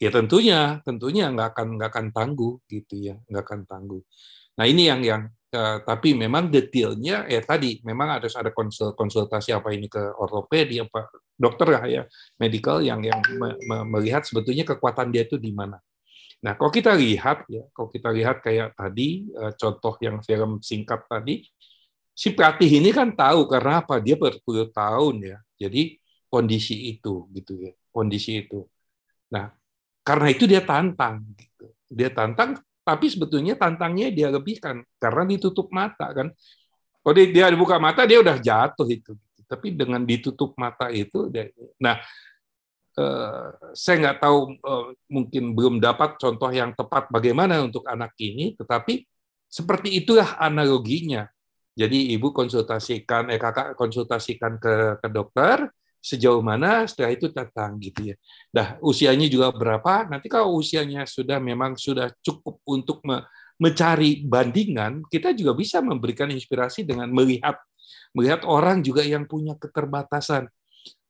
ya 0.00 0.08
tentunya 0.08 0.80
tentunya 0.88 1.28
nggak 1.28 1.52
akan 1.52 1.68
nggak 1.76 1.90
akan 1.92 2.06
tangguh 2.16 2.64
gitu 2.64 3.12
ya 3.12 3.14
nggak 3.28 3.44
akan 3.44 3.60
tangguh. 3.68 4.00
Nah 4.56 4.64
ini 4.64 4.88
yang 4.88 5.04
yang 5.04 5.22
uh, 5.52 5.84
tapi 5.84 6.16
memang 6.16 6.48
detailnya 6.48 7.28
ya 7.28 7.44
tadi 7.44 7.84
memang 7.84 8.16
harus 8.16 8.32
ada 8.40 8.48
konsul, 8.56 8.96
konsultasi 8.96 9.52
apa 9.52 9.68
ini 9.68 9.92
ke 9.92 10.00
ortopedi 10.16 10.80
apa 10.80 11.12
dokter 11.36 11.76
ya 11.92 12.08
medical 12.40 12.80
yang 12.80 13.04
yang 13.04 13.20
me, 13.36 13.52
me, 13.68 13.76
melihat 13.84 14.24
sebetulnya 14.24 14.64
kekuatan 14.64 15.12
dia 15.12 15.28
itu 15.28 15.36
di 15.36 15.52
mana. 15.52 15.76
Nah, 16.42 16.58
kalau 16.58 16.74
kita 16.74 16.90
lihat 16.98 17.46
ya, 17.46 17.62
kalau 17.70 17.86
kita 17.86 18.10
lihat 18.10 18.42
kayak 18.42 18.74
tadi 18.74 19.30
uh, 19.38 19.54
contoh 19.54 19.94
yang 20.02 20.18
film 20.26 20.58
singkat 20.58 21.06
tadi, 21.06 21.46
si 22.10 22.34
pelatih 22.34 22.82
ini 22.82 22.90
kan 22.90 23.14
tahu 23.14 23.46
karena 23.46 23.78
apa? 23.78 24.02
Dia 24.02 24.18
berpuluh 24.18 24.66
tahun 24.74 25.22
ya. 25.22 25.38
Jadi 25.54 26.02
kondisi 26.26 26.98
itu 26.98 27.30
gitu 27.30 27.62
ya, 27.62 27.72
kondisi 27.94 28.42
itu. 28.42 28.66
Nah, 29.30 29.54
karena 30.02 30.28
itu 30.34 30.44
dia 30.50 30.66
tantang 30.66 31.22
gitu. 31.38 31.70
Dia 31.86 32.10
tantang 32.10 32.58
tapi 32.82 33.06
sebetulnya 33.06 33.54
tantangnya 33.54 34.10
dia 34.10 34.26
lebihkan 34.26 34.82
karena 34.98 35.22
ditutup 35.22 35.70
mata 35.70 36.10
kan. 36.10 36.34
Kalau 37.02 37.14
dia, 37.14 37.26
dia 37.30 37.54
buka 37.54 37.78
mata 37.78 38.02
dia 38.02 38.18
udah 38.18 38.38
jatuh 38.38 38.86
itu. 38.90 39.14
Tapi 39.46 39.74
dengan 39.74 40.02
ditutup 40.02 40.56
mata 40.58 40.88
itu, 40.88 41.28
nah 41.76 42.00
Eh, 42.92 43.48
saya 43.72 43.96
nggak 44.04 44.18
tahu 44.20 44.38
eh, 44.52 44.86
mungkin 45.08 45.56
belum 45.56 45.80
dapat 45.80 46.20
contoh 46.20 46.52
yang 46.52 46.76
tepat 46.76 47.08
bagaimana 47.08 47.64
untuk 47.64 47.88
anak 47.88 48.12
ini, 48.20 48.52
tetapi 48.52 49.08
seperti 49.48 49.96
itulah 50.04 50.36
analoginya. 50.36 51.24
Jadi 51.72 52.12
ibu 52.12 52.36
konsultasikan, 52.36 53.32
eh 53.32 53.40
kakak 53.40 53.80
konsultasikan 53.80 54.60
ke, 54.60 55.00
ke 55.00 55.08
dokter 55.08 55.72
sejauh 56.04 56.44
mana, 56.44 56.84
setelah 56.84 57.16
itu 57.16 57.32
datang 57.32 57.80
gitu 57.80 58.12
ya. 58.12 58.16
Nah 58.52 58.76
usianya 58.84 59.24
juga 59.32 59.48
berapa? 59.56 60.12
Nanti 60.12 60.28
kalau 60.28 60.60
usianya 60.60 61.08
sudah 61.08 61.40
memang 61.40 61.80
sudah 61.80 62.12
cukup 62.20 62.60
untuk 62.68 63.00
me, 63.08 63.24
mencari 63.56 64.20
bandingan, 64.20 65.00
kita 65.08 65.32
juga 65.32 65.56
bisa 65.56 65.80
memberikan 65.80 66.28
inspirasi 66.28 66.84
dengan 66.84 67.08
melihat 67.08 67.56
melihat 68.12 68.44
orang 68.44 68.84
juga 68.84 69.00
yang 69.00 69.24
punya 69.24 69.56
keterbatasan 69.56 70.44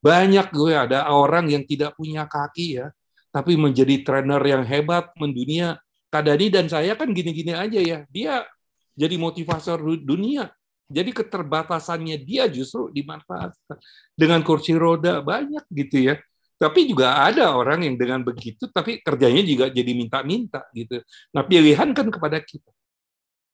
banyak 0.02 0.50
gue 0.50 0.74
ada 0.74 1.06
orang 1.14 1.46
yang 1.46 1.62
tidak 1.62 1.94
punya 1.94 2.26
kaki 2.26 2.82
ya, 2.82 2.90
tapi 3.30 3.54
menjadi 3.54 4.02
trainer 4.02 4.42
yang 4.42 4.66
hebat 4.66 5.14
mendunia. 5.14 5.78
Kadani 6.12 6.52
dan 6.52 6.68
saya 6.68 6.92
kan 6.92 7.08
gini-gini 7.08 7.56
aja 7.56 7.80
ya. 7.80 8.04
Dia 8.12 8.44
jadi 8.92 9.16
motivator 9.16 9.80
dunia. 10.04 10.52
Jadi 10.92 11.08
keterbatasannya 11.08 12.20
dia 12.20 12.44
justru 12.52 12.92
dimanfaatkan. 12.92 13.80
Dengan 14.12 14.44
kursi 14.44 14.76
roda 14.76 15.24
banyak 15.24 15.64
gitu 15.72 16.12
ya. 16.12 16.20
Tapi 16.60 16.86
juga 16.86 17.24
ada 17.24 17.56
orang 17.56 17.82
yang 17.82 17.96
dengan 17.98 18.22
begitu, 18.22 18.70
tapi 18.70 19.02
kerjanya 19.02 19.42
juga 19.42 19.66
jadi 19.72 19.96
minta-minta 19.96 20.68
gitu. 20.76 21.00
Nah 21.32 21.42
pilihan 21.48 21.90
kan 21.96 22.06
kepada 22.06 22.38
kita. 22.38 22.70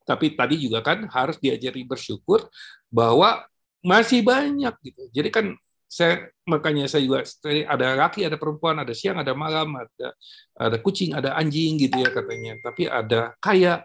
Tapi 0.04 0.34
tadi 0.34 0.56
juga 0.60 0.82
kan 0.84 1.06
harus 1.08 1.38
diajari 1.38 1.86
bersyukur 1.86 2.50
bahwa 2.90 3.46
masih 3.80 4.26
banyak 4.26 4.74
gitu. 4.82 5.02
Jadi 5.14 5.28
kan 5.30 5.46
saya 5.88 6.28
makanya 6.44 6.84
saya 6.84 7.02
juga 7.02 7.24
ada 7.64 7.96
laki 7.96 8.28
ada 8.28 8.36
perempuan 8.36 8.76
ada 8.76 8.92
siang 8.92 9.16
ada 9.18 9.32
malam 9.32 9.72
ada 9.72 10.08
ada 10.54 10.76
kucing 10.84 11.16
ada 11.16 11.32
anjing 11.34 11.80
gitu 11.80 11.96
ya 11.98 12.12
katanya. 12.12 12.60
Tapi 12.60 12.84
ada 12.86 13.32
kaya 13.40 13.82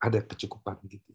ada 0.00 0.18
kecukupan 0.24 0.80
gitu 0.88 1.12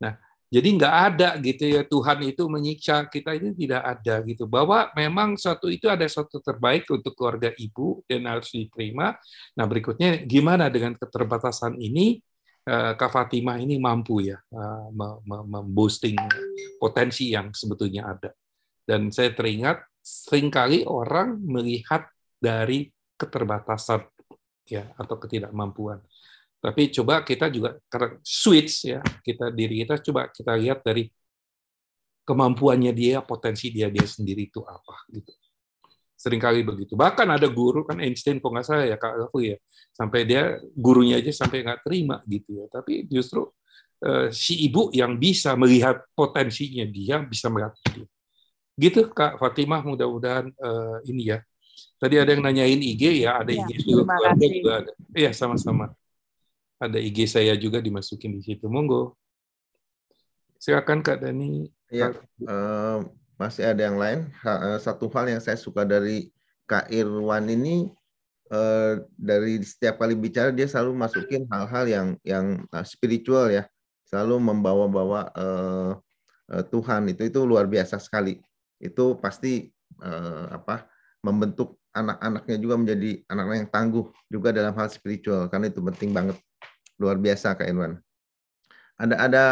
nah 0.00 0.18
jadi 0.54 0.68
nggak 0.70 0.94
ada 1.10 1.28
gitu 1.42 1.64
ya 1.66 1.82
Tuhan 1.82 2.30
itu 2.30 2.46
menyiksa 2.46 3.10
kita 3.10 3.34
itu 3.34 3.50
tidak 3.58 3.82
ada 3.82 4.22
gitu. 4.22 4.46
Bahwa 4.46 4.86
memang 4.94 5.34
suatu 5.34 5.66
itu 5.66 5.90
ada 5.90 6.06
suatu 6.06 6.38
terbaik 6.38 6.86
untuk 6.94 7.10
keluarga 7.18 7.50
ibu 7.58 8.06
dan 8.06 8.22
harus 8.30 8.54
diterima. 8.54 9.18
Nah 9.58 9.66
berikutnya 9.66 10.22
gimana 10.22 10.70
dengan 10.70 10.94
keterbatasan 10.94 11.74
ini? 11.82 12.22
Eh, 12.64 12.92
Kak 12.96 13.12
Fatimah 13.12 13.60
ini 13.60 13.76
mampu 13.76 14.24
ya 14.24 14.38
eh, 14.40 14.86
memboosting 15.26 16.16
potensi 16.80 17.28
yang 17.34 17.52
sebetulnya 17.52 18.08
ada 18.08 18.32
dan 18.84 19.08
saya 19.08 19.32
teringat 19.32 19.84
sering 20.04 20.52
kali 20.52 20.84
orang 20.84 21.40
melihat 21.40 22.04
dari 22.36 22.92
keterbatasan 23.16 24.04
ya 24.68 24.92
atau 25.00 25.16
ketidakmampuan. 25.16 26.00
Tapi 26.60 26.88
coba 26.92 27.20
kita 27.20 27.52
juga 27.52 27.76
switch 28.24 28.88
ya, 28.88 29.00
kita 29.20 29.52
diri 29.52 29.84
kita 29.84 30.00
coba 30.00 30.32
kita 30.32 30.56
lihat 30.56 30.80
dari 30.80 31.08
kemampuannya 32.24 32.92
dia, 32.96 33.20
potensi 33.20 33.68
dia 33.68 33.92
dia 33.92 34.08
sendiri 34.08 34.48
itu 34.48 34.64
apa 34.64 35.04
gitu. 35.12 35.28
Seringkali 36.16 36.64
begitu. 36.64 36.96
Bahkan 36.96 37.36
ada 37.36 37.44
guru 37.52 37.84
kan 37.84 38.00
Einstein 38.00 38.40
kok 38.40 38.48
nggak 38.48 38.64
salah 38.64 38.88
ya 38.88 38.96
Kak 38.96 39.28
aku 39.28 39.44
ya, 39.44 39.60
sampai 39.92 40.24
dia 40.24 40.56
gurunya 40.72 41.20
aja 41.20 41.32
sampai 41.36 41.68
nggak 41.68 41.84
terima 41.84 42.24
gitu 42.24 42.64
ya. 42.64 42.66
Tapi 42.72 43.04
justru 43.12 43.44
eh, 44.00 44.32
si 44.32 44.64
ibu 44.64 44.88
yang 44.96 45.20
bisa 45.20 45.52
melihat 45.60 46.00
potensinya 46.16 46.88
dia 46.88 47.20
bisa 47.20 47.52
melihat 47.52 47.76
dia. 47.92 48.08
Gitu 48.74 49.06
Kak 49.14 49.38
Fatimah 49.38 49.86
mudah-mudahan 49.86 50.50
uh, 50.58 50.98
ini 51.06 51.30
ya. 51.34 51.38
Tadi 51.98 52.18
ada 52.18 52.30
yang 52.34 52.42
nanyain 52.42 52.82
IG 52.82 53.22
ya, 53.22 53.42
ada 53.42 53.50
ya, 53.54 53.62
IG 53.62 53.86
juga 53.86 54.18
keluarga 54.18 54.46
juga 54.50 54.72
ada. 54.82 54.92
Iya 55.14 55.30
sama-sama. 55.30 55.94
Ada 56.82 56.98
IG 56.98 57.30
saya 57.30 57.54
juga 57.54 57.78
dimasukin 57.78 58.34
di 58.34 58.42
situ. 58.42 58.66
Monggo. 58.66 59.14
Silakan 60.58 61.06
Kak 61.06 61.22
Dani. 61.22 61.70
Iya. 61.90 62.18
Uh, 62.42 63.06
masih 63.38 63.62
ada 63.66 63.82
yang 63.82 63.98
lain. 63.98 64.30
Eh, 64.42 64.78
satu 64.82 65.06
hal 65.14 65.30
yang 65.30 65.42
saya 65.42 65.58
suka 65.58 65.86
dari 65.86 66.30
Kak 66.66 66.90
Irwan 66.90 67.46
ini 67.46 67.92
uh, 68.48 69.02
dari 69.14 69.60
setiap 69.60 70.00
kali 70.00 70.16
bicara 70.16 70.48
dia 70.48 70.64
selalu 70.64 70.96
masukin 70.96 71.44
hal-hal 71.52 71.84
yang 71.84 72.08
yang 72.24 72.46
spiritual 72.88 73.52
ya, 73.52 73.68
selalu 74.08 74.40
membawa-bawa 74.40 75.28
uh, 75.36 75.92
Tuhan 76.72 77.12
itu 77.12 77.28
itu 77.28 77.40
luar 77.44 77.68
biasa 77.68 78.00
sekali 78.00 78.40
itu 78.84 79.16
pasti 79.16 79.72
eh, 80.04 80.46
apa 80.52 80.84
membentuk 81.24 81.80
anak-anaknya 81.96 82.56
juga 82.60 82.74
menjadi 82.76 83.10
anak-anak 83.32 83.58
yang 83.64 83.72
tangguh 83.72 84.06
juga 84.28 84.52
dalam 84.52 84.76
hal 84.76 84.92
spiritual 84.92 85.48
karena 85.48 85.72
itu 85.72 85.80
penting 85.80 86.12
banget 86.12 86.36
luar 87.00 87.16
biasa 87.16 87.56
Kak 87.56 87.64
Irwan. 87.64 87.96
Ada 89.00 89.14
ada 89.16 89.44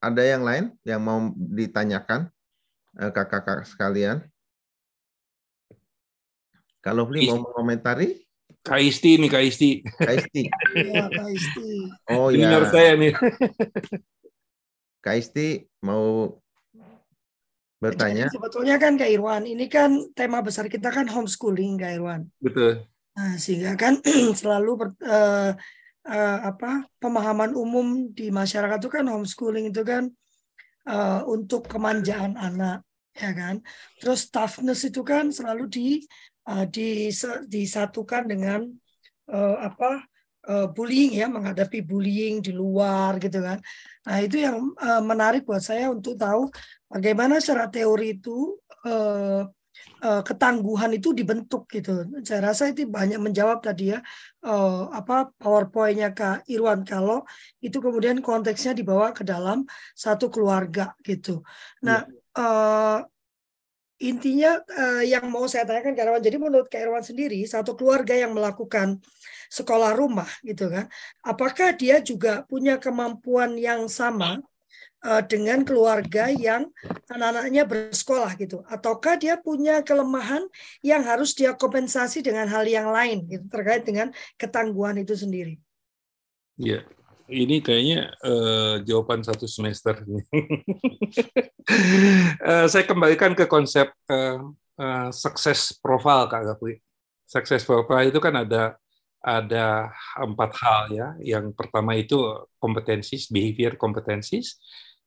ada 0.00 0.22
yang 0.24 0.42
lain 0.42 0.64
yang 0.88 1.04
mau 1.04 1.28
ditanyakan 1.36 2.32
eh, 2.96 3.12
kakak-kakak 3.12 3.68
sekalian? 3.68 4.24
Kalau 6.80 7.04
Fli 7.10 7.26
mau 7.28 7.42
mengomentari, 7.42 8.24
Kak 8.64 8.80
Isti 8.80 9.20
nih 9.20 9.28
Kak 9.28 9.44
Isti. 9.44 9.70
Kak 9.84 10.14
Isti. 10.16 10.42
Iya, 10.76 11.04
Kak 11.12 11.28
Isti. 11.32 11.68
Oh 12.08 12.28
Ini 12.32 12.40
ya, 12.40 12.48
menurut 12.48 12.70
saya 12.72 12.92
nih. 12.96 13.12
Kak 15.04 15.16
Isti 15.20 15.68
mau 15.84 16.36
bertanya. 17.78 18.26
Jadi 18.26 18.34
sebetulnya 18.34 18.76
kan 18.76 18.98
Kak 18.98 19.10
Irwan, 19.10 19.42
ini 19.46 19.66
kan 19.70 19.90
tema 20.14 20.42
besar 20.42 20.66
kita 20.66 20.90
kan 20.90 21.06
homeschooling 21.06 21.78
Kak 21.78 21.92
Irwan. 21.94 22.22
Betul. 22.42 22.86
Nah, 23.14 23.34
sehingga 23.38 23.74
kan 23.78 23.98
selalu 24.40 24.70
ber- 24.74 25.00
eh, 25.02 25.52
eh, 26.08 26.38
apa 26.42 26.86
pemahaman 26.98 27.54
umum 27.54 28.10
di 28.10 28.30
masyarakat 28.34 28.78
itu 28.82 28.90
kan 28.90 29.06
homeschooling 29.06 29.70
itu 29.70 29.82
kan 29.86 30.10
eh, 30.86 31.20
untuk 31.28 31.68
kemanjaan 31.68 32.34
anak 32.34 32.82
ya 33.14 33.30
kan. 33.34 33.62
Terus 33.98 34.30
toughness 34.30 34.86
itu 34.86 35.02
kan 35.06 35.30
selalu 35.30 35.70
di 35.70 35.86
eh, 36.48 36.66
dise- 36.70 37.46
disatukan 37.46 38.26
dengan 38.26 38.66
eh, 39.28 39.56
apa 39.60 40.07
eh, 40.48 40.66
bullying 40.74 41.12
ya 41.20 41.26
menghadapi 41.28 41.78
bullying 41.84 42.40
di 42.40 42.52
luar 42.56 43.20
gitu 43.20 43.38
kan. 43.44 43.58
Nah, 44.06 44.16
itu 44.24 44.36
yang 44.40 44.56
eh, 44.80 45.02
menarik 45.04 45.44
buat 45.48 45.62
saya 45.62 45.92
untuk 45.92 46.16
tahu 46.16 46.48
bagaimana 46.88 47.36
secara 47.38 47.68
teori 47.68 48.16
itu 48.16 48.56
eh, 48.88 49.44
eh, 50.02 50.22
ketangguhan 50.24 50.90
itu 50.96 51.12
dibentuk 51.12 51.68
gitu. 51.68 52.08
Saya 52.24 52.40
rasa 52.52 52.72
itu 52.72 52.88
banyak 52.88 53.20
menjawab 53.20 53.60
tadi 53.60 53.92
ya 53.92 53.98
eh, 54.44 54.82
apa 54.98 55.30
PowerPoint-nya 55.36 56.16
Kak 56.16 56.48
Irwan 56.48 56.82
kalau 56.88 57.22
itu 57.60 57.78
kemudian 57.84 58.18
konteksnya 58.24 58.72
dibawa 58.72 59.12
ke 59.12 59.22
dalam 59.22 59.68
satu 59.92 60.32
keluarga 60.32 60.96
gitu. 61.04 61.44
Nah, 61.84 62.08
eh, 62.38 62.98
intinya 63.98 64.62
eh, 64.70 65.10
yang 65.10 65.26
mau 65.26 65.50
saya 65.50 65.66
tanyakan 65.66 65.94
Kak 65.98 66.04
Irwan, 66.06 66.22
jadi 66.22 66.36
menurut 66.38 66.66
Kak 66.70 66.82
Irwan 66.82 67.02
sendiri 67.02 67.42
satu 67.46 67.74
keluarga 67.74 68.14
yang 68.14 68.30
melakukan 68.30 69.02
sekolah 69.50 69.98
rumah 69.98 70.28
gitu 70.46 70.70
kan, 70.70 70.86
apakah 71.26 71.74
dia 71.74 71.98
juga 71.98 72.46
punya 72.46 72.78
kemampuan 72.78 73.58
yang 73.58 73.90
sama 73.90 74.38
eh, 75.02 75.22
dengan 75.26 75.66
keluarga 75.66 76.30
yang 76.30 76.70
anak-anaknya 77.10 77.62
bersekolah 77.66 78.38
gitu 78.38 78.62
ataukah 78.70 79.18
dia 79.18 79.34
punya 79.34 79.82
kelemahan 79.82 80.46
yang 80.80 81.02
harus 81.02 81.34
dia 81.34 81.54
kompensasi 81.58 82.22
dengan 82.22 82.46
hal 82.46 82.62
yang 82.70 82.94
lain 82.94 83.26
gitu 83.26 83.44
terkait 83.50 83.82
dengan 83.82 84.14
ketangguhan 84.38 85.02
itu 85.02 85.18
sendiri. 85.18 85.58
Iya. 86.58 86.97
Ini 87.28 87.60
kayaknya 87.60 88.08
eh, 88.24 88.74
jawaban 88.88 89.20
satu 89.20 89.44
semester. 89.44 90.00
Eh, 92.48 92.64
saya 92.64 92.88
kembalikan 92.88 93.36
ke 93.36 93.44
konsep 93.44 93.92
eh, 94.08 94.40
eh, 94.80 95.08
success 95.12 95.76
profile 95.76 96.24
Kak 96.24 96.48
Gapri. 96.48 96.80
Success 97.28 97.60
profile 97.60 98.08
itu 98.08 98.16
kan 98.24 98.40
ada 98.40 98.80
ada 99.20 99.92
empat 100.16 100.56
hal 100.64 100.82
ya. 100.88 101.08
Yang 101.20 101.52
pertama 101.52 101.92
itu 101.92 102.16
kompetensis, 102.56 103.28
behavior 103.28 103.76
kompetensis. 103.76 104.56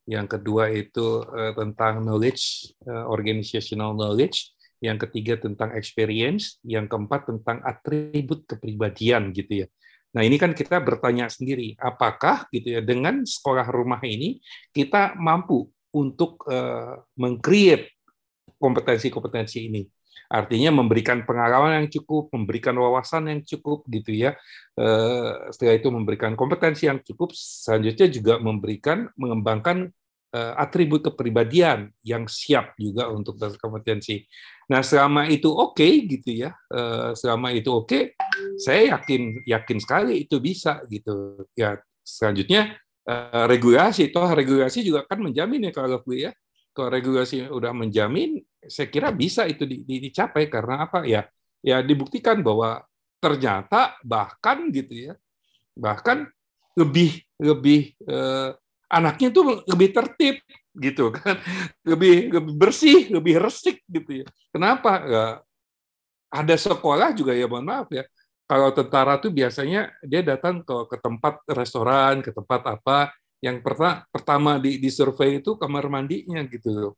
Yang 0.06 0.38
kedua 0.38 0.70
itu 0.70 1.26
eh, 1.34 1.58
tentang 1.58 2.06
knowledge, 2.06 2.78
eh, 2.86 3.06
organizational 3.10 3.98
knowledge. 3.98 4.54
Yang 4.78 5.10
ketiga 5.10 5.42
tentang 5.42 5.74
experience. 5.74 6.62
Yang 6.62 6.94
keempat 6.94 7.26
tentang 7.26 7.58
atribut 7.66 8.46
kepribadian 8.46 9.34
gitu 9.34 9.66
ya. 9.66 9.68
Nah, 10.12 10.22
ini 10.28 10.36
kan 10.36 10.52
kita 10.52 10.84
bertanya 10.84 11.32
sendiri, 11.32 11.80
apakah 11.80 12.48
gitu 12.52 12.80
ya 12.80 12.82
dengan 12.84 13.24
sekolah 13.24 13.68
rumah 13.72 14.04
ini 14.04 14.44
kita 14.76 15.16
mampu 15.16 15.72
untuk 15.96 16.44
uh, 16.52 17.00
meng-create 17.16 17.96
kompetensi-kompetensi 18.60 19.72
ini. 19.72 19.84
Artinya 20.32 20.72
memberikan 20.72 21.28
pengalaman 21.28 21.84
yang 21.84 21.88
cukup, 21.92 22.32
memberikan 22.32 22.72
wawasan 22.80 23.28
yang 23.28 23.42
cukup 23.44 23.84
gitu 23.92 24.16
ya. 24.16 24.32
Uh, 24.80 25.52
setelah 25.52 25.76
itu 25.76 25.92
memberikan 25.92 26.40
kompetensi 26.40 26.88
yang 26.88 27.04
cukup, 27.04 27.36
selanjutnya 27.36 28.08
juga 28.08 28.34
memberikan 28.40 29.12
mengembangkan 29.20 29.92
atribut 30.32 31.04
kepribadian 31.04 31.92
yang 32.08 32.24
siap 32.24 32.80
juga 32.80 33.12
untuk 33.12 33.36
kompetensi. 33.60 34.24
Nah, 34.72 34.80
selama 34.80 35.28
itu 35.28 35.52
oke 35.52 35.76
okay, 35.76 36.08
gitu 36.08 36.48
ya, 36.48 36.56
selama 37.20 37.52
itu 37.52 37.68
oke, 37.68 37.92
okay, 37.92 38.04
saya 38.56 38.96
yakin 38.96 39.44
yakin 39.44 39.78
sekali 39.84 40.24
itu 40.24 40.40
bisa 40.40 40.80
gitu. 40.88 41.44
Ya, 41.52 41.76
selanjutnya 42.00 42.80
regulasi, 43.52 44.08
toh 44.16 44.32
regulasi 44.32 44.88
juga 44.88 45.04
kan 45.04 45.20
menjamin 45.20 45.68
ya 45.68 45.72
kalau 45.76 46.00
gue 46.00 46.32
ya. 46.32 46.32
Kalau 46.72 46.88
regulasi 46.88 47.52
udah 47.52 47.76
menjamin, 47.76 48.40
saya 48.64 48.88
kira 48.88 49.12
bisa 49.12 49.44
itu 49.44 49.68
di, 49.68 49.84
di, 49.84 50.00
dicapai 50.08 50.48
karena 50.48 50.88
apa 50.88 51.04
ya? 51.04 51.28
Ya 51.60 51.84
dibuktikan 51.84 52.40
bahwa 52.40 52.80
ternyata 53.20 54.00
bahkan 54.08 54.72
gitu 54.72 55.12
ya, 55.12 55.14
bahkan 55.76 56.32
lebih 56.80 57.28
lebih 57.44 57.92
eh, 58.08 58.56
anaknya 58.92 59.30
tuh 59.32 59.64
lebih 59.64 59.96
tertib 59.96 60.44
gitu 60.76 61.12
kan. 61.16 61.40
Lebih 61.92 62.32
lebih 62.32 62.54
bersih 62.56 63.12
lebih 63.12 63.40
resik 63.40 63.84
gitu 63.88 64.24
ya. 64.24 64.28
Kenapa? 64.52 64.92
Ya 65.08 65.26
ada 66.32 66.56
sekolah 66.56 67.12
juga 67.12 67.36
ya 67.36 67.48
mohon 67.48 67.68
maaf 67.68 67.92
ya. 67.92 68.08
Kalau 68.48 68.72
tentara 68.76 69.16
tuh 69.20 69.32
biasanya 69.32 69.92
dia 70.04 70.24
datang 70.24 70.60
ke 70.64 70.76
ke 70.92 70.98
tempat 71.00 71.44
restoran 71.52 72.24
ke 72.24 72.32
tempat 72.32 72.62
apa. 72.68 73.12
Yang 73.42 73.58
pertama 73.66 74.06
pertama 74.14 74.52
di 74.62 74.78
di 74.78 74.90
survei 74.94 75.42
itu 75.42 75.58
kamar 75.58 75.90
mandinya 75.90 76.40
gitu 76.46 76.94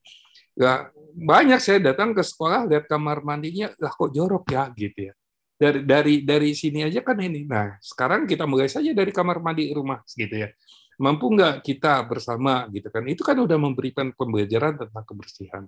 ya 0.53 0.85
banyak 1.17 1.57
saya 1.57 1.81
datang 1.81 2.13
ke 2.13 2.21
sekolah 2.21 2.69
lihat 2.69 2.85
kamar 2.85 3.25
mandinya 3.25 3.73
lah 3.81 3.89
kok 3.89 4.13
jorok 4.13 4.45
ya? 4.53 4.69
gitu 4.77 5.09
ya. 5.09 5.13
Dari 5.57 5.79
dari 5.81 6.15
dari 6.21 6.49
sini 6.53 6.83
aja 6.83 6.99
kan 7.01 7.17
ini. 7.17 7.47
Nah 7.47 7.79
sekarang 7.81 8.27
kita 8.29 8.45
mulai 8.45 8.69
saja 8.69 8.91
dari 8.93 9.09
kamar 9.09 9.39
mandi 9.41 9.71
rumah 9.73 10.03
gitu 10.13 10.35
ya 10.45 10.51
mampu 10.99 11.31
nggak 11.33 11.65
kita 11.65 12.05
bersama 12.05 12.69
gitu 12.69 12.89
kan? 12.89 13.03
Itu 13.09 13.21
kan 13.25 13.37
udah 13.39 13.57
memberikan 13.57 14.13
pembelajaran 14.13 14.77
tentang 14.77 15.05
kebersihan. 15.05 15.63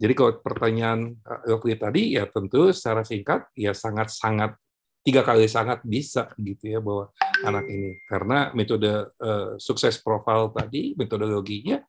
Jadi 0.00 0.12
kalau 0.16 0.32
pertanyaan 0.40 1.16
Elvi 1.44 1.76
tadi 1.76 2.02
ya 2.16 2.24
tentu 2.30 2.72
secara 2.72 3.04
singkat 3.04 3.50
ya 3.52 3.76
sangat 3.76 4.08
sangat 4.14 4.56
tiga 5.00 5.24
kali 5.24 5.48
sangat 5.48 5.80
bisa 5.84 6.28
gitu 6.36 6.76
ya 6.76 6.80
bahwa 6.80 7.12
anak 7.44 7.64
ini. 7.68 8.00
Karena 8.04 8.52
metode 8.52 9.12
uh, 9.16 9.56
sukses 9.56 10.00
profile 10.00 10.52
tadi 10.52 10.92
metodologinya 10.96 11.80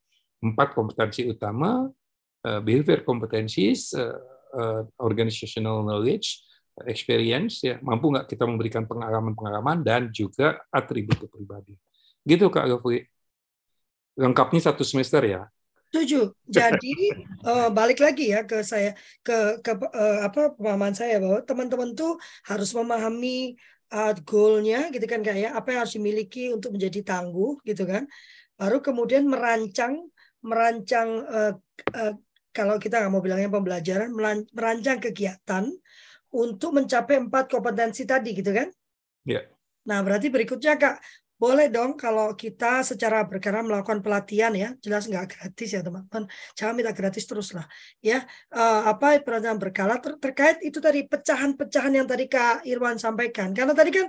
empat 0.42 0.74
kompetensi 0.74 1.28
utama 1.30 1.86
uh, 2.48 2.62
behavior 2.64 3.06
kompetensis 3.06 3.94
uh, 3.94 4.18
uh, 4.58 4.82
organizational 5.00 5.86
knowledge 5.86 6.42
experience 6.88 7.62
ya 7.62 7.78
mampu 7.84 8.10
nggak 8.10 8.32
kita 8.32 8.48
memberikan 8.48 8.88
pengalaman-pengalaman 8.88 9.84
dan 9.84 10.10
juga 10.10 10.58
atribut 10.72 11.20
kepribadian 11.20 11.78
Gitu 12.26 12.45
Kak 12.53 12.65
Gafri. 12.69 13.07
Lengkapnya 14.17 14.61
satu 14.72 14.84
semester 14.86 15.22
ya. 15.26 15.47
Setuju. 15.91 16.32
Jadi 16.47 17.11
uh, 17.43 17.67
balik 17.78 17.99
lagi 17.99 18.32
ya 18.32 18.47
ke 18.47 18.63
saya 18.63 18.95
ke 19.19 19.59
ke 19.59 19.72
uh, 19.76 20.24
apa 20.24 20.55
pemahaman 20.55 20.95
saya 20.95 21.19
bahwa 21.19 21.43
teman-teman 21.43 21.91
tuh 21.91 22.15
harus 22.47 22.72
memahami 22.72 23.59
uh, 23.91 24.15
goalnya 24.24 24.88
gitu 24.95 25.03
kan 25.03 25.19
kayak 25.19 25.51
apa 25.51 25.67
yang 25.76 25.80
harus 25.84 25.95
dimiliki 25.99 26.55
untuk 26.55 26.80
menjadi 26.80 27.03
tangguh 27.03 27.59
gitu 27.67 27.84
kan. 27.84 28.07
Baru 28.55 28.80
kemudian 28.80 29.28
merancang 29.28 30.07
merancang 30.41 31.28
uh, 31.28 31.53
uh, 31.91 32.13
kalau 32.55 32.80
kita 32.80 33.03
nggak 33.03 33.11
mau 33.11 33.24
bilangnya 33.24 33.51
pembelajaran 33.51 34.11
merancang 34.51 34.99
kegiatan 34.99 35.67
untuk 36.32 36.72
mencapai 36.72 37.19
empat 37.19 37.51
kompetensi 37.51 38.07
tadi 38.07 38.32
gitu 38.32 38.55
kan. 38.55 38.72
Ya. 39.28 39.43
Yeah. 39.43 39.45
Nah 39.91 39.99
berarti 40.05 40.30
berikutnya 40.32 40.78
kak 40.78 41.01
boleh 41.42 41.74
dong 41.74 41.98
kalau 41.98 42.38
kita 42.38 42.86
secara 42.86 43.26
berkala 43.26 43.66
melakukan 43.66 44.06
pelatihan 44.06 44.54
ya. 44.54 44.78
Jelas 44.78 45.10
nggak 45.10 45.26
gratis 45.34 45.70
ya 45.74 45.82
teman-teman. 45.82 46.30
Jangan 46.54 46.74
minta 46.78 46.94
gratis 46.94 47.26
terus 47.26 47.50
lah 47.58 47.66
ya. 47.98 48.22
Uh, 48.54 48.94
apa 48.94 49.18
pelatihan 49.26 49.58
berkala 49.58 49.98
ter 49.98 50.22
terkait 50.22 50.62
itu 50.62 50.78
tadi 50.78 51.02
pecahan-pecahan 51.10 51.94
yang 51.98 52.06
tadi 52.06 52.30
kak 52.30 52.62
Irwan 52.70 53.02
sampaikan. 53.02 53.58
Karena 53.58 53.74
tadi 53.74 53.89
kan 53.89 54.06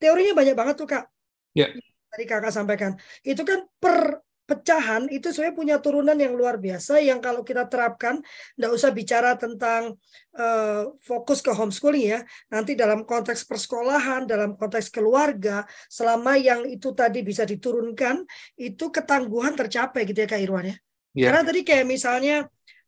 teorinya 0.00 0.32
banyak 0.32 0.54
banget 0.56 0.74
tuh 0.80 0.88
kak. 0.88 1.04
Ya. 1.52 1.68
Tadi 2.08 2.24
kakak 2.24 2.52
sampaikan. 2.56 2.96
Itu 3.20 3.44
kan 3.44 3.68
per 3.76 4.24
pecahan 4.52 5.08
itu 5.08 5.32
sebenarnya 5.32 5.56
punya 5.56 5.76
turunan 5.80 6.12
yang 6.12 6.36
luar 6.36 6.60
biasa 6.60 7.00
yang 7.00 7.24
kalau 7.24 7.40
kita 7.40 7.64
terapkan 7.72 8.20
tidak 8.52 8.70
usah 8.76 8.92
bicara 8.92 9.32
tentang 9.40 9.96
uh, 10.36 10.92
fokus 11.00 11.40
ke 11.40 11.48
homeschooling 11.48 12.12
ya 12.12 12.20
nanti 12.52 12.76
dalam 12.76 13.08
konteks 13.08 13.48
persekolahan 13.48 14.28
dalam 14.28 14.60
konteks 14.60 14.92
keluarga 14.92 15.64
selama 15.88 16.36
yang 16.36 16.68
itu 16.68 16.92
tadi 16.92 17.24
bisa 17.24 17.48
diturunkan 17.48 18.28
itu 18.60 18.92
ketangguhan 18.92 19.56
tercapai 19.56 20.04
gitu 20.04 20.20
ya 20.20 20.28
kak 20.28 20.44
Irwan 20.44 20.68
ya 20.68 20.76
yeah. 21.16 21.32
karena 21.32 21.42
tadi 21.48 21.60
kayak 21.64 21.86
misalnya 21.88 22.36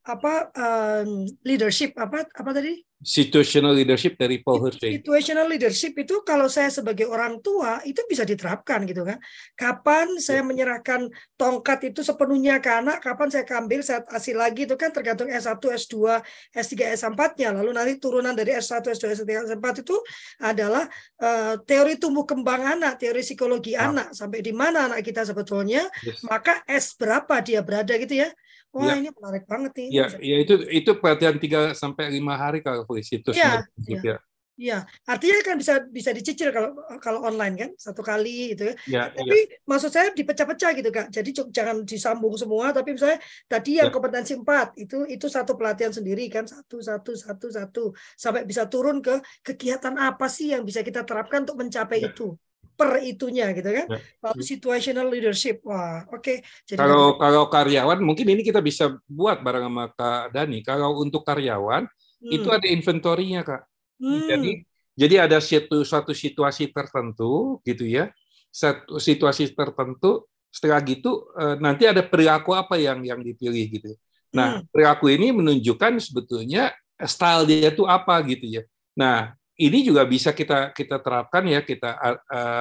apa 0.04 0.52
um, 0.52 1.24
leadership 1.42 1.96
apa 1.96 2.28
apa 2.28 2.50
tadi 2.52 2.84
Situational 3.04 3.76
leadership 3.76 4.16
dari 4.16 4.40
Paul 4.40 4.64
Hurtei. 4.64 4.96
situational 4.96 5.44
leadership 5.44 5.92
itu 5.92 6.24
kalau 6.24 6.48
saya 6.48 6.72
sebagai 6.72 7.04
orang 7.04 7.36
tua 7.44 7.84
itu 7.84 8.00
bisa 8.08 8.24
diterapkan 8.24 8.80
gitu 8.88 9.04
kan. 9.04 9.20
Kapan 9.52 10.16
saya 10.16 10.40
menyerahkan 10.40 11.12
tongkat 11.36 11.92
itu 11.92 12.00
sepenuhnya 12.00 12.64
ke 12.64 12.72
anak, 12.72 13.04
kapan 13.04 13.28
saya 13.28 13.44
ambil 13.60 13.84
saya 13.84 14.00
kasih 14.08 14.40
lagi 14.40 14.64
itu 14.64 14.72
kan 14.80 14.88
tergantung 14.88 15.28
S1, 15.28 15.60
S2, 15.60 16.16
S3, 16.56 16.96
S4-nya. 16.96 17.52
Lalu 17.52 17.76
nanti 17.76 17.92
turunan 18.00 18.32
dari 18.32 18.56
S1, 18.56 18.80
S2, 18.80 19.04
S3, 19.20 19.52
S4 19.52 19.66
itu 19.84 19.96
adalah 20.40 20.88
uh, 21.20 21.60
teori 21.60 22.00
tumbuh 22.00 22.24
kembang 22.24 22.80
anak, 22.80 22.96
teori 23.04 23.20
psikologi 23.20 23.76
Nah. 23.76 23.92
anak 23.92 24.08
sampai 24.16 24.40
di 24.40 24.56
mana 24.56 24.88
anak 24.88 25.04
kita 25.04 25.28
sebetulnya, 25.28 25.92
Yes. 26.00 26.24
maka 26.24 26.64
S 26.64 26.96
berapa 26.96 27.36
dia 27.44 27.60
berada 27.60 27.92
gitu 28.00 28.16
ya. 28.24 28.32
Wah, 28.74 28.90
Ya. 28.90 28.94
ini 28.98 29.10
menarik 29.14 29.44
banget 29.46 29.72
nih. 29.78 29.86
Ini 29.86 29.94
Ya, 29.94 30.06
ya 30.18 30.36
itu 30.42 30.54
itu 30.68 30.90
pelatihan 30.98 31.36
3 31.38 31.60
sampai 31.78 32.10
5 32.10 32.34
hari 32.34 32.58
kalau 32.58 32.82
di 32.90 33.04
situs 33.06 33.38
Iya, 33.38 33.62
iya. 33.86 34.00
ya. 34.02 34.16
Iya, 34.54 34.78
artinya 35.02 35.34
kan 35.42 35.58
bisa 35.58 35.82
bisa 35.90 36.14
dicicil 36.14 36.54
kalau 36.54 36.78
kalau 37.02 37.26
online 37.26 37.54
kan 37.58 37.70
satu 37.74 38.06
kali 38.06 38.54
gitu 38.54 38.70
ya. 38.70 38.74
Ya, 38.86 39.02
ya. 39.10 39.18
Tapi 39.18 39.38
maksud 39.66 39.90
saya 39.90 40.14
dipecah-pecah 40.14 40.70
gitu 40.78 40.90
kak. 40.94 41.10
Jadi 41.10 41.30
jangan 41.50 41.82
disambung 41.82 42.38
semua. 42.38 42.70
Tapi 42.70 42.94
misalnya 42.94 43.18
tadi 43.50 43.82
Ya. 43.82 43.82
yang 43.82 43.90
kompetensi 43.90 44.38
empat 44.38 44.78
itu 44.78 45.10
itu 45.10 45.26
satu 45.26 45.58
pelatihan 45.58 45.90
sendiri 45.90 46.30
kan 46.30 46.46
satu 46.46 46.78
satu 46.78 47.18
satu 47.18 47.46
satu 47.50 47.82
sampai 48.14 48.46
bisa 48.46 48.70
turun 48.70 49.02
ke 49.02 49.18
kegiatan 49.42 49.94
apa 49.98 50.30
sih 50.30 50.54
yang 50.54 50.62
bisa 50.62 50.86
kita 50.86 51.02
terapkan 51.02 51.42
untuk 51.42 51.58
mencapai 51.58 51.98
Ya. 51.98 52.14
itu 52.14 52.38
per 52.74 53.04
itunya 53.04 53.52
gitu 53.52 53.68
kan. 53.68 53.86
Ya. 53.92 53.98
Lalu 54.24 54.40
situational 54.42 55.06
leadership. 55.12 55.60
Wah, 55.64 56.08
oke. 56.08 56.40
Jadi 56.64 56.78
Kalau 56.78 57.20
kalau 57.20 57.46
karyawan 57.52 58.00
mungkin 58.00 58.26
ini 58.32 58.42
kita 58.42 58.64
bisa 58.64 58.96
buat 59.04 59.44
bareng 59.44 59.68
sama 59.68 59.84
Kak 59.92 60.32
Dani. 60.32 60.64
Kalau 60.64 61.00
untuk 61.04 61.22
karyawan 61.22 61.86
Hmm, 62.24 62.40
itu 62.40 62.48
ada 62.48 62.64
inventorinya 62.72 63.44
Kak. 63.44 63.62
hmm, 64.00 64.24
Jadi 64.24 64.50
jadi 64.96 65.14
ada 65.28 65.38
satu 65.44 65.84
suatu 65.84 66.16
situasi 66.16 66.72
tertentu 66.72 67.60
gitu 67.68 67.84
ya. 67.84 68.08
Satu 68.48 68.96
situasi 68.96 69.52
tertentu 69.52 70.24
setelah 70.48 70.80
gitu 70.86 71.28
eh, 71.36 71.60
nanti 71.60 71.84
ada 71.84 72.00
perilaku 72.00 72.56
apa 72.56 72.80
yang 72.80 73.04
yang 73.04 73.20
dipilih 73.20 73.66
gitu. 73.68 73.92
Nah, 74.32 74.58
hmm, 74.62 74.72
perilaku 74.72 75.12
ini 75.12 75.30
menunjukkan 75.36 76.00
sebetulnya 76.00 76.72
style 77.04 77.44
dia 77.44 77.68
itu 77.70 77.84
apa 77.84 78.18
gitu 78.24 78.46
ya. 78.48 78.62
Nah, 78.96 79.34
ini 79.60 79.78
juga 79.86 80.02
bisa 80.04 80.34
kita 80.34 80.74
kita 80.74 80.98
terapkan 80.98 81.44
ya 81.46 81.60
kita 81.62 81.94
eh, 82.00 82.18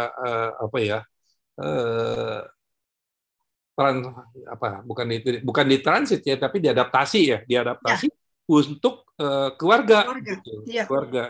eh, 0.10 0.50
apa 0.62 0.78
ya? 0.82 1.00
eh, 1.58 2.40
tran- 3.74 4.14
apa 4.50 4.86
bukan 4.86 5.06
di 5.10 5.18
bukan 5.42 5.66
di 5.66 5.78
transit 5.82 6.22
ya 6.22 6.38
tapi 6.38 6.62
diadaptasi 6.62 7.22
ya 7.26 7.40
diadaptasi 7.46 8.06
untuk 8.50 9.10
eh, 9.18 9.50
keluarga, 9.58 10.06
Keluarga, 10.06 10.30
gitu. 10.38 10.54
iya. 10.70 10.84
keluarga 10.86 11.22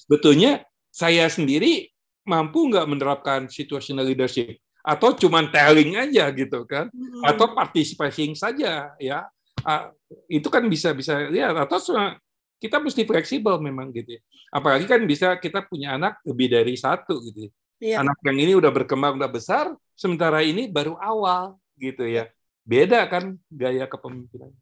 sebetulnya 0.00 0.52
saya 0.88 1.28
sendiri 1.28 1.88
mampu 2.24 2.68
nggak 2.72 2.86
menerapkan 2.88 3.50
situational 3.50 4.06
leadership 4.08 4.56
atau 4.82 5.14
cuman 5.14 5.52
telling 5.52 5.94
aja 5.94 6.26
gitu 6.34 6.64
kan 6.66 6.88
hmm. 6.90 7.22
atau 7.28 7.52
participating 7.54 8.34
saja 8.34 8.92
ya 8.96 9.28
Ah, 9.62 9.94
itu 10.26 10.48
kan 10.50 10.66
bisa 10.66 10.90
bisa 10.90 11.30
lihat 11.30 11.54
atau 11.54 11.78
cuma- 11.78 12.18
kita 12.62 12.78
mesti 12.78 13.02
fleksibel 13.02 13.58
memang 13.58 13.90
gitu 13.90 14.16
ya. 14.16 14.20
apalagi 14.54 14.86
kan 14.86 15.02
bisa 15.02 15.34
kita 15.42 15.66
punya 15.66 15.98
anak 15.98 16.22
lebih 16.22 16.46
dari 16.54 16.74
satu 16.78 17.18
gitu 17.26 17.40
ya. 17.48 17.52
Iya. 17.82 17.96
anak 18.06 18.16
yang 18.22 18.38
ini 18.38 18.52
udah 18.54 18.70
berkembang 18.70 19.18
udah 19.18 19.26
besar 19.26 19.74
sementara 19.98 20.38
ini 20.46 20.70
baru 20.70 20.94
awal 21.02 21.58
gitu 21.76 22.06
ya 22.06 22.30
beda 22.62 23.10
kan 23.10 23.34
gaya 23.50 23.90
kepemimpinan 23.90 24.54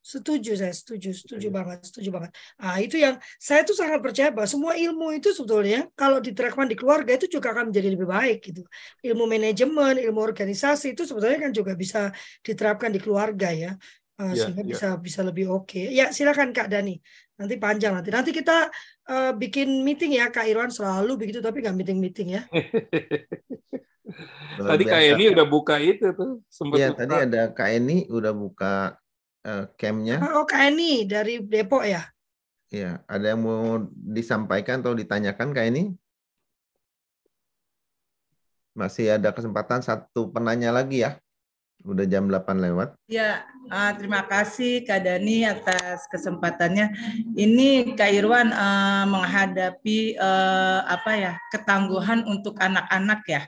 Setuju 0.00 0.56
saya, 0.56 0.72
setuju, 0.72 1.12
setuju 1.12 1.52
Iya. 1.52 1.56
banget, 1.60 1.78
setuju 1.92 2.08
banget. 2.08 2.32
Ah 2.56 2.80
itu 2.80 2.96
yang 2.96 3.20
saya 3.36 3.68
tuh 3.68 3.76
sangat 3.76 4.00
percaya 4.00 4.32
bahwa 4.32 4.48
semua 4.48 4.72
ilmu 4.72 5.12
itu 5.12 5.28
sebetulnya 5.36 5.92
kalau 5.92 6.24
diterapkan 6.24 6.64
di 6.64 6.72
keluarga 6.72 7.12
itu 7.20 7.28
juga 7.28 7.52
akan 7.52 7.68
menjadi 7.68 7.88
lebih 7.92 8.08
baik 8.08 8.36
gitu. 8.48 8.64
Ilmu 9.04 9.28
manajemen, 9.28 10.00
ilmu 10.00 10.20
organisasi 10.24 10.96
itu 10.96 11.04
sebetulnya 11.04 11.38
kan 11.44 11.52
juga 11.52 11.76
bisa 11.76 12.16
diterapkan 12.40 12.88
di 12.96 12.96
keluarga 12.96 13.52
ya. 13.52 13.76
Ah, 14.20 14.36
Iya, 14.36 14.52
sehingga 14.52 14.62
iya. 14.68 14.70
bisa 14.76 14.88
bisa 15.00 15.20
lebih 15.24 15.48
oke. 15.48 15.80
Ya, 15.88 16.12
silakan 16.12 16.52
Kak 16.52 16.68
Dani. 16.68 17.00
Nanti 17.40 17.56
panjang 17.56 17.96
nanti. 17.96 18.12
Nanti 18.12 18.30
kita 18.36 18.68
eh, 19.08 19.32
bikin 19.32 19.80
meeting 19.80 20.20
ya 20.20 20.28
Kak 20.28 20.44
Irwan 20.44 20.68
selalu 20.68 21.16
begitu 21.16 21.40
tapi 21.40 21.64
nggak 21.64 21.72
meeting-meeting 21.72 22.28
ya. 22.36 22.42
Luar 24.60 24.76
tadi 24.76 24.84
kayak 24.84 25.16
ini 25.16 25.24
udah 25.32 25.46
buka 25.48 25.80
itu 25.80 26.12
tuh 26.12 26.44
sempat 26.52 26.76
Iya, 26.76 26.88
buka. 26.92 26.98
tadi 27.00 27.14
ada 27.16 27.40
Kak 27.56 27.68
Eni 27.72 27.98
udah 28.12 28.32
buka 28.36 28.74
eh, 29.48 29.64
campnya. 29.80 30.20
Oh, 30.36 30.44
Kak 30.44 30.68
Eni 30.68 31.08
dari 31.08 31.40
Depok 31.40 31.88
ya. 31.88 32.04
Iya, 32.68 33.00
ada 33.08 33.24
yang 33.24 33.40
mau 33.40 33.82
disampaikan 33.90 34.84
atau 34.84 34.92
ditanyakan 34.92 35.48
Kak 35.56 35.64
Eni? 35.64 35.96
Masih 38.76 39.16
ada 39.16 39.32
kesempatan 39.32 39.80
satu 39.80 40.28
penanya 40.28 40.70
lagi 40.76 41.02
ya. 41.08 41.16
Udah 41.80 42.04
jam 42.04 42.28
8 42.28 42.60
lewat. 42.60 42.92
Ya, 43.08 43.48
ah, 43.72 43.96
terima 43.96 44.20
kasih 44.28 44.84
Kak 44.84 45.00
Dani 45.00 45.48
atas 45.48 46.04
kesempatannya. 46.12 46.92
Ini 47.32 47.96
Kak 47.96 48.10
Irwan 48.12 48.52
eh, 48.52 49.04
menghadapi 49.08 49.98
eh, 50.20 50.80
apa 50.84 51.12
ya 51.16 51.32
ketangguhan 51.48 52.28
untuk 52.28 52.60
anak-anak 52.60 53.20
ya, 53.24 53.42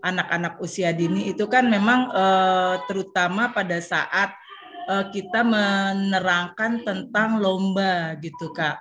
anak-anak 0.00 0.56
usia 0.64 0.96
dini 0.96 1.28
itu 1.28 1.44
kan 1.44 1.68
memang 1.68 2.08
eh, 2.08 2.74
terutama 2.88 3.52
pada 3.52 3.76
saat 3.84 4.32
eh, 4.88 5.04
kita 5.12 5.44
menerangkan 5.44 6.88
tentang 6.88 7.36
lomba 7.36 8.16
gitu 8.16 8.48
Kak. 8.48 8.80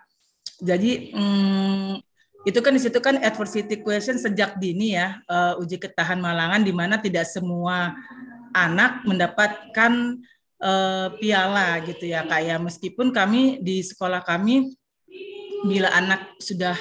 Jadi 0.63 1.11
hmm, 1.11 1.99
itu 2.43 2.59
kan 2.59 2.75
di 2.75 2.81
situ 2.83 2.99
kan 2.99 3.19
adversity 3.19 3.79
question 3.79 4.15
sejak 4.15 4.59
dini 4.59 4.95
ya 4.95 5.19
eh, 5.27 5.59
uji 5.59 5.75
ketahan 5.75 6.23
malangan 6.23 6.63
di 6.63 6.71
mana 6.71 6.95
tidak 6.99 7.27
semua 7.27 7.95
anak 8.53 9.03
mendapatkan 9.03 10.21
eh, 10.61 11.07
piala 11.17 11.81
gitu 11.83 12.07
ya 12.07 12.23
kak 12.23 12.41
ya. 12.45 12.55
Meskipun 12.61 13.11
kami 13.11 13.59
di 13.59 13.81
sekolah 13.81 14.23
kami 14.23 14.71
bila 15.65 15.89
anak 15.91 16.37
sudah 16.39 16.77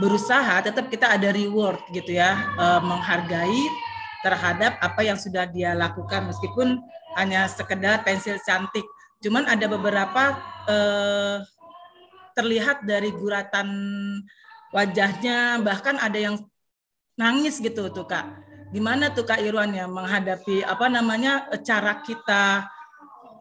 berusaha 0.00 0.64
tetap 0.64 0.88
kita 0.88 1.14
ada 1.14 1.28
reward 1.30 1.78
gitu 1.92 2.16
ya 2.16 2.52
eh, 2.56 2.80
menghargai 2.82 3.62
terhadap 4.24 4.80
apa 4.80 5.00
yang 5.04 5.20
sudah 5.20 5.46
dia 5.46 5.76
lakukan. 5.76 6.32
Meskipun 6.32 6.80
hanya 7.14 7.46
sekedar 7.46 8.00
pensil 8.02 8.40
cantik. 8.42 8.84
Cuman 9.22 9.46
ada 9.46 9.68
beberapa 9.70 10.34
eh, 10.66 11.36
terlihat 12.32 12.88
dari 12.88 13.12
guratan 13.12 13.68
wajahnya 14.72 15.60
bahkan 15.60 16.00
ada 16.00 16.16
yang 16.16 16.36
nangis 17.20 17.60
gitu 17.60 17.92
tuh 17.92 18.08
kak 18.08 18.24
gimana 18.72 19.12
tuh 19.12 19.28
Kak 19.28 19.44
Irwan 19.44 19.76
ya 19.76 19.84
menghadapi 19.84 20.64
apa 20.64 20.88
namanya 20.88 21.46
cara 21.60 22.00
kita 22.00 22.66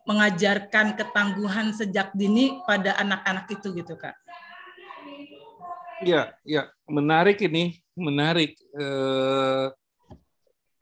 mengajarkan 0.03 0.99
ketangguhan 0.99 1.71
sejak 1.71 2.11
dini 2.11 2.59
pada 2.67 2.99
anak-anak 2.99 3.47
itu 3.47 3.71
gitu 3.71 3.95
Kak. 3.95 4.17
Ya, 6.01 6.33
ya, 6.43 6.67
menarik 6.89 7.37
ini, 7.45 7.79
menarik. 7.93 8.57
Eh, 8.57 9.67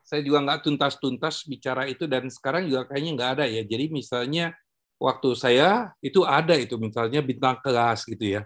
saya 0.02 0.22
juga 0.26 0.42
nggak 0.42 0.66
tuntas-tuntas 0.66 1.46
bicara 1.46 1.86
itu 1.86 2.10
dan 2.10 2.26
sekarang 2.32 2.66
juga 2.66 2.90
kayaknya 2.90 3.12
nggak 3.14 3.32
ada 3.38 3.46
ya. 3.46 3.62
Jadi 3.62 3.86
misalnya 3.94 4.56
waktu 4.98 5.38
saya 5.38 5.94
itu 6.02 6.26
ada 6.26 6.58
itu 6.58 6.80
misalnya 6.82 7.22
bintang 7.22 7.62
kelas 7.62 8.08
gitu 8.10 8.40
ya. 8.40 8.42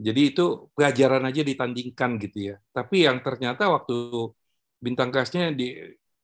Jadi 0.00 0.32
itu 0.32 0.70
pelajaran 0.72 1.24
aja 1.28 1.42
ditandingkan 1.44 2.16
gitu 2.22 2.38
ya. 2.52 2.56
Tapi 2.72 3.04
yang 3.04 3.20
ternyata 3.20 3.68
waktu 3.68 4.32
bintang 4.82 5.10
kelasnya 5.12 5.52
di 5.52 5.74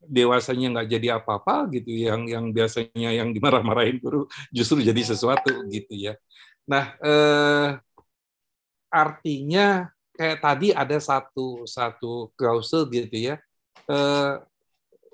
dewasanya 0.03 0.66
nggak 0.78 0.88
jadi 0.98 1.09
apa-apa 1.22 1.70
gitu, 1.70 1.94
yang 1.94 2.26
yang 2.26 2.50
biasanya 2.50 3.11
yang 3.14 3.30
dimarah-marahin 3.30 4.03
guru 4.03 4.26
justru 4.50 4.82
jadi 4.82 4.98
sesuatu 4.98 5.62
gitu 5.70 5.94
ya. 5.94 6.18
Nah, 6.66 6.94
eh, 6.98 7.68
artinya 8.90 9.90
kayak 10.18 10.38
tadi 10.42 10.68
ada 10.74 10.98
satu 10.98 11.64
satu 11.64 12.34
klausul 12.34 12.90
gitu 12.90 13.14
ya. 13.14 13.38
Eh, 13.86 14.34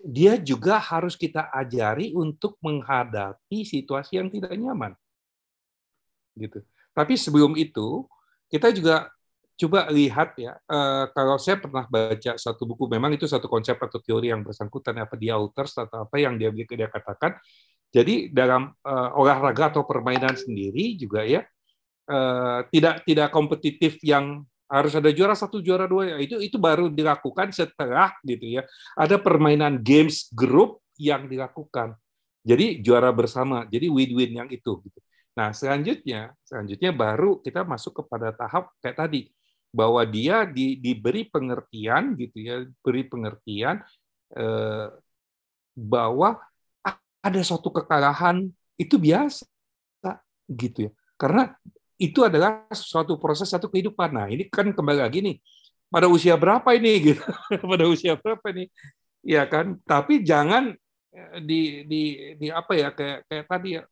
dia 0.05 0.39
juga 0.39 0.79
harus 0.79 1.19
kita 1.19 1.51
ajari 1.51 2.15
untuk 2.15 2.57
menghadapi 2.63 3.67
situasi 3.67 4.17
yang 4.17 4.31
tidak 4.31 4.55
nyaman. 4.55 4.95
Gitu. 6.39 6.63
Tapi 6.95 7.19
sebelum 7.19 7.59
itu 7.59 8.07
kita 8.49 8.71
juga 8.73 9.11
coba 9.59 9.91
lihat 9.91 10.39
ya 10.39 10.55
eh, 10.55 11.05
kalau 11.11 11.35
saya 11.37 11.59
pernah 11.59 11.85
baca 11.91 12.39
satu 12.39 12.63
buku 12.63 12.87
memang 12.87 13.11
itu 13.19 13.27
satu 13.27 13.51
konsep 13.51 13.75
atau 13.75 13.99
teori 13.99 14.31
yang 14.31 14.47
bersangkutan 14.47 14.95
apa 15.03 15.19
dia 15.19 15.35
authors 15.35 15.75
atau 15.75 16.07
apa 16.07 16.17
yang 16.23 16.39
dia 16.39 16.55
dia 16.55 16.89
katakan. 16.89 17.35
Jadi 17.91 18.31
dalam 18.31 18.71
eh, 18.71 19.11
olahraga 19.19 19.75
atau 19.75 19.83
permainan 19.83 20.39
sendiri 20.39 20.95
juga 20.95 21.27
ya 21.27 21.43
eh, 22.07 22.61
tidak 22.71 23.03
tidak 23.03 23.29
kompetitif 23.35 23.99
yang 24.07 24.47
harus 24.69 24.93
ada 24.95 25.11
juara 25.11 25.33
satu 25.33 25.65
juara 25.65 25.89
dua 25.89 26.15
ya 26.15 26.17
itu 26.21 26.37
itu 26.45 26.61
baru 26.61 26.93
dilakukan 26.93 27.57
setelah 27.57 28.13
gitu 28.21 28.61
ya 28.61 28.63
ada 29.01 29.17
permainan 29.17 29.81
games 29.83 30.31
group 30.31 30.85
yang 31.01 31.27
dilakukan. 31.27 31.99
Jadi 32.47 32.79
juara 32.85 33.11
bersama 33.11 33.67
jadi 33.67 33.91
win-win 33.91 34.45
yang 34.45 34.49
itu 34.49 34.79
gitu. 34.87 34.99
Nah, 35.39 35.55
selanjutnya, 35.55 36.35
selanjutnya 36.43 36.91
baru 36.91 37.39
kita 37.39 37.63
masuk 37.63 38.03
kepada 38.03 38.35
tahap 38.35 38.75
kayak 38.83 38.99
tadi 38.99 39.31
bahwa 39.69 40.01
dia 40.09 40.49
di, 40.49 40.81
diberi 40.81 41.29
pengertian 41.29 42.17
gitu 42.17 42.39
ya, 42.41 42.57
beri 42.81 43.05
pengertian 43.05 43.85
eh, 44.35 44.89
bahwa 45.77 46.41
ada 47.23 47.41
suatu 47.45 47.69
kekalahan 47.69 48.49
itu 48.79 48.97
biasa 48.97 49.45
gitu 50.49 50.89
ya. 50.89 50.91
Karena 51.19 51.53
itu 51.99 52.23
adalah 52.23 52.65
suatu 52.73 53.19
proses 53.19 53.51
satu 53.51 53.69
kehidupan. 53.69 54.15
Nah, 54.15 54.27
ini 54.31 54.47
kan 54.49 54.71
kembali 54.71 55.01
lagi 55.03 55.19
nih 55.21 55.37
pada 55.91 56.07
usia 56.07 56.39
berapa 56.39 56.69
ini 56.79 57.13
gitu. 57.13 57.23
pada 57.73 57.85
usia 57.91 58.15
berapa 58.17 58.47
nih? 58.55 58.69
Ya 59.27 59.45
kan? 59.51 59.77
Tapi 59.83 60.23
jangan 60.23 60.73
eh, 61.13 61.39
di 61.43 61.85
di 61.85 62.03
di 62.39 62.47
apa 62.49 62.73
ya 62.79 62.89
kayak 62.95 63.27
kayak 63.27 63.45
tadi 63.51 63.69
ya. 63.77 63.83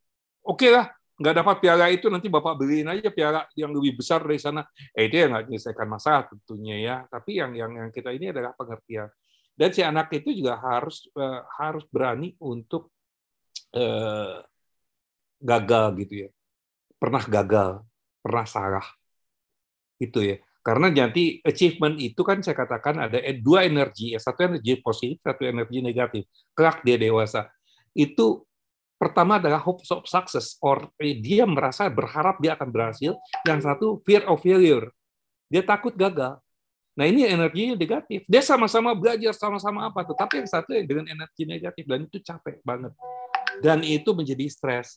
Oke 0.47 0.71
lah, 0.71 0.87
nggak 1.17 1.35
dapat 1.41 1.57
piala 1.65 1.89
itu 1.89 2.13
nanti 2.13 2.29
bapak 2.29 2.61
beliin 2.61 2.93
aja 2.93 3.09
piala 3.09 3.49
yang 3.57 3.73
lebih 3.73 4.01
besar 4.05 4.21
dari 4.21 4.37
sana. 4.37 4.61
Eh 4.93 5.09
itu 5.09 5.17
yang 5.17 5.33
nggak 5.33 5.45
menyelesaikan 5.49 5.89
masalah 5.89 6.29
tentunya 6.29 6.77
ya. 6.77 6.97
Tapi 7.09 7.41
yang 7.41 7.57
yang 7.57 7.73
yang 7.73 7.89
kita 7.89 8.13
ini 8.13 8.31
adalah 8.33 8.53
pengertian. 8.53 9.09
Dan 9.57 9.73
si 9.73 9.81
anak 9.81 10.13
itu 10.13 10.37
juga 10.37 10.61
harus 10.61 11.09
uh, 11.17 11.41
harus 11.57 11.89
berani 11.89 12.37
untuk 12.45 12.93
uh, 13.73 14.45
gagal 15.41 15.85
gitu 16.05 16.15
ya. 16.27 16.31
Pernah 17.01 17.25
gagal 17.25 17.71
pernah 18.21 18.45
salah. 18.45 18.87
Itu 19.97 20.21
ya. 20.21 20.37
Karena 20.61 20.91
nanti 20.91 21.39
achievement 21.47 21.95
itu 22.03 22.21
kan 22.27 22.43
saya 22.43 22.59
katakan 22.59 23.09
ada 23.09 23.23
dua 23.41 23.65
energi. 23.65 24.13
Ya 24.13 24.21
satu 24.21 24.51
energi 24.51 24.83
positif 24.85 25.25
satu 25.25 25.49
energi 25.49 25.81
negatif. 25.81 26.29
Kelak 26.53 26.85
dia 26.85 27.01
dewasa. 27.01 27.49
Itu 27.97 28.45
Pertama 28.97 29.37
adalah 29.37 29.61
hope 29.61 29.85
of 29.93 30.09
success, 30.09 30.57
or 30.65 30.89
eh, 30.97 31.21
dia 31.21 31.45
merasa 31.45 31.85
berharap 31.93 32.41
dia 32.41 32.57
akan 32.57 32.69
berhasil. 32.73 33.13
Yang 33.45 33.61
satu 33.69 33.87
fear 34.09 34.25
of 34.25 34.41
failure, 34.41 34.89
dia 35.53 35.61
takut 35.61 35.93
gagal. 35.93 36.41
Nah 36.97 37.05
ini 37.05 37.29
energinya 37.29 37.77
negatif. 37.77 38.25
Dia 38.25 38.41
sama-sama 38.41 38.97
belajar 38.97 39.37
sama-sama 39.37 39.85
apa, 39.85 40.01
tetapi 40.01 40.41
yang 40.41 40.49
satu 40.49 40.73
dengan 40.81 41.05
energi 41.13 41.45
negatif 41.45 41.85
dan 41.85 42.09
itu 42.09 42.19
capek 42.25 42.57
banget. 42.65 42.93
Dan 43.61 43.85
itu 43.85 44.17
menjadi 44.17 44.49
stres. 44.49 44.97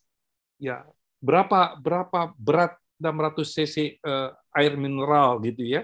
Ya 0.56 0.88
berapa 1.20 1.76
berapa 1.76 2.32
berat 2.39 2.80
600 3.00 3.47
cc 3.47 3.76
uh, 4.04 4.32
air 4.56 4.76
mineral 4.80 5.39
gitu 5.43 5.64
ya, 5.64 5.84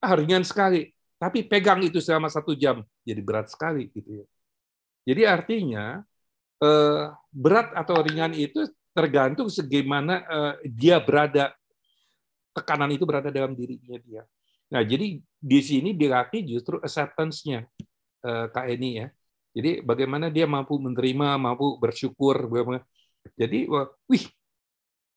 ah, 0.00 0.16
ringan 0.16 0.44
sekali. 0.44 0.92
Tapi 1.20 1.44
pegang 1.44 1.84
itu 1.84 2.00
selama 2.00 2.32
satu 2.32 2.56
jam, 2.56 2.80
jadi 3.04 3.20
berat 3.20 3.52
sekali 3.52 3.92
gitu 3.92 4.24
ya. 4.24 4.26
Jadi 5.04 5.22
artinya 5.28 6.00
berat 7.32 7.72
atau 7.72 8.04
ringan 8.04 8.36
itu 8.36 8.68
tergantung 8.90 9.48
segimana 9.48 10.26
eh, 10.26 10.54
dia 10.68 10.98
berada 10.98 11.54
tekanan 12.50 12.90
itu 12.90 13.06
berada 13.06 13.30
dalam 13.30 13.54
dirinya 13.54 13.96
dia. 14.02 14.22
Nah, 14.70 14.82
jadi 14.82 15.18
di 15.22 15.60
sini 15.62 15.94
dilatih 15.94 16.42
justru 16.46 16.76
acceptance-nya 16.82 17.66
eh, 18.26 18.46
Kak 18.50 18.66
Eni 18.66 18.90
ya. 19.00 19.08
Jadi 19.50 19.82
bagaimana 19.82 20.30
dia 20.30 20.46
mampu 20.46 20.78
menerima, 20.78 21.34
mampu 21.38 21.74
bersyukur, 21.78 22.46
bagaimana. 22.46 22.86
Jadi 23.34 23.66
wih 24.06 24.24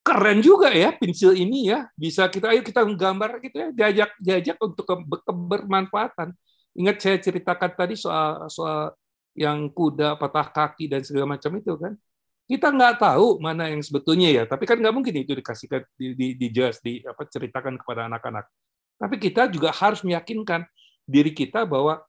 keren 0.04 0.42
juga 0.42 0.74
ya 0.74 0.90
pensil 0.98 1.38
ini 1.38 1.70
ya. 1.70 1.86
Bisa 1.94 2.26
kita 2.30 2.50
ayo 2.50 2.66
kita 2.66 2.82
menggambar 2.82 3.38
gitu 3.46 3.58
ya, 3.62 3.70
diajak 3.70 4.10
diajak 4.18 4.58
untuk 4.58 4.86
ke, 4.86 4.96
kebermanfaatan. 5.22 6.34
Ingat 6.74 6.98
saya 6.98 7.18
ceritakan 7.22 7.72
tadi 7.78 7.94
soal 7.94 8.50
soal 8.50 8.98
yang 9.34 9.70
kuda 9.70 10.18
patah 10.18 10.48
kaki 10.50 10.90
dan 10.90 11.02
segala 11.02 11.38
macam 11.38 11.52
itu 11.58 11.74
kan? 11.78 11.94
Kita 12.44 12.70
nggak 12.70 13.00
tahu 13.00 13.40
mana 13.40 13.72
yang 13.72 13.80
sebetulnya 13.80 14.30
ya 14.30 14.44
tapi 14.44 14.68
kan 14.68 14.76
nggak 14.76 14.94
mungkin 14.94 15.16
itu 15.16 15.32
dikasihkan 15.32 15.88
di, 15.96 16.14
di, 16.14 16.28
di 16.36 16.48
just 16.52 16.84
di 16.84 17.00
apa 17.02 17.26
ceritakan 17.26 17.80
kepada 17.82 18.06
anak-anak. 18.12 18.46
Tapi 19.00 19.16
kita 19.18 19.50
juga 19.50 19.74
harus 19.74 20.04
meyakinkan 20.06 20.64
diri 21.04 21.32
kita 21.34 21.68
bahwa 21.68 22.04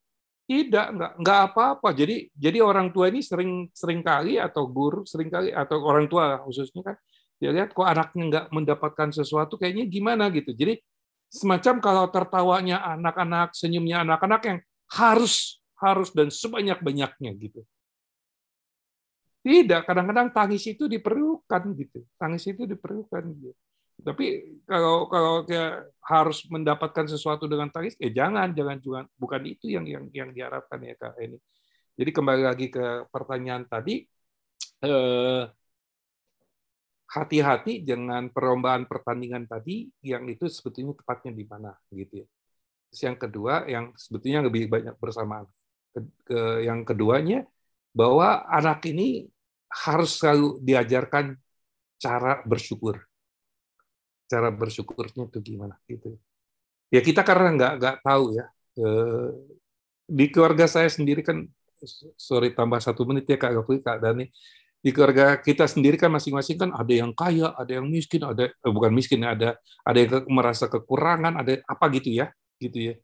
tidak 0.45 0.87
nggak 0.93 1.13
nggak 1.25 1.41
apa-apa. 1.51 1.89
Jadi 1.97 2.29
jadi 2.37 2.59
orang 2.61 2.93
tua 2.93 3.09
ini 3.09 3.25
sering 3.25 3.73
sering 3.73 4.05
kali 4.05 4.37
atau 4.37 4.69
guru 4.69 5.03
sering 5.09 5.33
kali 5.33 5.51
atau 5.51 5.81
orang 5.81 6.05
tua 6.11 6.37
khususnya 6.45 6.85
kan 6.85 6.97
dia 7.41 7.51
lihat 7.51 7.73
kok 7.73 7.87
anaknya 7.87 8.23
nggak 8.31 8.47
mendapatkan 8.53 9.09
sesuatu 9.11 9.57
kayaknya 9.57 9.89
gimana 9.89 10.29
gitu. 10.29 10.53
Jadi 10.53 10.79
semacam 11.33 11.75
kalau 11.81 12.05
tertawanya 12.13 12.85
anak-anak 12.95 13.57
senyumnya 13.57 14.05
anak-anak 14.05 14.43
yang 14.47 14.59
harus 14.93 15.64
harus 15.85 16.09
dan 16.17 16.33
sebanyak-banyaknya 16.33 17.31
gitu. 17.37 17.61
Tidak, 19.45 19.85
kadang-kadang 19.85 20.33
tangis 20.33 20.65
itu 20.65 20.89
diperlukan 20.89 21.63
gitu. 21.77 22.01
Tangis 22.17 22.49
itu 22.49 22.65
diperlukan 22.65 23.23
gitu. 23.37 23.53
Tapi 24.01 24.25
kalau 24.65 25.07
kalau 25.07 25.45
kayak 25.45 25.93
harus 26.01 26.43
mendapatkan 26.49 27.07
sesuatu 27.07 27.45
dengan 27.45 27.69
tangis, 27.69 27.95
ya 28.01 28.11
jangan, 28.25 28.57
jangan 28.57 28.81
juga 28.81 28.99
bukan 29.21 29.43
itu 29.45 29.69
yang 29.69 29.85
yang 29.85 30.05
yang 30.11 30.29
diharapkan 30.33 30.81
ya 30.83 30.97
kak 30.97 31.15
ini. 31.21 31.39
Jadi 31.95 32.11
kembali 32.11 32.43
lagi 32.43 32.67
ke 32.75 33.07
pertanyaan 33.13 33.65
tadi, 33.69 34.03
eh, 34.83 35.43
hati-hati 37.15 37.87
dengan 37.87 38.27
perlombaan 38.35 38.91
pertandingan 38.91 39.47
tadi 39.47 39.87
yang 40.03 40.27
itu 40.27 40.51
sebetulnya 40.51 40.99
tepatnya 40.99 41.31
di 41.31 41.45
mana 41.47 41.71
gitu 41.95 42.25
ya. 42.25 42.27
Terus 42.91 43.01
yang 43.07 43.17
kedua 43.21 43.55
yang 43.71 43.95
sebetulnya 43.95 44.41
lebih 44.43 44.67
banyak 44.67 44.99
bersamaan 44.99 45.47
ke, 46.27 46.39
yang 46.67 46.83
keduanya 46.83 47.47
bahwa 47.95 48.43
anak 48.51 48.83
ini 48.91 49.31
harus 49.71 50.19
selalu 50.19 50.59
diajarkan 50.63 51.39
cara 51.99 52.43
bersyukur. 52.47 53.03
Cara 54.31 54.51
bersyukurnya 54.51 55.31
itu 55.31 55.39
gimana 55.41 55.79
gitu. 55.87 56.19
Ya 56.91 57.01
kita 57.03 57.23
karena 57.27 57.55
nggak 57.55 57.73
nggak 57.81 57.97
tahu 58.03 58.25
ya. 58.39 58.45
Eh, 58.79 59.29
di 60.05 60.27
keluarga 60.31 60.67
saya 60.69 60.91
sendiri 60.91 61.25
kan 61.25 61.47
sorry 62.19 62.53
tambah 62.53 62.81
satu 62.81 63.05
menit 63.09 63.29
ya 63.29 63.37
Kak 63.39 63.53
Gafri, 63.61 63.79
Kak 63.83 63.99
Dani. 64.03 64.27
Di 64.85 64.93
keluarga 64.93 65.41
kita 65.41 65.65
sendiri 65.65 65.97
kan 65.97 66.13
masing-masing 66.13 66.61
kan 66.61 66.71
ada 66.77 66.93
yang 66.93 67.13
kaya, 67.17 67.57
ada 67.57 67.73
yang 67.81 67.89
miskin, 67.89 68.21
ada 68.21 68.53
eh, 68.53 68.73
bukan 68.73 68.93
miskin, 68.93 69.25
ada 69.25 69.57
ada 69.81 69.99
yang 69.99 70.29
merasa 70.29 70.69
kekurangan, 70.69 71.41
ada 71.41 71.61
apa 71.65 71.85
gitu 71.97 72.11
ya, 72.21 72.29
gitu 72.61 72.93
ya. 72.93 72.95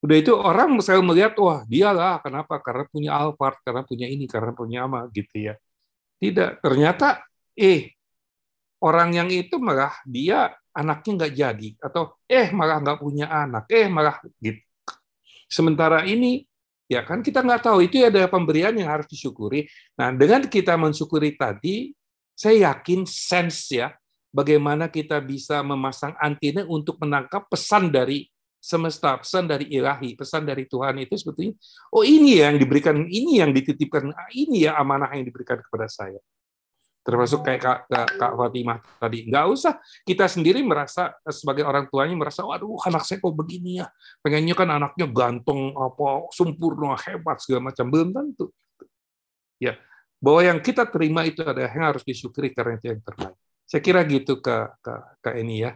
Udah 0.00 0.16
itu 0.16 0.32
orang 0.32 0.80
selalu 0.80 1.12
melihat, 1.12 1.36
wah 1.36 1.60
dia 1.68 1.92
lah, 1.92 2.24
kenapa? 2.24 2.56
Karena 2.64 2.88
punya 2.88 3.10
Alphard, 3.20 3.60
karena 3.60 3.84
punya 3.84 4.06
ini, 4.08 4.24
karena 4.24 4.52
punya 4.56 4.88
ama, 4.88 5.04
gitu 5.12 5.52
ya. 5.52 5.54
Tidak, 6.16 6.64
ternyata, 6.64 7.20
eh, 7.52 7.92
orang 8.80 9.12
yang 9.12 9.28
itu 9.28 9.60
malah 9.60 9.92
dia 10.08 10.56
anaknya 10.72 11.10
nggak 11.20 11.34
jadi, 11.36 11.68
atau 11.84 12.16
eh 12.24 12.48
malah 12.48 12.80
nggak 12.80 12.98
punya 13.00 13.28
anak, 13.28 13.68
eh 13.68 13.92
malah 13.92 14.16
gitu. 14.40 14.64
Sementara 15.52 16.08
ini, 16.08 16.48
ya 16.88 17.04
kan 17.04 17.20
kita 17.20 17.44
nggak 17.44 17.68
tahu, 17.68 17.84
itu 17.84 18.00
ada 18.00 18.24
pemberian 18.24 18.72
yang 18.72 18.88
harus 18.88 19.04
disyukuri. 19.04 19.68
Nah, 20.00 20.16
dengan 20.16 20.48
kita 20.48 20.80
mensyukuri 20.80 21.36
tadi, 21.36 21.92
saya 22.32 22.72
yakin 22.72 23.04
sense 23.04 23.76
ya, 23.76 23.92
bagaimana 24.32 24.88
kita 24.88 25.20
bisa 25.20 25.60
memasang 25.60 26.16
antena 26.16 26.64
untuk 26.64 26.96
menangkap 27.04 27.44
pesan 27.52 27.92
dari 27.92 28.24
semesta, 28.60 29.16
pesan 29.16 29.48
dari 29.48 29.66
ilahi, 29.72 30.14
pesan 30.14 30.44
dari 30.44 30.68
Tuhan 30.68 31.00
itu 31.00 31.16
sebetulnya, 31.16 31.56
oh 31.96 32.04
ini 32.04 32.44
yang 32.44 32.60
diberikan, 32.60 32.94
ini 33.08 33.40
yang 33.40 33.50
dititipkan, 33.56 34.12
ah, 34.12 34.30
ini 34.36 34.68
ya 34.68 34.76
amanah 34.76 35.08
yang 35.16 35.24
diberikan 35.24 35.58
kepada 35.64 35.88
saya. 35.88 36.20
Termasuk 37.00 37.40
kayak 37.40 37.60
Kak, 37.64 37.78
Kak, 37.88 38.08
Kak 38.20 38.32
Fatimah 38.36 38.78
tadi. 39.00 39.24
Nggak 39.24 39.46
usah 39.48 39.72
kita 40.04 40.28
sendiri 40.28 40.60
merasa, 40.60 41.16
sebagai 41.32 41.64
orang 41.64 41.88
tuanya 41.88 42.12
merasa, 42.12 42.44
waduh 42.44 42.76
anak 42.84 43.08
saya 43.08 43.16
kok 43.24 43.32
begini 43.32 43.80
ya. 43.80 43.88
Pengennya 44.20 44.52
kan 44.52 44.68
anaknya 44.68 45.08
ganteng, 45.08 45.72
apa 45.72 46.28
sempurna, 46.36 47.00
hebat, 47.00 47.40
segala 47.40 47.72
macam. 47.72 47.88
Belum 47.88 48.12
tentu. 48.12 48.52
Ya, 49.56 49.80
bahwa 50.20 50.40
yang 50.44 50.60
kita 50.60 50.84
terima 50.92 51.24
itu 51.24 51.40
adalah 51.40 51.72
yang 51.72 51.88
harus 51.88 52.04
disyukuri 52.04 52.52
karena 52.52 52.76
itu 52.76 52.92
yang 52.92 53.00
terbaik. 53.00 53.36
Saya 53.64 53.80
kira 53.80 54.00
gitu 54.04 54.36
Kak, 54.44 54.84
Kak, 54.84 55.02
Kak 55.24 55.34
ini 55.40 55.64
ya. 55.64 55.72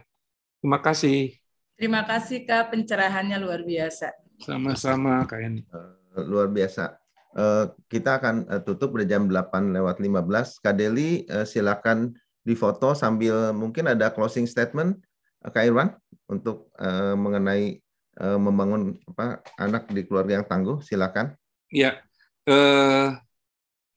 Terima 0.61 0.77
kasih. 0.77 1.33
Terima 1.75 2.07
kasih 2.07 2.47
Kak, 2.47 2.71
pencerahannya 2.71 3.35
luar 3.35 3.59
biasa. 3.67 4.15
Sama-sama 4.39 5.27
Kak 5.27 5.43
Eni. 5.43 5.67
Uh, 5.67 6.23
luar 6.23 6.47
biasa. 6.47 6.95
Uh, 7.35 7.67
kita 7.91 8.15
akan 8.15 8.47
uh, 8.47 8.63
tutup 8.63 8.95
pada 8.95 9.03
jam 9.03 9.27
8 9.27 9.75
lewat 9.75 9.99
15. 9.99 10.63
Kak 10.63 10.75
Deli, 10.79 11.27
uh, 11.27 11.43
silakan 11.43 12.15
difoto 12.47 12.95
sambil 12.95 13.51
mungkin 13.51 13.91
ada 13.91 14.07
closing 14.07 14.47
statement 14.47 15.03
uh, 15.43 15.51
Kak 15.51 15.67
Irwan 15.67 15.91
untuk 16.31 16.71
uh, 16.79 17.11
mengenai 17.19 17.83
uh, 18.23 18.39
membangun 18.39 18.95
apa, 19.11 19.43
anak 19.59 19.91
di 19.91 20.07
keluarga 20.07 20.39
yang 20.39 20.47
tangguh. 20.47 20.79
Silakan. 20.79 21.35
Ya, 21.75 21.99
uh, 22.47 23.19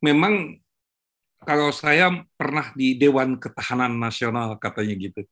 memang 0.02 0.58
kalau 1.46 1.70
saya 1.70 2.10
pernah 2.34 2.74
di 2.74 2.98
Dewan 2.98 3.38
Ketahanan 3.38 3.94
Nasional 3.94 4.58
katanya 4.58 4.98
gitu 4.98 5.22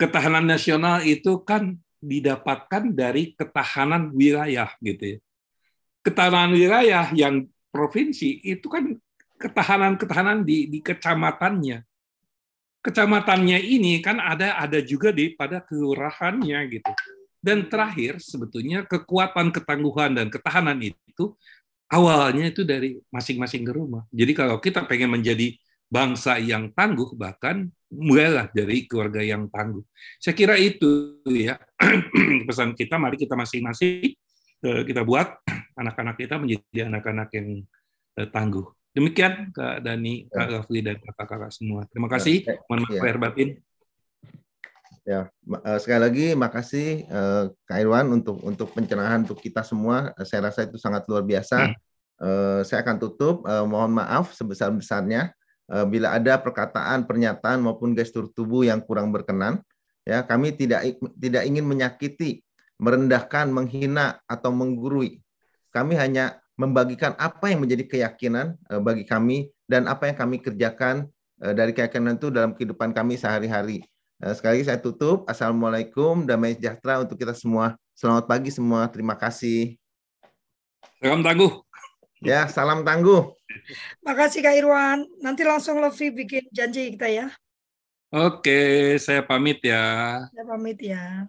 ketahanan 0.00 0.48
nasional 0.48 1.04
itu 1.04 1.44
kan 1.44 1.76
didapatkan 2.00 2.88
dari 2.96 3.36
ketahanan 3.36 4.08
wilayah 4.16 4.72
gitu 4.80 5.04
ya. 5.04 5.18
Ketahanan 6.00 6.56
wilayah 6.56 7.12
yang 7.12 7.44
provinsi 7.68 8.40
itu 8.40 8.64
kan 8.72 8.96
ketahanan-ketahanan 9.36 10.40
di, 10.48 10.72
di 10.72 10.80
kecamatannya. 10.80 11.84
kecamatannya 12.80 13.60
ini 13.60 14.00
kan 14.00 14.16
ada 14.16 14.56
ada 14.56 14.80
juga 14.80 15.12
di 15.12 15.36
pada 15.36 15.60
kelurahannya 15.60 16.64
gitu. 16.72 16.92
Dan 17.36 17.68
terakhir 17.68 18.16
sebetulnya 18.24 18.88
kekuatan 18.88 19.52
ketangguhan 19.52 20.16
dan 20.16 20.32
ketahanan 20.32 20.80
itu 20.80 21.36
awalnya 21.92 22.48
itu 22.48 22.64
dari 22.64 22.96
masing-masing 23.12 23.68
ke 23.68 23.72
rumah. 23.76 24.08
Jadi 24.08 24.32
kalau 24.32 24.56
kita 24.56 24.88
pengen 24.88 25.12
menjadi 25.12 25.60
bangsa 25.90 26.38
yang 26.38 26.70
tangguh 26.70 27.12
bahkan 27.18 27.66
mulailah 27.90 28.46
dari 28.54 28.86
keluarga 28.86 29.18
yang 29.20 29.50
tangguh. 29.50 29.82
Saya 30.22 30.38
kira 30.38 30.54
itu 30.54 31.18
ya 31.26 31.58
pesan 32.46 32.78
kita 32.78 32.94
mari 32.96 33.18
kita 33.18 33.34
masing-masing 33.34 34.14
eh, 34.62 34.82
kita 34.86 35.02
buat 35.02 35.42
anak-anak 35.82 36.14
kita 36.14 36.38
menjadi 36.38 36.86
anak-anak 36.86 37.28
yang 37.34 37.66
eh, 38.22 38.28
tangguh. 38.30 38.70
Demikian 38.90 39.54
Kak 39.54 39.86
Dani, 39.86 40.26
Kak 40.30 40.46
Rafli 40.50 40.82
dan 40.82 40.98
kakak-kakak 40.98 41.50
semua. 41.54 41.86
Terima 41.90 42.10
kasih. 42.10 42.42
Mohon 42.66 42.80
maaf 42.86 42.94
Ya. 42.94 43.02
lahir 43.02 43.18
batin. 43.22 43.48
Ya, 45.06 45.20
eh, 45.66 45.78
sekali 45.82 46.00
lagi 46.06 46.26
makasih 46.38 46.88
eh, 47.08 47.44
Kak 47.66 47.78
Irwan 47.82 48.06
untuk 48.14 48.38
untuk 48.46 48.70
pencerahan 48.70 49.26
untuk 49.26 49.42
kita 49.42 49.66
semua. 49.66 50.14
Eh, 50.14 50.26
Saya 50.26 50.50
rasa 50.50 50.66
itu 50.70 50.78
sangat 50.78 51.02
luar 51.10 51.26
biasa. 51.26 51.74
Eh, 52.20 52.60
saya 52.62 52.84
akan 52.86 52.96
tutup. 53.02 53.42
Eh, 53.48 53.64
mohon 53.66 53.96
maaf 53.96 54.30
sebesar-besarnya 54.36 55.32
eh, 55.32 55.39
bila 55.86 56.18
ada 56.18 56.34
perkataan, 56.34 57.06
pernyataan 57.06 57.62
maupun 57.62 57.94
gestur 57.94 58.26
tubuh 58.26 58.66
yang 58.66 58.82
kurang 58.82 59.14
berkenan. 59.14 59.62
Ya, 60.02 60.26
kami 60.26 60.50
tidak 60.50 60.98
tidak 61.14 61.46
ingin 61.46 61.62
menyakiti, 61.62 62.42
merendahkan, 62.80 63.46
menghina 63.52 64.18
atau 64.26 64.50
menggurui. 64.50 65.22
Kami 65.70 65.94
hanya 65.94 66.40
membagikan 66.60 67.16
apa 67.16 67.48
yang 67.48 67.64
menjadi 67.64 67.88
keyakinan 67.88 68.60
eh, 68.68 68.80
bagi 68.80 69.08
kami 69.08 69.48
dan 69.64 69.88
apa 69.88 70.12
yang 70.12 70.16
kami 70.20 70.36
kerjakan 70.44 71.08
eh, 71.40 71.54
dari 71.56 71.72
keyakinan 71.72 72.20
itu 72.20 72.28
dalam 72.28 72.52
kehidupan 72.52 72.92
kami 72.92 73.16
sehari-hari. 73.16 73.80
Eh, 74.20 74.34
Sekali 74.36 74.60
lagi 74.60 74.66
saya 74.68 74.80
tutup. 74.82 75.24
Assalamualaikum, 75.24 76.28
damai 76.28 76.58
sejahtera 76.60 77.00
untuk 77.00 77.16
kita 77.16 77.32
semua. 77.32 77.80
Selamat 77.96 78.28
pagi 78.28 78.52
semua. 78.52 78.84
Terima 78.92 79.16
kasih. 79.16 79.80
Salam 81.00 81.24
tangguh. 81.24 81.69
Ya, 82.20 82.44
salam 82.52 82.84
tangguh. 82.84 83.32
Makasih 84.04 84.44
Kak 84.44 84.52
Irwan. 84.52 85.08
Nanti 85.24 85.40
langsung 85.40 85.80
Lofi 85.80 86.12
bikin 86.12 86.52
janji 86.52 86.92
kita 86.92 87.08
ya. 87.08 87.26
Oke, 88.12 89.00
saya 89.00 89.24
pamit 89.24 89.64
ya. 89.64 90.20
Saya 90.28 90.44
pamit 90.44 90.78
ya. 90.84 91.24